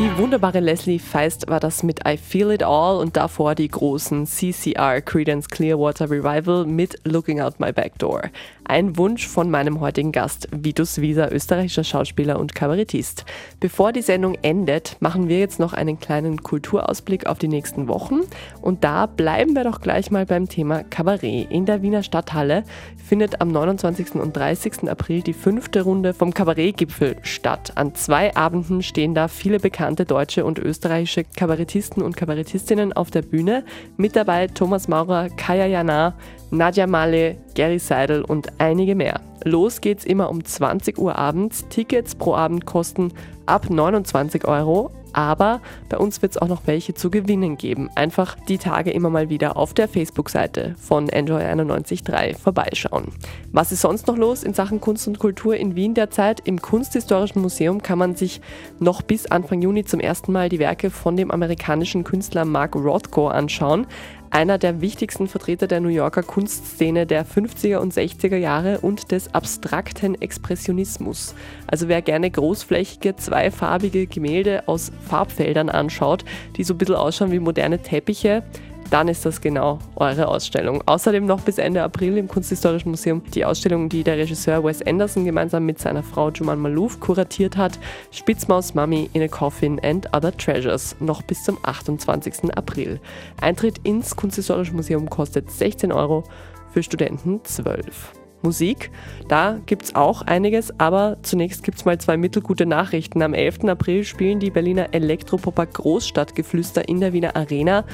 Die 0.00 0.16
wunderbare 0.16 0.60
Leslie 0.60 0.98
Feist 0.98 1.50
war 1.50 1.60
das 1.60 1.82
mit 1.82 2.08
I 2.08 2.16
Feel 2.16 2.52
It 2.52 2.62
All 2.62 2.96
und 2.96 3.18
davor 3.18 3.54
die 3.54 3.68
großen 3.68 4.26
CCR 4.26 5.02
Credence 5.02 5.46
Clearwater 5.46 6.08
Revival 6.08 6.64
mit 6.64 6.98
Looking 7.04 7.38
Out 7.38 7.60
My 7.60 7.70
Back 7.70 7.98
Door. 7.98 8.30
Ein 8.70 8.96
Wunsch 8.96 9.26
von 9.26 9.50
meinem 9.50 9.80
heutigen 9.80 10.12
Gast, 10.12 10.46
Vitus 10.52 11.00
Wieser, 11.00 11.32
österreichischer 11.32 11.82
Schauspieler 11.82 12.38
und 12.38 12.54
Kabarettist. 12.54 13.24
Bevor 13.58 13.90
die 13.90 14.00
Sendung 14.00 14.36
endet, 14.42 14.96
machen 15.00 15.26
wir 15.26 15.40
jetzt 15.40 15.58
noch 15.58 15.72
einen 15.72 15.98
kleinen 15.98 16.44
Kulturausblick 16.44 17.26
auf 17.26 17.40
die 17.40 17.48
nächsten 17.48 17.88
Wochen. 17.88 18.20
Und 18.62 18.84
da 18.84 19.06
bleiben 19.06 19.56
wir 19.56 19.64
doch 19.64 19.80
gleich 19.80 20.12
mal 20.12 20.24
beim 20.24 20.48
Thema 20.48 20.84
Kabarett. 20.84 21.50
In 21.50 21.66
der 21.66 21.82
Wiener 21.82 22.04
Stadthalle 22.04 22.62
findet 22.96 23.40
am 23.40 23.48
29. 23.48 24.14
und 24.14 24.36
30. 24.36 24.88
April 24.88 25.22
die 25.22 25.32
fünfte 25.32 25.82
Runde 25.82 26.14
vom 26.14 26.32
Kabarettgipfel 26.32 27.16
statt. 27.22 27.72
An 27.74 27.96
zwei 27.96 28.36
Abenden 28.36 28.84
stehen 28.84 29.16
da 29.16 29.26
viele 29.26 29.58
bekannte 29.58 30.04
deutsche 30.04 30.44
und 30.44 30.60
österreichische 30.60 31.24
Kabarettisten 31.24 32.04
und 32.04 32.16
Kabarettistinnen 32.16 32.92
auf 32.92 33.10
der 33.10 33.22
Bühne. 33.22 33.64
Mit 33.96 34.14
dabei 34.14 34.46
Thomas 34.46 34.86
Maurer, 34.86 35.28
Kaya 35.30 35.66
Jana, 35.66 36.14
Nadja 36.50 36.86
Malle, 36.86 37.36
Gary 37.54 37.78
Seidel 37.78 38.22
und 38.22 38.48
einige 38.58 38.94
mehr. 38.94 39.20
Los 39.44 39.80
geht's 39.80 40.04
immer 40.04 40.30
um 40.30 40.44
20 40.44 40.98
Uhr 40.98 41.16
abends. 41.16 41.66
Tickets 41.68 42.14
pro 42.14 42.34
Abend 42.34 42.66
kosten 42.66 43.12
ab 43.46 43.70
29 43.70 44.46
Euro. 44.46 44.90
Aber 45.12 45.60
bei 45.88 45.98
uns 45.98 46.22
wird 46.22 46.32
es 46.32 46.38
auch 46.38 46.48
noch 46.48 46.66
welche 46.66 46.94
zu 46.94 47.10
gewinnen 47.10 47.56
geben. 47.56 47.90
Einfach 47.96 48.36
die 48.48 48.58
Tage 48.58 48.90
immer 48.92 49.10
mal 49.10 49.28
wieder 49.28 49.56
auf 49.56 49.74
der 49.74 49.88
Facebook-Seite 49.88 50.76
von 50.78 51.08
Enjoy913 51.08 52.38
vorbeischauen. 52.38 53.08
Was 53.50 53.72
ist 53.72 53.80
sonst 53.80 54.06
noch 54.06 54.16
los 54.16 54.44
in 54.44 54.54
Sachen 54.54 54.80
Kunst 54.80 55.08
und 55.08 55.18
Kultur 55.18 55.56
in 55.56 55.74
Wien 55.74 55.94
derzeit? 55.94 56.40
Im 56.44 56.62
Kunsthistorischen 56.62 57.42
Museum 57.42 57.82
kann 57.82 57.98
man 57.98 58.14
sich 58.14 58.40
noch 58.78 59.02
bis 59.02 59.26
Anfang 59.26 59.62
Juni 59.62 59.84
zum 59.84 59.98
ersten 59.98 60.30
Mal 60.32 60.48
die 60.48 60.60
Werke 60.60 60.90
von 60.90 61.16
dem 61.16 61.30
amerikanischen 61.30 62.04
Künstler 62.04 62.44
Mark 62.44 62.76
Rothko 62.76 63.28
anschauen 63.28 63.86
einer 64.30 64.58
der 64.58 64.80
wichtigsten 64.80 65.26
Vertreter 65.26 65.66
der 65.66 65.80
New 65.80 65.88
Yorker 65.88 66.22
Kunstszene 66.22 67.06
der 67.06 67.26
50er 67.26 67.78
und 67.78 67.92
60er 67.92 68.36
Jahre 68.36 68.78
und 68.80 69.10
des 69.10 69.34
abstrakten 69.34 70.20
Expressionismus. 70.20 71.34
Also 71.66 71.88
wer 71.88 72.00
gerne 72.00 72.30
großflächige, 72.30 73.16
zweifarbige 73.16 74.06
Gemälde 74.06 74.68
aus 74.68 74.92
Farbfeldern 75.08 75.68
anschaut, 75.68 76.24
die 76.56 76.64
so 76.64 76.74
ein 76.74 76.78
bisschen 76.78 76.94
ausschauen 76.94 77.32
wie 77.32 77.40
moderne 77.40 77.80
Teppiche, 77.80 78.44
dann 78.90 79.08
ist 79.08 79.24
das 79.24 79.40
genau 79.40 79.78
eure 79.96 80.28
Ausstellung. 80.28 80.82
Außerdem 80.86 81.24
noch 81.24 81.40
bis 81.40 81.58
Ende 81.58 81.82
April 81.82 82.18
im 82.18 82.28
Kunsthistorischen 82.28 82.90
Museum 82.90 83.22
die 83.34 83.44
Ausstellung, 83.44 83.88
die 83.88 84.02
der 84.02 84.18
Regisseur 84.18 84.62
Wes 84.64 84.82
Anderson 84.82 85.24
gemeinsam 85.24 85.64
mit 85.64 85.78
seiner 85.78 86.02
Frau 86.02 86.30
Juman 86.30 86.58
Malouf 86.58 87.00
kuratiert 87.00 87.56
hat, 87.56 87.78
Spitzmaus 88.10 88.74
Mummy 88.74 89.08
in 89.12 89.22
a 89.22 89.28
Coffin 89.28 89.80
and 89.82 90.06
Other 90.14 90.36
Treasures, 90.36 90.96
noch 91.00 91.22
bis 91.22 91.44
zum 91.44 91.58
28. 91.62 92.56
April. 92.56 93.00
Eintritt 93.40 93.78
ins 93.84 94.16
Kunsthistorische 94.16 94.74
Museum 94.74 95.08
kostet 95.08 95.50
16 95.50 95.92
Euro, 95.92 96.24
für 96.72 96.82
Studenten 96.82 97.40
12. 97.44 98.12
Musik. 98.42 98.90
Da 99.28 99.58
gibt 99.66 99.82
es 99.82 99.94
auch 99.94 100.22
einiges, 100.22 100.72
aber 100.80 101.18
zunächst 101.22 101.62
gibt 101.62 101.76
es 101.76 101.84
mal 101.84 101.98
zwei 101.98 102.16
mittelgute 102.16 102.64
Nachrichten. 102.64 103.22
Am 103.22 103.34
11. 103.34 103.64
April 103.64 104.04
spielen 104.04 104.40
die 104.40 104.50
Berliner 104.50 104.94
Elektropopper 104.94 105.66
Großstadtgeflüster 105.66 106.88
in 106.88 107.00
der 107.00 107.12
Wiener 107.12 107.36
Arena 107.36 107.84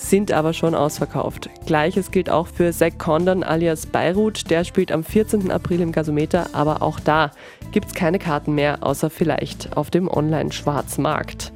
sind 0.00 0.32
aber 0.32 0.52
schon 0.52 0.74
ausverkauft. 0.74 1.50
Gleiches 1.66 2.10
gilt 2.10 2.30
auch 2.30 2.46
für 2.46 2.72
Zack 2.72 2.98
Condon 2.98 3.44
alias 3.44 3.86
Beirut, 3.86 4.50
der 4.50 4.64
spielt 4.64 4.92
am 4.92 5.04
14. 5.04 5.50
April 5.50 5.80
im 5.82 5.92
Gasometer, 5.92 6.48
aber 6.52 6.82
auch 6.82 6.98
da 6.98 7.30
gibt 7.70 7.88
es 7.88 7.94
keine 7.94 8.18
Karten 8.18 8.54
mehr, 8.54 8.78
außer 8.80 9.10
vielleicht 9.10 9.76
auf 9.76 9.90
dem 9.90 10.08
Online-Schwarzmarkt. 10.08 11.52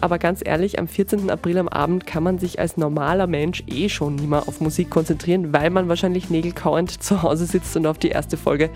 Aber 0.00 0.18
ganz 0.18 0.40
ehrlich, 0.44 0.78
am 0.78 0.88
14. 0.88 1.30
April 1.30 1.58
am 1.58 1.68
Abend 1.68 2.06
kann 2.06 2.22
man 2.22 2.38
sich 2.38 2.58
als 2.58 2.76
normaler 2.76 3.26
Mensch 3.26 3.62
eh 3.66 3.88
schon 3.88 4.16
nicht 4.16 4.28
mehr 4.28 4.48
auf 4.48 4.60
Musik 4.60 4.90
konzentrieren, 4.90 5.52
weil 5.52 5.70
man 5.70 5.88
wahrscheinlich 5.88 6.30
nägelkauend 6.30 7.02
zu 7.02 7.22
Hause 7.22 7.46
sitzt 7.46 7.76
und 7.76 7.86
auf 7.86 7.98
die 7.98 8.08
erste 8.08 8.36
Folge 8.36 8.70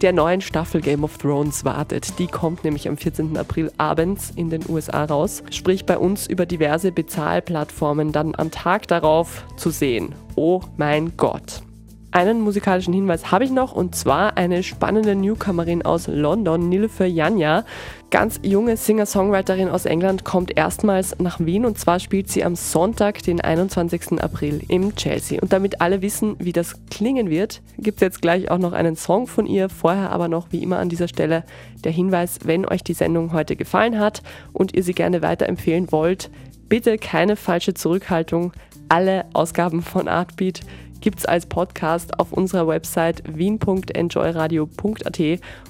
der 0.00 0.12
neuen 0.12 0.40
Staffel 0.40 0.80
Game 0.80 1.04
of 1.04 1.18
Thrones 1.18 1.64
wartet. 1.64 2.18
Die 2.18 2.26
kommt 2.26 2.64
nämlich 2.64 2.88
am 2.88 2.96
14. 2.96 3.36
April 3.36 3.72
abends 3.78 4.32
in 4.34 4.50
den 4.50 4.62
USA 4.68 5.04
raus, 5.04 5.42
sprich 5.50 5.86
bei 5.86 5.98
uns 5.98 6.26
über 6.26 6.46
diverse 6.46 6.92
Bezahlplattformen 6.92 8.12
dann 8.12 8.34
am 8.36 8.50
Tag 8.50 8.86
darauf 8.88 9.44
zu 9.56 9.70
sehen. 9.70 10.14
Oh 10.36 10.60
mein 10.76 11.16
Gott. 11.16 11.62
Einen 12.10 12.40
musikalischen 12.40 12.94
Hinweis 12.94 13.30
habe 13.30 13.44
ich 13.44 13.50
noch 13.50 13.72
und 13.72 13.94
zwar 13.94 14.38
eine 14.38 14.62
spannende 14.62 15.14
Newcomerin 15.14 15.84
aus 15.84 16.06
London, 16.06 16.70
Nilüfer 16.70 17.04
Janja. 17.04 17.64
Ganz 18.10 18.40
junge 18.42 18.78
Singer-Songwriterin 18.78 19.68
aus 19.68 19.84
England 19.84 20.24
kommt 20.24 20.56
erstmals 20.56 21.18
nach 21.18 21.38
Wien 21.38 21.66
und 21.66 21.78
zwar 21.78 22.00
spielt 22.00 22.30
sie 22.30 22.44
am 22.44 22.56
Sonntag, 22.56 23.22
den 23.24 23.42
21. 23.42 24.22
April 24.22 24.62
im 24.68 24.96
Chelsea. 24.96 25.38
Und 25.42 25.52
damit 25.52 25.82
alle 25.82 26.00
wissen, 26.00 26.36
wie 26.38 26.54
das 26.54 26.76
klingen 26.90 27.28
wird, 27.28 27.60
gibt 27.76 27.98
es 27.98 28.00
jetzt 28.00 28.22
gleich 28.22 28.50
auch 28.50 28.58
noch 28.58 28.72
einen 28.72 28.96
Song 28.96 29.26
von 29.26 29.44
ihr. 29.44 29.68
Vorher 29.68 30.10
aber 30.10 30.28
noch 30.28 30.50
wie 30.50 30.62
immer 30.62 30.78
an 30.78 30.88
dieser 30.88 31.08
Stelle 31.08 31.44
der 31.84 31.92
Hinweis, 31.92 32.38
wenn 32.44 32.64
euch 32.64 32.82
die 32.82 32.94
Sendung 32.94 33.34
heute 33.34 33.54
gefallen 33.54 34.00
hat 34.00 34.22
und 34.54 34.74
ihr 34.74 34.82
sie 34.82 34.94
gerne 34.94 35.20
weiterempfehlen 35.20 35.92
wollt, 35.92 36.30
bitte 36.70 36.96
keine 36.96 37.36
falsche 37.36 37.74
Zurückhaltung. 37.74 38.52
Alle 38.88 39.26
Ausgaben 39.34 39.82
von 39.82 40.08
Artbeat 40.08 40.62
gibt 41.00 41.18
es 41.20 41.26
als 41.26 41.46
Podcast 41.46 42.18
auf 42.18 42.32
unserer 42.32 42.66
Website 42.66 43.22
wien.enjoyradio.at 43.26 45.20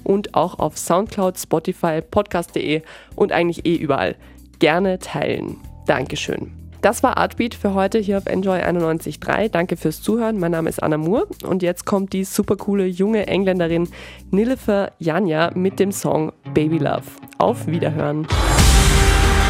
und 0.05 0.35
auch 0.35 0.59
auf 0.59 0.77
Soundcloud, 0.79 1.39
Spotify, 1.39 2.01
podcast.de 2.01 2.83
und 3.17 3.33
eigentlich 3.33 3.67
eh 3.67 3.77
überall. 3.77 4.17
Gerne 4.59 4.99
teilen. 4.99 5.59
Dankeschön. 5.87 6.53
Das 6.81 7.03
war 7.03 7.17
Artbeat 7.17 7.55
für 7.55 7.75
heute 7.75 7.99
hier 7.99 8.19
auf 8.19 8.27
Enjoy 8.27 8.61
91.3. 8.61 9.49
Danke 9.49 9.77
fürs 9.77 10.01
Zuhören. 10.01 10.39
Mein 10.39 10.53
Name 10.53 10.69
ist 10.69 10.81
Anna 10.83 10.97
Moore 10.97 11.27
und 11.45 11.63
jetzt 11.63 11.85
kommt 11.87 12.13
die 12.13 12.25
super 12.25 12.57
coole 12.57 12.87
junge 12.87 13.27
Engländerin 13.27 13.89
Nilifer 14.31 14.93
Janja 14.99 15.51
mit 15.55 15.81
dem 15.81 15.91
Song 15.91 16.33
Baby 16.55 16.79
Love. 16.79 17.03
Auf 17.39 17.67
Wiederhören. 17.67 18.29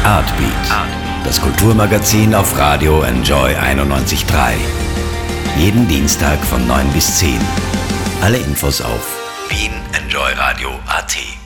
Artbeat, 0.03 1.23
das 1.23 1.39
Kulturmagazin 1.39 2.33
auf 2.33 2.57
Radio 2.57 3.03
Enjoy 3.03 3.51
91.3. 3.51 4.88
Jeden 5.59 5.89
Dienstag 5.89 6.39
von 6.45 6.65
9 6.67 6.87
bis 6.93 7.17
10. 7.17 7.37
Alle 8.21 8.37
Infos 8.37 8.79
auf 8.79 9.05
wienenjoyradio.at. 9.49 11.38